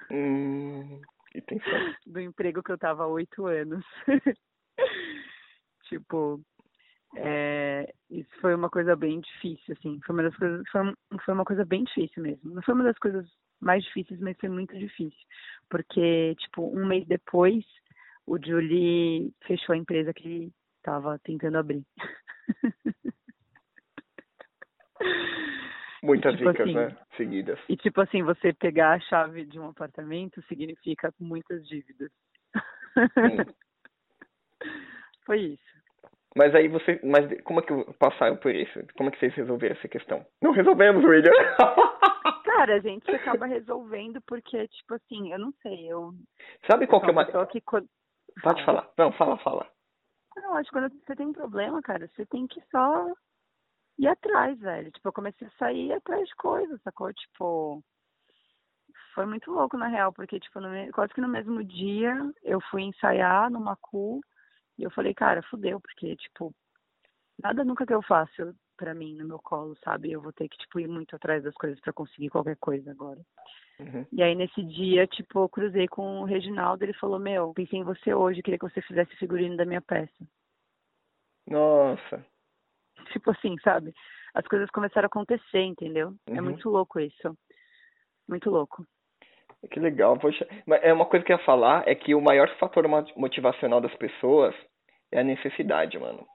[0.09, 1.01] Hum,
[1.31, 1.63] que tensão.
[2.05, 3.85] Do emprego que eu tava há oito anos.
[5.87, 6.41] tipo,
[7.15, 9.99] é, isso foi uma coisa bem difícil, assim.
[10.05, 10.93] Foi uma das coisas, foi,
[11.25, 12.53] foi uma coisa bem difícil mesmo.
[12.53, 13.27] Não foi uma das coisas
[13.59, 15.19] mais difíceis, mas foi muito difícil.
[15.69, 17.63] Porque, tipo, um mês depois,
[18.25, 21.83] o Julie fechou a empresa que estava tentando abrir.
[26.03, 26.97] Muitas Tipo dicas, assim, né?
[27.15, 27.59] Seguidas.
[27.69, 32.11] E tipo assim, você pegar a chave de um apartamento significa muitas dívidas.
[35.25, 35.71] Foi isso.
[36.35, 36.99] Mas aí você.
[37.03, 38.79] Mas como é que passaram por isso?
[38.95, 40.25] Como é que vocês resolveram essa questão?
[40.41, 41.31] Não resolvemos, William!
[42.45, 46.13] Cara, a gente acaba resolvendo porque, tipo assim, eu não sei, eu.
[46.69, 47.61] Sabe qual que é uma que
[48.41, 48.89] Pode falar.
[48.97, 49.69] Não, fala, fala.
[50.37, 53.07] Não, acho que quando você tem um problema, cara, você tem que só
[53.97, 54.91] ir atrás, velho.
[54.91, 57.13] Tipo, eu comecei a sair atrás de coisas, sacou?
[57.13, 57.83] Tipo,
[59.13, 62.83] foi muito louco, na real, porque, tipo, no quase que no mesmo dia eu fui
[62.83, 64.21] ensaiar no Macu
[64.77, 66.53] e eu falei, cara, fudeu, porque, tipo,
[67.43, 70.11] nada nunca que eu faço pra mim no meu colo, sabe?
[70.11, 73.19] Eu vou ter que, tipo, ir muito atrás das coisas pra conseguir qualquer coisa agora.
[73.79, 74.05] Uhum.
[74.11, 77.83] E aí nesse dia, tipo, eu cruzei com o Reginaldo, ele falou, meu, pensei em
[77.83, 80.27] você hoje, queria que você fizesse figurino da minha peça.
[81.47, 82.25] Nossa.
[83.11, 83.93] Tipo assim, sabe?
[84.33, 86.15] As coisas começaram a acontecer, entendeu?
[86.27, 86.43] É Uhum.
[86.43, 87.37] muito louco isso.
[88.27, 88.85] Muito louco.
[89.69, 90.47] Que legal, poxa.
[90.65, 93.79] Mas é uma coisa que eu ia falar é que o maior fator mo- motivacional
[93.79, 94.55] das pessoas
[95.11, 96.25] é a necessidade, mano.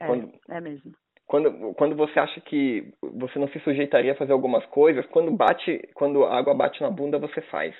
[0.00, 0.92] É, Quando- é mesmo.
[1.34, 5.82] Quando, quando você acha que você não se sujeitaria a fazer algumas coisas, quando bate,
[5.92, 7.74] quando a água bate na bunda, você faz.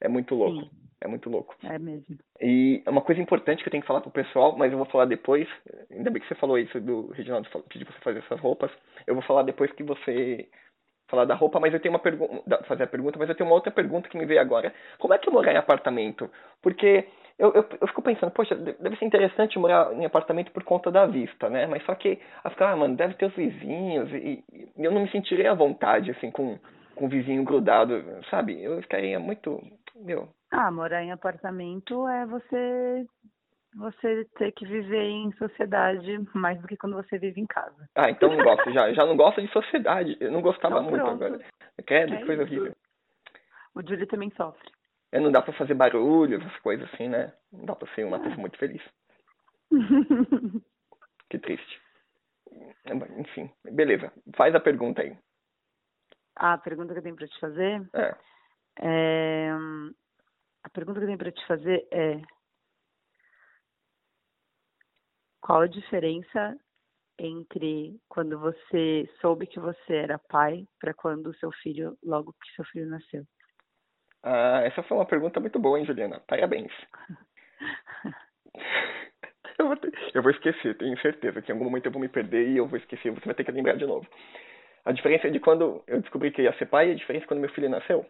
[0.00, 0.62] É muito louco.
[0.62, 0.70] Sim,
[1.02, 1.54] É muito louco.
[1.62, 2.16] é mesmo.
[2.40, 4.86] E é uma coisa importante que eu tenho que falar pro pessoal, mas eu vou
[4.86, 5.46] falar depois.
[5.90, 8.70] Ainda bem que você falou isso do Reginaldo pedir pra você fazer essas roupas.
[9.06, 10.48] Eu vou falar depois que você
[11.06, 13.56] falar da roupa, mas eu tenho uma pergunta, fazer a pergunta, mas eu tenho uma
[13.56, 14.72] outra pergunta que me veio agora.
[14.98, 16.30] Como é que é morar em apartamento?
[16.62, 17.06] Porque
[17.38, 20.90] eu, eu, eu fico pensando, poxa, de- deve ser interessante morar em apartamento por conta
[20.90, 21.66] da vista, né?
[21.66, 25.02] Mas só que, eu fico, ah, mano, deve ter os vizinhos e, e eu não
[25.02, 26.58] me sentiria à vontade, assim, com,
[26.94, 28.62] com o vizinho grudado, sabe?
[28.62, 29.60] Eu ficaria muito,
[29.94, 33.06] meu, Ah, morar em apartamento é você
[33.74, 37.86] você ter que viver em sociedade mais do que quando você vive em casa.
[37.94, 38.90] Ah, então não gosto já.
[38.94, 40.16] Já não gosto de sociedade.
[40.18, 41.40] Eu não gostava Então muito agora.
[41.86, 42.52] Credo, É coisa isso.
[42.52, 42.72] horrível.
[43.74, 44.70] O Júlio também sofre.
[45.16, 47.32] É, não dá pra fazer barulho, essas coisas assim, né?
[47.50, 48.82] Não dá pra ser uma pessoa muito feliz.
[51.28, 51.80] Que triste.
[53.18, 54.12] Enfim, beleza.
[54.36, 55.18] Faz a pergunta aí.
[56.36, 58.14] a pergunta que eu tenho pra te fazer É.
[58.78, 59.50] é
[60.62, 62.20] a pergunta que eu tenho pra te fazer é
[65.40, 66.56] qual a diferença
[67.18, 72.54] entre quando você soube que você era pai para quando o seu filho logo que
[72.54, 73.24] seu filho nasceu?
[74.26, 76.20] Ah, essa foi uma pergunta muito boa, hein, Juliana?
[76.26, 76.72] Parabéns.
[79.58, 82.08] Eu vou, ter- eu vou esquecer, tenho certeza que em algum momento eu vou me
[82.10, 84.06] perder e eu vou esquecer, você vai ter que lembrar de novo.
[84.84, 87.40] A diferença de quando eu descobri que ia ser pai e a diferença de quando
[87.40, 88.04] meu filho nasceu.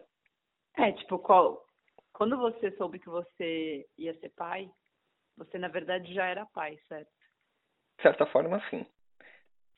[0.77, 1.65] É, tipo, qual
[2.11, 4.69] quando você soube que você ia ser pai,
[5.37, 7.09] você na verdade já era pai, certo?
[7.97, 8.85] De certa forma, sim.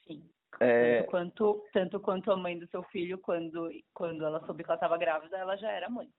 [0.07, 0.27] Sim.
[0.59, 4.69] É, Tanto quanto tanto quanto a mãe do seu filho quando quando ela soube que
[4.69, 6.09] ela estava grávida, ela já era mãe.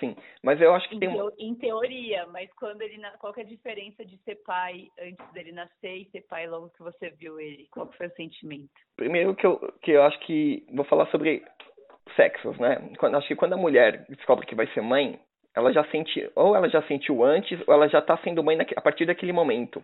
[0.00, 0.16] Sim.
[0.42, 3.40] Mas eu acho que Em, tem um- em teoria, mas quando ele na- qual que
[3.40, 7.10] é a diferença de ser pai antes dele nascer e ser pai logo que você
[7.10, 7.68] viu ele?
[7.70, 8.70] Qual foi o sentimento?
[8.96, 11.42] Primeiro que eu, que eu acho que vou falar sobre
[12.16, 12.76] sexos, né?
[12.98, 15.18] Quando, acho que quando a mulher descobre que vai ser mãe,
[15.54, 18.74] ela já sente, ou ela já sentiu antes, ou ela já tá sendo mãe naque-
[18.76, 19.82] a partir daquele momento.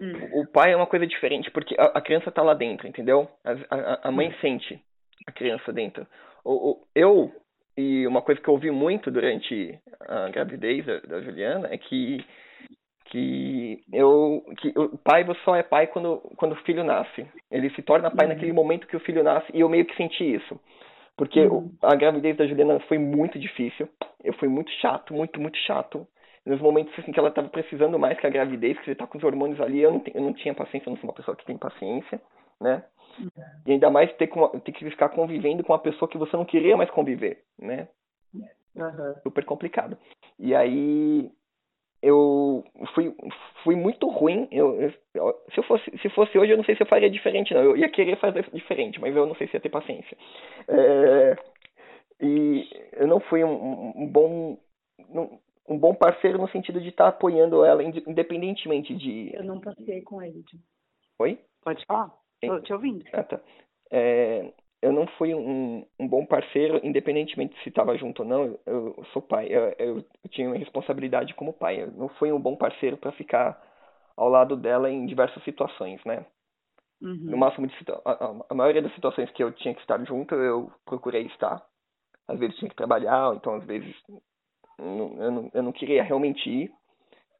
[0.00, 0.12] Hum.
[0.40, 3.28] O pai é uma coisa diferente, porque a, a criança tá lá dentro, entendeu?
[3.44, 4.80] A, a, a mãe sente
[5.26, 6.06] a criança dentro.
[6.44, 7.32] O, o- eu,
[7.78, 12.24] e uma coisa que eu ouvi muito durante a gravidez da, da Juliana, é que
[13.10, 17.24] que eu que o pai só é pai quando quando o filho nasce.
[17.50, 18.32] Ele se torna pai Uhum.
[18.34, 20.58] naquele momento que o filho nasce e eu meio que senti isso.
[21.16, 21.70] Porque Uhum.
[21.82, 23.88] a gravidez da Juliana foi muito difícil.
[24.24, 26.06] Eu fui muito chato, muito muito chato.
[26.44, 29.18] Nos momentos assim que ela estava precisando mais que a gravidez, que você tá com
[29.18, 31.44] os hormônios ali, eu não, eu não tinha paciência, eu não sou uma pessoa que
[31.46, 32.20] tem paciência,
[32.60, 32.84] né?
[33.66, 36.44] E ainda mais ter, com- ter que ficar convivendo com uma pessoa que você não
[36.44, 37.88] queria mais conviver, né?
[38.34, 39.14] Uhum.
[39.22, 39.98] Super complicado.
[40.38, 41.30] E aí
[42.00, 42.64] eu
[42.94, 43.14] fui,
[43.64, 44.48] fui muito ruim.
[44.52, 44.90] Eu, eu,
[45.52, 47.62] se, eu fosse, se fosse hoje, eu não sei se eu faria diferente, não.
[47.62, 50.16] Eu ia querer fazer diferente, mas eu não sei se ia ter paciência.
[50.68, 51.36] É,
[52.20, 54.58] e eu não fui um, um bom.
[55.70, 59.30] Um bom parceiro no sentido de estar tá apoiando ela independentemente de.
[59.34, 60.42] Eu não passei com ele.
[61.18, 61.38] Oi?
[61.62, 62.10] Pode falar.
[62.42, 63.04] Estou te ouvindo.
[63.12, 63.40] Ah, tá.
[63.90, 68.44] É, eu não fui um, um bom parceiro, independentemente se estava junto ou não.
[68.44, 71.82] Eu, eu sou pai, eu, eu, tinha uma responsabilidade como pai.
[71.82, 73.60] Eu não fui um bom parceiro para ficar
[74.16, 76.24] ao lado dela em diversas situações, né?
[77.00, 77.30] Uhum.
[77.30, 77.74] No máximo de
[78.04, 81.64] a, a, maioria das situações que eu tinha que estar junto, eu procurei estar.
[82.26, 83.94] Às vezes tinha que trabalhar, então às vezes
[84.78, 86.70] eu não, eu não queria realmente ir,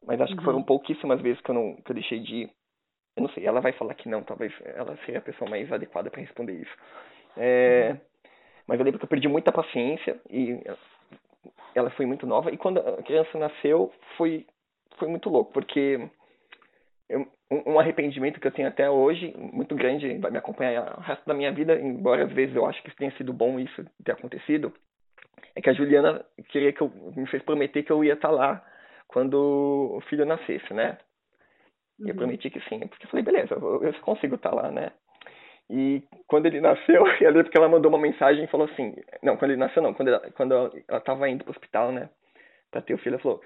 [0.04, 0.38] mas acho uhum.
[0.38, 2.57] que foram pouquíssimas vezes que eu não que eu deixei de ir.
[3.18, 6.08] Eu não sei, ela vai falar que não, talvez ela seja a pessoa mais adequada
[6.08, 6.76] para responder isso.
[7.36, 7.96] É,
[8.64, 10.60] mas eu lembro que eu perdi muita paciência e
[11.74, 12.52] ela foi muito nova.
[12.52, 14.46] E quando a criança nasceu, foi,
[14.98, 16.08] foi muito louco, porque
[17.08, 21.26] eu, um arrependimento que eu tenho até hoje, muito grande, vai me acompanhar o resto
[21.26, 24.72] da minha vida, embora às vezes eu acho que tenha sido bom isso ter acontecido,
[25.56, 28.64] é que a Juliana queria que eu me fez prometer que eu ia estar lá
[29.08, 30.98] quando o filho nascesse, né?
[31.98, 32.16] E eu uhum.
[32.16, 34.92] prometi que sim, porque eu falei, beleza, eu, eu consigo estar lá, né?
[35.70, 39.36] E quando ele nasceu, eu lembro que ela mandou uma mensagem e falou assim: Não,
[39.36, 40.54] quando ele nasceu, não, quando ela, quando
[40.88, 42.08] ela tava indo pro hospital, né,
[42.70, 43.42] pra ter o filho, ela falou: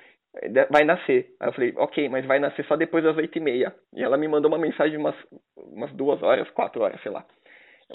[0.70, 1.34] Vai nascer.
[1.40, 3.74] Aí eu falei: Ok, mas vai nascer só depois das oito e meia.
[3.92, 5.16] E ela me mandou uma mensagem umas,
[5.56, 7.24] umas duas horas, quatro horas, sei lá.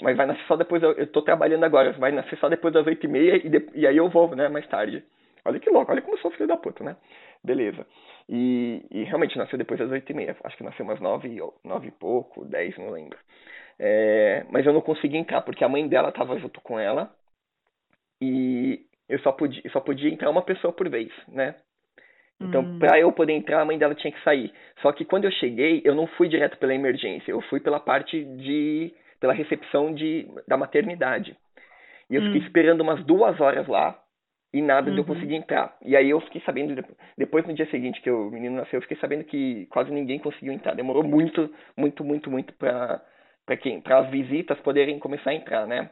[0.02, 2.86] Mas vai nascer só depois, eu, eu tô trabalhando agora, vai nascer só depois das
[2.86, 5.02] oito e meia e, de, e aí eu vou, né, mais tarde.
[5.44, 6.96] Olha que louco, olha como eu sou filho da puta, né?
[7.42, 7.86] Beleza.
[8.28, 10.36] E, e realmente nasceu depois das oito e meia.
[10.44, 13.18] Acho que nasceu umas nove, nove e pouco, dez, não lembro.
[13.78, 17.10] É, mas eu não consegui entrar, porque a mãe dela estava junto com ela.
[18.20, 21.54] E eu só podia, só podia entrar uma pessoa por vez, né?
[22.40, 22.78] Então, hum.
[22.78, 24.52] para eu poder entrar, a mãe dela tinha que sair.
[24.80, 28.24] Só que quando eu cheguei, eu não fui direto pela emergência, eu fui pela parte
[28.24, 28.92] de.
[29.20, 31.36] pela recepção de, da maternidade.
[32.10, 32.26] E eu hum.
[32.26, 33.98] fiquei esperando umas duas horas lá
[34.52, 34.94] e nada uhum.
[34.94, 35.14] de eu uhum.
[35.14, 35.76] conseguir entrar.
[35.84, 36.84] E aí eu fiquei sabendo,
[37.16, 40.52] depois no dia seguinte que o menino nasceu, eu fiquei sabendo que quase ninguém conseguiu
[40.52, 40.74] entrar.
[40.74, 43.00] Demorou muito, muito, muito, muito pra,
[43.44, 45.90] para quem para as visitas poderem começar a entrar, né?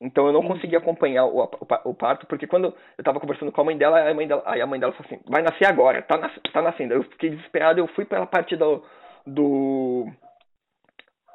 [0.00, 3.60] Então eu não consegui acompanhar o, o, o, parto, porque quando eu estava conversando com
[3.60, 6.02] a mãe dela, a mãe dela, aí a mãe dela falou assim, vai nascer agora,
[6.02, 6.94] tá, nas, tá nascendo.
[6.94, 8.84] Eu fiquei desesperado, eu fui pela parte do,
[9.26, 10.06] do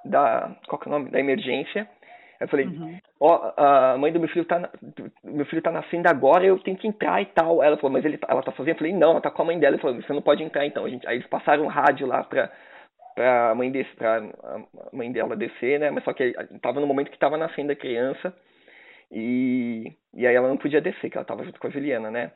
[0.06, 1.90] da qual que é o nome da emergência.
[2.44, 3.00] Eu falei, uhum.
[3.20, 3.54] ó, uhum.
[3.58, 4.70] oh, a mãe do meu filho tá
[5.24, 7.64] meu filho tá nascendo agora, eu tenho que entrar e tal.
[7.64, 8.74] Ela falou, mas ele tá, ela tá sozinha?
[8.74, 9.76] Eu falei, não, ela tá com a mãe dela.
[9.76, 10.86] Ele falou, você não pode entrar então.
[10.86, 12.52] A gente, aí eles passaram um rádio lá para
[13.16, 14.24] para a mãe desse, pra
[14.92, 15.92] mãe dela descer, né?
[15.92, 18.36] Mas só que tava no momento que tava nascendo a criança
[19.12, 22.32] e e aí ela não podia descer, que ela tava junto com a Juliana, né?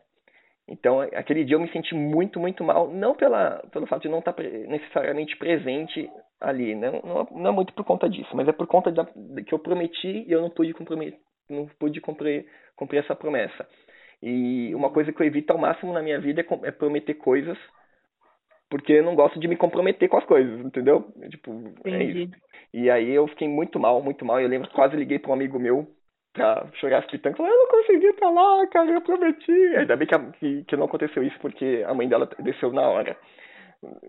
[0.68, 4.20] Então, aquele dia eu me senti muito, muito mal, não pela, pelo fato de não
[4.20, 6.10] estar tá necessariamente presente
[6.40, 6.92] ali, né?
[7.04, 10.26] não, não é muito por conta disso, mas é por conta da, que eu prometi
[10.28, 11.16] e eu não pude cumprir,
[11.50, 12.46] não pude cumprir,
[12.76, 13.68] cumprir essa promessa.
[14.22, 17.58] E uma coisa que eu evito ao máximo na minha vida é, é prometer coisas
[18.70, 21.08] porque eu não gosto de me comprometer com as coisas, entendeu?
[21.30, 21.52] Tipo,
[21.86, 21.96] Entendi.
[21.96, 22.32] é isso.
[22.74, 24.40] E aí eu fiquei muito mal, muito mal.
[24.42, 25.88] Eu lembro que quase liguei para um amigo meu
[26.34, 27.40] pra chorar as pitangas.
[27.40, 29.52] Eu não consegui estar lá, cara, eu prometi.
[29.78, 33.18] Ainda bem que, que, que não aconteceu isso, porque a mãe dela desceu na hora.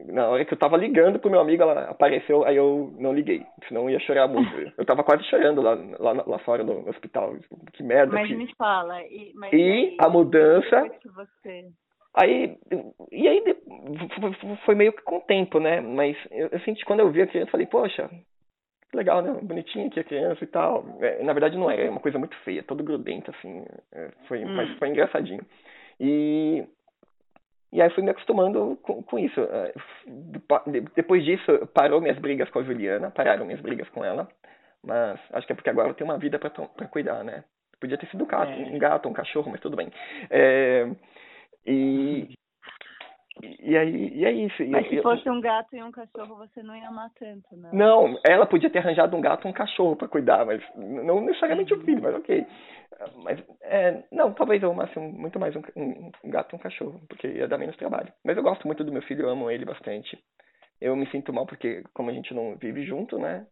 [0.07, 3.45] Na hora que eu tava ligando pro meu amigo, ela apareceu, aí eu não liguei.
[3.67, 4.49] Senão eu ia chorar muito.
[4.79, 7.37] Eu tava quase chorando lá, lá, lá fora no hospital.
[7.75, 8.13] Que merda.
[8.13, 8.35] Mas que...
[8.35, 9.03] me fala.
[9.03, 10.85] E, mas e a mudança.
[11.15, 11.67] Você...
[12.15, 12.57] Aí,
[13.13, 13.43] e aí
[14.65, 15.81] foi meio que com o tempo, né?
[15.81, 18.11] Mas eu, eu senti, quando eu vi a criança, falei, poxa,
[18.95, 19.39] legal, né?
[19.43, 20.85] Bonitinha aqui a criança e tal.
[21.01, 23.65] É, na verdade não é, é uma coisa muito feia, todo grudento, assim.
[23.93, 24.55] É, foi, hum.
[24.55, 25.45] Mas foi engraçadinho.
[26.01, 26.65] E,
[27.73, 29.41] e aí fui me acostumando com, com isso.
[29.41, 29.75] É,
[30.95, 34.29] depois disso, parou minhas brigas com a Juliana, pararam minhas brigas com ela.
[34.83, 36.51] Mas acho que é porque agora eu tenho uma vida para
[36.89, 37.45] cuidar, né?
[37.81, 38.55] Podia ter sido um gato, é.
[38.55, 39.91] um gato, um cachorro, mas tudo bem.
[40.31, 40.89] É,
[41.67, 42.35] e,
[43.43, 44.67] e aí, e é isso.
[44.69, 47.71] Mas se fosse um gato e um cachorro, você não ia amar tanto, né?
[47.73, 51.75] Não, ela podia ter arranjado um gato e um cachorro para cuidar, mas não necessariamente
[51.75, 52.47] o filho, mas ok.
[53.23, 57.01] Mas, é, não, talvez eu amasse muito mais um, um, um gato e um cachorro,
[57.09, 58.13] porque ia dar menos trabalho.
[58.25, 60.19] Mas eu gosto muito do meu filho, eu amo ele bastante.
[60.81, 63.47] Eu me sinto mal porque, como a gente não vive junto, né?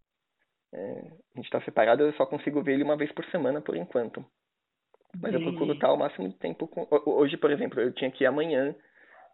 [0.74, 3.76] É, a gente tá separado, eu só consigo ver ele uma vez por semana, por
[3.76, 4.24] enquanto.
[5.20, 6.86] Mas eu procuro estar o máximo de tempo com.
[7.06, 8.74] Hoje, por exemplo, eu tinha que ir amanhã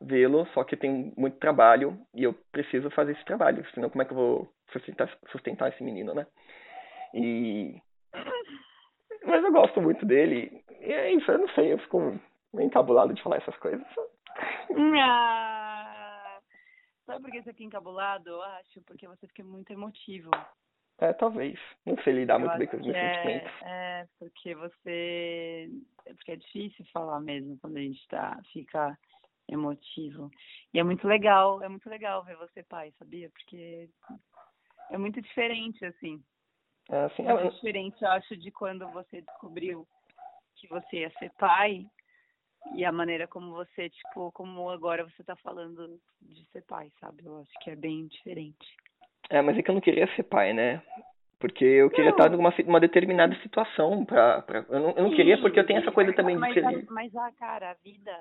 [0.04, 4.04] vê-lo, só que tem muito trabalho e eu preciso fazer esse trabalho, senão como é
[4.04, 6.26] que eu vou sustentar, sustentar esse menino, né?
[7.14, 7.80] E.
[9.24, 10.64] Mas eu gosto muito dele.
[10.80, 12.18] E é isso, eu não sei, eu fico.
[12.52, 13.86] meio encabulado de falar essas coisas.
[14.96, 16.38] Ah,
[17.06, 18.28] sabe por que você fica encabulado?
[18.28, 20.30] Eu acho, porque você fica muito emotivo.
[20.98, 21.58] É, talvez.
[21.84, 23.52] Não sei lidar Eu muito bem com os meus é, sentimentos.
[23.62, 25.68] é, porque você.
[26.06, 28.96] É porque é difícil falar mesmo quando a gente tá, fica
[29.48, 30.31] emotivo.
[30.73, 33.31] E é muito legal, é muito legal ver você pai, sabia?
[33.31, 33.89] Porque
[34.90, 36.23] é muito diferente, assim.
[36.90, 39.86] É, assim, É muito diferente, eu acho, de quando você descobriu
[40.56, 41.86] que você ia ser pai
[42.74, 47.24] e a maneira como você, tipo, como agora você tá falando de ser pai, sabe?
[47.24, 48.77] Eu acho que é bem diferente.
[49.31, 50.82] é, mas é que eu não queria ser pai, né?
[51.43, 52.10] Porque eu queria Não.
[52.12, 55.81] estar numa uma determinada situação pra, pra eu, não, eu não queria porque eu tenho
[55.81, 58.16] essa coisa também de mas, a, mas a cara, a vida,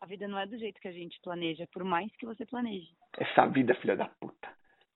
[0.00, 2.86] a vida não é do jeito que a gente planeja, por mais que você planeje.
[3.18, 4.48] Essa vida, filha da puta.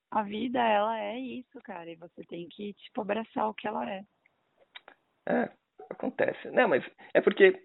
[0.09, 3.91] A vida, ela é isso, cara, e você tem que, tipo, abraçar o que ela
[3.91, 4.03] é.
[5.29, 5.51] É,
[5.91, 6.49] acontece.
[6.53, 7.61] Não, mas é porque.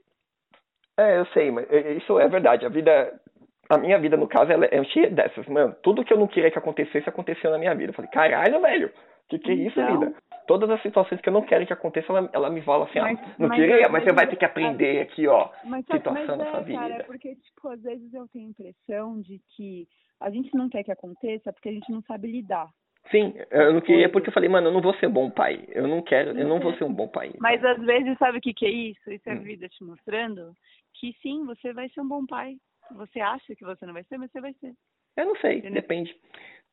[0.97, 2.65] É, eu sei, mas é- isso é verdade.
[2.65, 3.21] A vida.
[3.69, 5.75] A minha vida, no caso, ela é cheia dessas, mano.
[5.83, 7.91] Tudo que eu não queria que acontecesse, aconteceu na minha vida.
[7.91, 8.91] Eu falei, caralho, velho.
[9.29, 9.99] Que que é isso, Então.
[9.99, 10.15] vida?
[10.45, 13.17] Todas as situações que eu não quero que aconteça, ela, ela me fala assim, Mas-
[13.19, 15.49] ó, não mas queria, às mas você vai ter que aprender aqui, ó.
[15.63, 17.03] Mas, situação mas da sua é, cara, vida.
[17.05, 19.87] porque, tipo, às vezes eu tenho a impressão de que
[20.19, 22.69] a gente não quer que aconteça porque a gente não sabe lidar.
[23.09, 25.63] Sim, eu não queria porque eu falei, mano, eu não vou ser bom pai.
[25.69, 27.31] Eu não quero, eu não vou ser um bom pai.
[27.39, 29.11] Mas às vezes, sabe o que, que é isso?
[29.11, 29.43] Isso é a Hum.
[29.43, 30.53] vida te mostrando
[30.93, 32.55] que sim, você vai ser um bom pai.
[32.91, 34.73] Você acha que você não vai ser, mas você vai ser.
[35.17, 35.81] Eu não sei, Entendeu?
[35.81, 36.15] depende.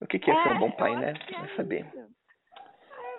[0.01, 1.13] O que, que é, ser um bom pai, né?
[1.13, 1.85] é saber.
[1.87, 2.20] isso.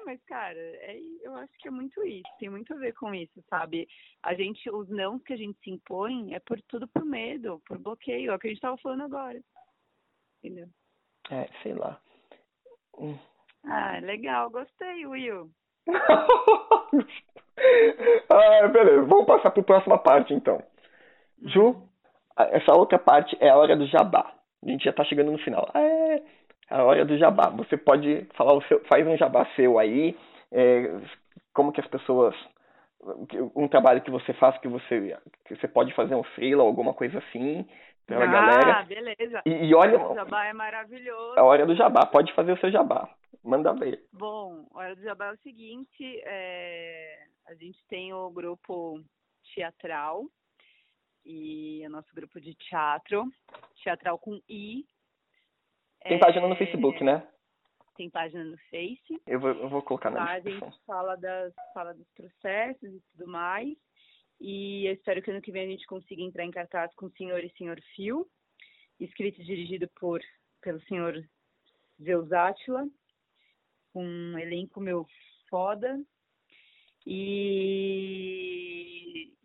[0.01, 3.13] É, mas cara, é, eu acho que é muito isso, tem muito a ver com
[3.13, 3.87] isso, sabe?
[4.23, 7.77] A gente, os não que a gente se impõe é por tudo por medo, por
[7.77, 9.39] bloqueio, é o que a gente tava falando agora.
[10.43, 10.67] Entendeu?
[11.29, 11.99] É, sei lá.
[12.97, 13.17] Hum.
[13.63, 15.51] Ah, legal, gostei, Will.
[18.29, 19.03] ah, beleza.
[19.03, 20.61] Vamos passar para a próxima parte, então.
[21.43, 21.87] Ju,
[22.35, 24.35] a- essa outra parte é a hora do jabá.
[24.63, 25.69] A gente já tá chegando no final.
[25.75, 26.23] É
[26.71, 27.49] a hora do jabá.
[27.49, 30.17] Você pode falar o seu, faz um jabá seu aí,
[30.51, 30.99] é,
[31.53, 32.35] como que as pessoas,
[33.55, 36.23] um trabalho que você faz que você, que você pode fazer um
[36.57, 37.67] ou alguma coisa assim
[38.05, 38.83] pra ah, galera.
[38.83, 39.41] beleza.
[39.45, 41.39] E, e olha, O Jabá é maravilhoso.
[41.39, 42.05] a hora do jabá.
[42.05, 43.09] Pode fazer o seu jabá.
[43.43, 44.03] Manda ver.
[44.13, 49.01] Bom, a hora do Jabá é o seguinte, é, a gente tem o grupo
[49.55, 50.25] teatral
[51.25, 53.25] e o nosso grupo de teatro,
[53.83, 54.85] teatral com I.
[56.03, 57.27] Tem É, página no Facebook, né?
[57.95, 59.21] Tem página no Face.
[59.27, 60.71] Eu vou, eu vou colocar na Lá a descrição.
[60.71, 63.77] gente fala, das, fala dos processos e tudo mais.
[64.39, 67.11] E eu espero que ano que vem a gente consiga entrar em cartaz com o
[67.11, 68.27] Senhor e Senhor Fio,
[68.99, 70.19] escrito e dirigido por,
[70.61, 71.13] pelo senhor
[72.01, 72.87] Zeus Átila,
[73.93, 75.05] com um elenco meu
[75.47, 75.99] foda.
[77.05, 78.70] E,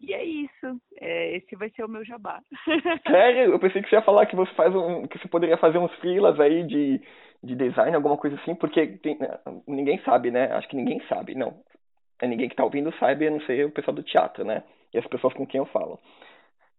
[0.06, 0.80] e é isso.
[1.00, 2.40] É, esse vai ser o meu jabá.
[3.06, 3.52] Sério?
[3.52, 5.92] Eu pensei que você ia falar que você faz um, que você poderia fazer uns
[5.96, 7.00] freelas aí de,
[7.42, 9.18] de design, alguma coisa assim, porque tem-
[9.66, 10.52] ninguém sabe, né?
[10.52, 11.54] Acho que ninguém sabe, não.
[12.20, 14.62] É ninguém que tá ouvindo sabe, a não ser o pessoal do teatro, né?
[14.94, 15.98] E as pessoas com quem eu falo.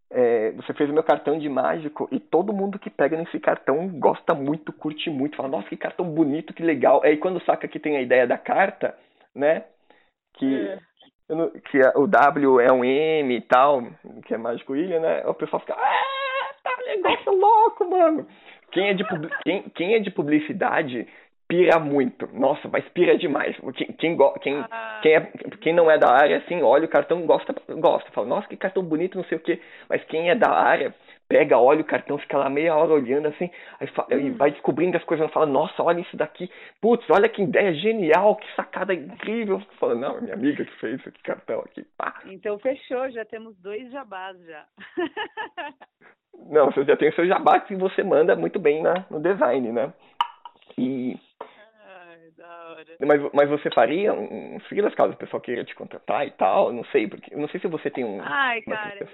[0.10, 3.90] É, você fez o meu cartão de mágico e todo mundo que pega nesse cartão
[4.00, 7.02] gosta muito, curte muito, fala, nossa, que cartão bonito, que legal.
[7.04, 8.98] Aí quando saca que tem a ideia da carta,
[9.36, 9.66] né?
[10.36, 10.80] Que, É.
[11.36, 13.84] não- que é- o W é um M e tal,
[14.26, 15.24] que é mágico ilha, né?
[15.26, 18.28] O pessoal fica, ah, tá negócio louco, mano.
[18.72, 19.04] Quem é de,
[19.44, 21.08] quem, quem é de publicidade
[21.48, 22.28] pira muito.
[22.34, 23.56] Nossa, mas pira demais.
[23.76, 25.22] Quem, quem, quem, Ah, quem, é,
[25.62, 28.12] quem não é da área, assim, olha o cartão, gosta, gosta.
[28.12, 29.60] Fala, nossa, que cartão bonito, não sei o quê.
[29.90, 30.94] Mas quem é da área,
[31.28, 33.50] pega, olha o cartão, fica lá meia hora olhando, assim,
[33.80, 36.50] aí fa- e vai descobrindo as coisas, fala, nossa, olha isso daqui.
[36.82, 39.62] Putz, olha que ideia genial, que sacada incrível.
[39.80, 41.84] Fala, não, minha amiga que fez esse cartão aqui.
[41.98, 42.22] Pá.
[42.26, 44.66] Então fechou, já temos dois jabás já.
[46.50, 49.72] Não, você já tem o seu jabá que você manda muito bem na, no design,
[49.72, 49.92] né?
[50.78, 51.20] E,
[51.84, 52.86] Ai, da hora.
[53.02, 56.72] mas, mas você faria um um freelas caso o pessoal queira te contratar e tal?
[56.72, 58.22] Não sei, porque eu não sei se você tem um.
[58.22, 59.08] Ai, cara, eu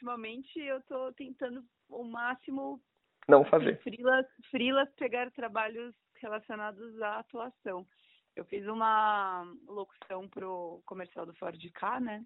[0.00, 2.80] ultimamente eu tô tentando o máximo
[3.28, 3.82] Não assim, fazer.
[3.82, 7.86] frilas, frilas pegar trabalhos relacionados à atuação.
[8.34, 12.24] Eu fiz uma locução pro comercial do Ford K, né?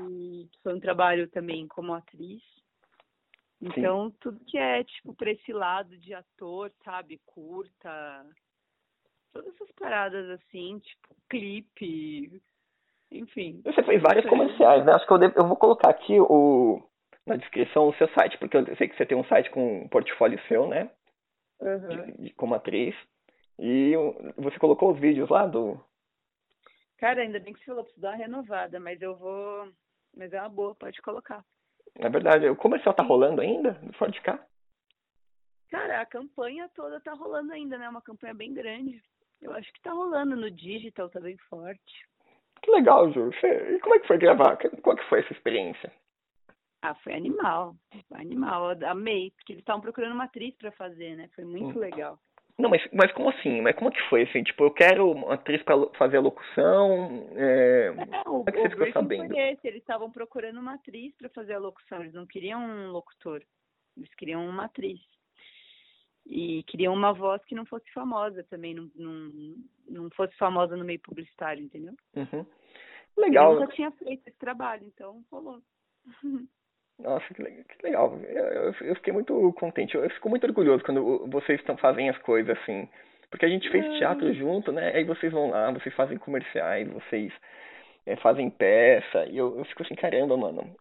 [0.00, 2.42] E foi um trabalho também como atriz.
[3.60, 7.20] Então, tudo que é, tipo, pra esse lado de ator, sabe?
[7.26, 8.26] Curta.
[9.32, 12.42] Todas essas paradas assim, tipo, clipe.
[13.18, 13.62] Enfim.
[13.64, 14.30] Você fez vários aí.
[14.30, 14.92] comerciais, né?
[14.92, 16.82] Acho que eu, devo- eu vou colocar aqui o,
[17.24, 19.88] na descrição o seu site, porque eu sei que você tem um site com um
[19.88, 20.90] portfólio seu, né?
[21.60, 21.88] Uhum.
[21.88, 22.94] de- de- como atriz.
[23.58, 23.92] E
[24.36, 25.80] você colocou os vídeos lá do.
[26.98, 29.68] Cara, ainda bem que você falou, preciso dar uma renovada, mas eu vou
[30.16, 31.44] Mas é uma boa, pode colocar.
[31.96, 32.48] É verdade.
[32.48, 34.44] O comercial tá rolando ainda, fora de cá?
[35.68, 37.88] Cara, a campanha toda tá rolando ainda, né?
[37.88, 39.02] Uma campanha bem grande.
[39.40, 42.08] Eu acho que tá rolando no digital, tá bem forte.
[42.64, 43.30] Que legal, Ju.
[43.42, 44.56] E como é que foi gravar?
[44.82, 45.92] Qual que foi essa experiência?
[46.80, 47.74] Ah, foi animal.
[48.08, 48.72] Foi animal.
[48.72, 51.28] Eu amei, porque eles estavam procurando uma atriz para fazer, né?
[51.34, 51.80] Foi muito hum.
[51.80, 52.18] legal.
[52.58, 53.60] Não, mas, mas como assim?
[53.60, 54.42] Mas como que foi, assim?
[54.42, 57.28] Tipo, eu quero uma atriz pra fazer a locução.
[57.36, 57.92] É...
[57.98, 59.28] é como é que você ficou sabendo?
[59.28, 59.66] Foi esse.
[59.66, 62.00] Eles estavam procurando uma atriz para fazer a locução.
[62.00, 63.42] Eles não queriam um locutor.
[63.96, 65.00] Eles queriam uma atriz.
[66.26, 69.54] E queriam uma voz que não fosse famosa também, não, não,
[69.88, 71.92] não fosse famosa no meio publicitário, entendeu?
[72.16, 72.46] Uhum.
[73.16, 73.54] Legal.
[73.54, 75.60] Eu nunca tinha feito esse trabalho, então rolou.
[76.98, 77.42] Nossa, que
[77.82, 78.16] legal.
[78.22, 79.96] Eu, eu, fiquei muito contente.
[79.96, 82.88] Eu fico muito orgulhoso quando vocês estão fazem as coisas assim.
[83.30, 84.92] Porque a gente fez teatro junto, né?
[84.94, 87.32] Aí vocês vão lá, vocês fazem comerciais, vocês
[88.06, 89.26] é, fazem peça.
[89.26, 90.76] E eu, eu fico assim, caramba, mano.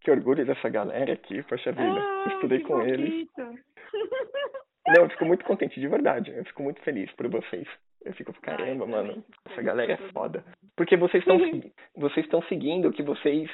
[0.00, 2.00] Que, orgulho dessa galera aqui, poxa vida.
[2.00, 2.94] Ah, Estudei com bonito.
[2.94, 3.28] eles.
[4.86, 6.30] Não, eu fico muito contente, de verdade.
[6.30, 7.68] Eu fico muito feliz por vocês.
[8.02, 10.44] Eu fico, caramba, Ai, mano, essa galera é foda.
[10.74, 11.38] Porque vocês estão
[11.94, 13.50] vocês estão seguindo o que vocês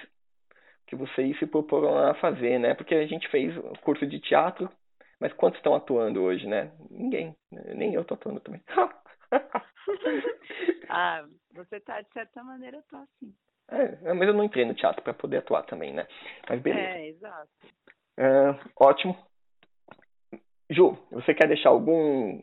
[0.86, 2.74] que vocês se proporam a fazer, né?
[2.74, 3.52] Porque a gente fez
[3.82, 4.70] curso de teatro,
[5.18, 6.70] mas quantos estão atuando hoje, né?
[6.89, 7.35] Ninguém.
[7.51, 8.62] Nem eu tô atuando também.
[10.89, 13.35] ah, você tá, de certa maneira, tô assim.
[13.68, 16.06] É, mas eu não entrei no teatro para poder atuar também, né?
[16.48, 16.88] Mas beleza.
[16.88, 17.51] É, exato.
[18.16, 19.16] É, ótimo.
[20.70, 22.40] Ju, você quer deixar algum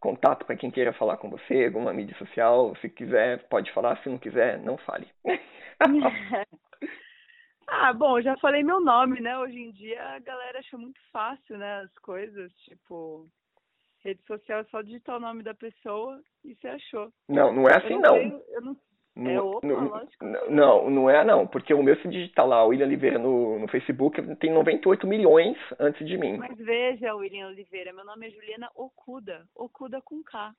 [0.00, 2.74] contato para quem queira falar com você, alguma mídia social?
[2.76, 4.00] Se quiser, pode falar.
[4.02, 5.08] Se não quiser, não fale.
[7.66, 9.38] Ah, bom, já falei meu nome, né?
[9.38, 11.80] Hoje em dia a galera acha muito fácil, né?
[11.80, 13.26] As coisas, tipo,
[14.00, 17.10] rede social é só digitar o nome da pessoa e você achou.
[17.28, 18.22] Não, não é assim não.
[18.22, 18.42] não.
[18.48, 18.76] eu não
[19.16, 20.24] não, é opa, não, lógico.
[20.48, 24.20] Não, não é não, porque o meu se digitar lá, William Oliveira no, no Facebook,
[24.36, 26.36] tem 98 milhões antes de mim.
[26.36, 30.52] Mas veja, William Oliveira, meu nome é Juliana Okuda, Okuda com K,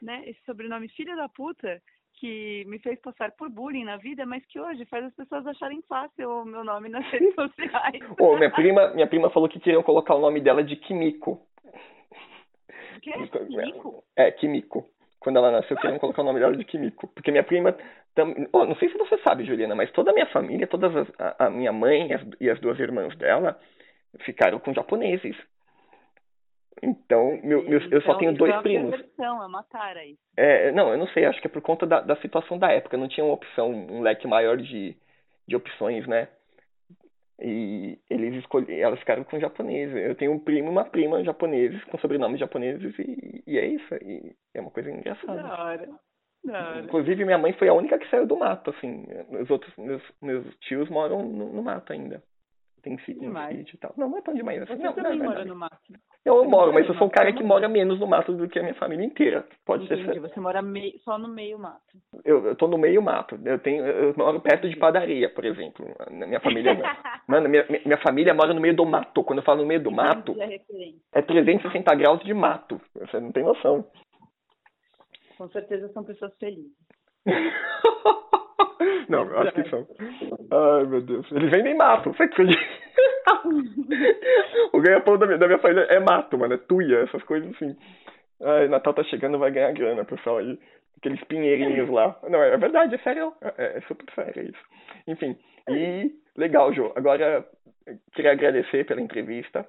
[0.00, 0.22] né?
[0.26, 1.82] Esse sobrenome filha da puta
[2.14, 5.82] que me fez passar por bullying na vida, mas que hoje faz as pessoas acharem
[5.82, 8.02] fácil o meu nome nas redes sociais.
[8.18, 11.40] oh, minha prima, minha prima falou que queriam colocar o nome dela de Kimiko.
[12.96, 13.26] O que é?
[13.26, 14.04] Kimiko?
[14.16, 14.88] É, Kimiko.
[15.20, 17.08] Quando ela nasceu, queriam colocar o nome dela de Kimiko.
[17.08, 17.76] Porque minha prima.
[18.14, 18.34] Tam...
[18.52, 21.46] Oh, não sei se você sabe, Juliana, mas toda a minha família, todas as, a,
[21.46, 23.58] a minha mãe e as, e as duas irmãs dela
[24.24, 25.36] ficaram com japoneses.
[26.82, 28.90] Então, meu, meu, eu só então, tenho dois é primos.
[28.90, 30.20] Versão, é uma tara isso.
[30.36, 32.96] É, não, eu não sei, acho que é por conta da, da situação da época,
[32.96, 34.96] não tinha uma opção, um leque maior de,
[35.46, 36.28] de opções, né?
[37.40, 39.94] E eles escolheram, elas ficaram com japoneses.
[39.94, 43.94] Eu tenho um primo e uma prima japoneses, com sobrenomes japoneses, e, e é isso.
[44.02, 45.42] E é uma coisa engraçada.
[45.42, 45.88] Da hora.
[46.44, 46.80] Da hora.
[46.80, 49.06] Inclusive, minha mãe foi a única que saiu do mato, assim.
[49.40, 52.22] Os outros, meus, meus tios moram no, no mato ainda
[52.82, 53.30] tem sítio
[53.74, 53.92] e tal.
[53.96, 54.76] Não, não é tão demais assim.
[54.76, 55.76] Você não, também não, mora no mato.
[56.24, 58.58] Eu, eu moro, mas eu sou um cara que mora menos no mato do que
[58.58, 59.46] a minha família inteira.
[59.64, 60.20] Pode Entendi, ser.
[60.20, 61.80] Você mora meio, só no meio mato.
[62.24, 63.38] Eu, eu tô no meio mato.
[63.44, 65.86] Eu tenho, eu moro perto de padaria, por exemplo.
[66.10, 66.74] Minha família.
[67.28, 69.24] mano, minha, minha família mora no meio do mato.
[69.24, 70.34] Quando eu falo no meio do mato,
[71.12, 72.80] é 360 graus de mato.
[72.94, 73.84] Você não tem noção.
[75.36, 76.72] Com certeza são pessoas felizes.
[79.08, 79.86] Não, eu acho que são.
[80.50, 81.30] Ai, meu Deus.
[81.32, 82.60] Eles vendem mato, você acredita?
[84.72, 86.54] o ganha-pão da minha, da minha família é mato, mano.
[86.54, 87.76] É tuia, essas coisas assim.
[88.42, 90.58] Ai, Natal tá chegando, vai ganhar grana, pessoal aí.
[90.98, 92.18] Aqueles pinheirinhos lá.
[92.28, 93.32] Não, é verdade, é sério.
[93.40, 94.64] É, é super sério isso.
[95.06, 95.36] Enfim,
[95.68, 96.92] e legal, Jô.
[96.96, 97.46] Agora,
[98.14, 99.66] queria agradecer pela entrevista.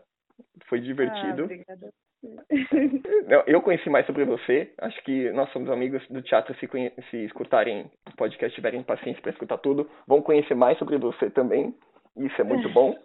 [0.67, 1.41] Foi divertido.
[1.41, 1.89] Ah, obrigada.
[3.47, 4.73] Eu conheci mais sobre você.
[4.79, 6.53] Acho que nós somos amigos do teatro.
[6.55, 6.67] Se,
[7.09, 11.73] se escutarem o podcast, tiverem paciência para escutar tudo, vão conhecer mais sobre você também.
[12.17, 12.95] Isso é muito bom.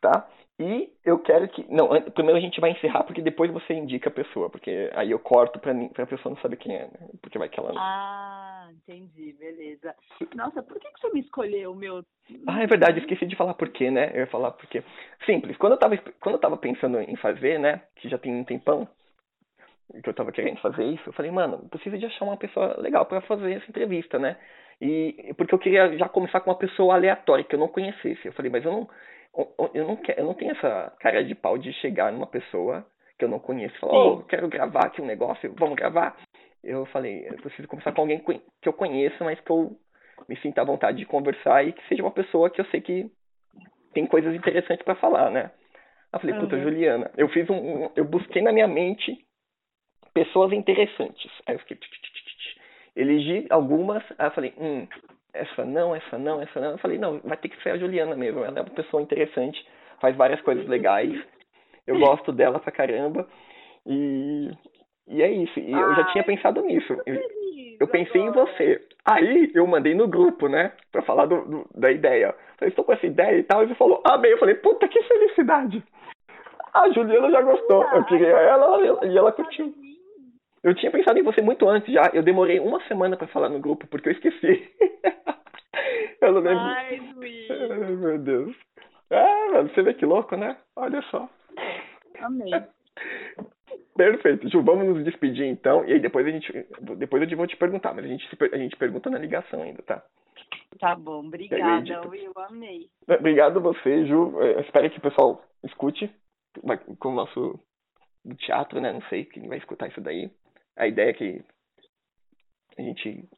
[0.00, 0.28] Tá?
[0.60, 1.64] E eu quero que.
[1.72, 5.18] Não, primeiro a gente vai encerrar, porque depois você indica a pessoa, porque aí eu
[5.20, 7.08] corto pra, pra pessoa não saber quem é, né?
[7.22, 7.72] Porque vai que ela.
[7.76, 9.94] Ah, entendi, beleza.
[10.34, 12.04] Nossa, por que, que você me escolheu o meu.
[12.44, 14.10] Ah, é verdade, esqueci de falar por quê, né?
[14.12, 14.82] Eu ia falar porque.
[15.24, 17.82] Simples, quando eu tava, quando eu tava pensando em fazer, né?
[17.94, 18.88] Que já tem um tempão,
[20.02, 23.06] que eu tava querendo fazer isso, eu falei, mano, preciso de achar uma pessoa legal
[23.06, 24.36] para fazer essa entrevista, né?
[24.80, 28.26] E porque eu queria já começar com uma pessoa aleatória que eu não conhecesse.
[28.26, 28.88] Eu falei, mas eu não
[29.74, 32.84] eu não, quero, eu não tenho essa cara de pau de chegar numa pessoa
[33.18, 36.16] que eu não conheço e falar, oh, quero gravar aqui um negócio, vamos gravar.
[36.62, 39.76] Eu falei, eu preciso começar com alguém que eu conheço, mas que eu
[40.28, 43.10] me sinta à vontade de conversar e que seja uma pessoa que eu sei que
[43.92, 45.50] tem coisas interessantes para falar, né?
[46.12, 46.62] Eu falei, puta, uhum.
[46.62, 47.54] Juliana, eu fiz um,
[47.84, 49.24] um, eu busquei na minha mente
[50.14, 51.30] pessoas interessantes.
[51.46, 51.78] Aí eu fiquei,
[52.96, 54.86] elegi algumas, aí eu falei, hum,
[55.38, 56.72] essa não, essa não, essa não.
[56.72, 58.44] Eu falei, não, vai ter que ser a Juliana mesmo.
[58.44, 59.64] Ela é uma pessoa interessante,
[60.00, 61.12] faz várias coisas legais.
[61.86, 63.26] Eu gosto dela pra caramba.
[63.86, 64.50] E,
[65.06, 65.58] e é isso.
[65.58, 66.94] E eu já tinha pensado nisso.
[67.06, 67.16] Eu,
[67.80, 68.84] eu pensei em você.
[69.04, 70.72] Aí eu mandei no grupo, né?
[70.92, 72.34] Pra falar do, do da ideia.
[72.58, 73.64] Falei, estou com essa ideia e tal.
[73.64, 74.34] E você falou, amei.
[74.34, 75.82] Eu falei, puta que felicidade.
[76.74, 77.82] A Juliana já gostou.
[77.84, 79.72] Eu queria ela e ela curtiu.
[80.62, 82.10] Eu tinha pensado em você muito antes já.
[82.12, 84.70] Eu demorei uma semana para falar no grupo, porque eu esqueci.
[86.20, 86.58] eu não lembro.
[86.58, 87.50] Ai, Luiz.
[87.50, 88.56] Ai, meu Deus.
[89.10, 90.56] Ah, mano, você vê que louco, né?
[90.76, 91.28] Olha só.
[92.20, 92.50] Amei.
[93.96, 94.48] Perfeito.
[94.48, 95.84] Ju, vamos nos despedir então.
[95.84, 96.52] E aí depois a gente.
[96.96, 100.02] Depois eu vou te perguntar, mas a gente, a gente pergunta na ligação ainda, tá?
[100.78, 102.32] Tá bom, obrigada, Will.
[102.36, 102.88] Amei.
[103.08, 104.40] Obrigado você, Ju.
[104.40, 106.10] Eu espero que o pessoal escute
[106.98, 107.58] com o nosso
[108.38, 108.92] teatro, né?
[108.92, 110.30] Não sei quem vai escutar isso daí.
[110.78, 111.44] A ideia é que
[112.78, 113.28] a gente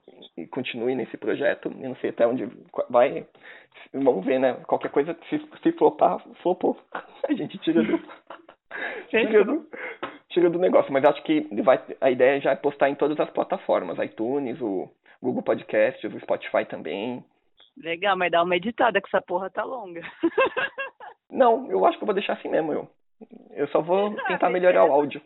[0.51, 1.73] continue nesse projeto.
[1.81, 2.47] Eu não sei até onde
[2.91, 3.27] vai.
[3.95, 4.55] Vamos ver, né?
[4.67, 6.77] Qualquer coisa, se, se flopar, flopou.
[7.29, 7.99] A gente tira do.
[9.09, 9.67] tira do,
[10.29, 10.93] tira do negócio.
[10.93, 14.89] Mas acho que vai, a ideia já é postar em todas as plataformas: iTunes, o
[15.23, 17.25] Google Podcasts, o Spotify também.
[17.77, 20.03] Legal, mas dá uma editada que essa porra tá longa.
[21.31, 22.89] Não, eu acho que eu vou deixar assim mesmo, eu.
[23.53, 25.21] Eu só vou tentar melhorar o áudio.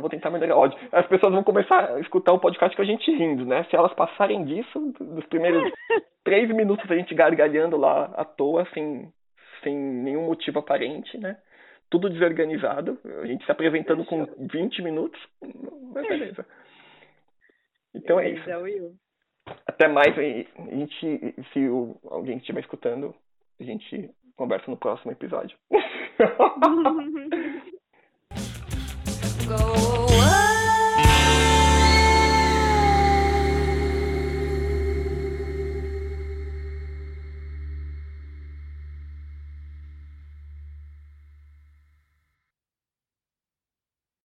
[0.00, 0.78] Vou tentar melhorar o áudio.
[0.92, 3.64] As pessoas vão começar a escutar o podcast com a gente rindo, né?
[3.64, 5.62] Se elas passarem disso, dos primeiros
[6.24, 9.12] três minutos a gente gargalhando lá à toa, sem,
[9.62, 11.36] sem nenhum motivo aparente, né?
[11.90, 12.98] Tudo desorganizado.
[13.22, 15.20] A gente se apresentando com 20 minutos.
[15.94, 16.46] Mas beleza.
[17.94, 18.44] Então é isso.
[19.66, 20.16] Até mais.
[20.18, 21.66] A gente, se
[22.10, 23.14] alguém estiver escutando,
[23.58, 25.56] a gente conversa no próximo episódio.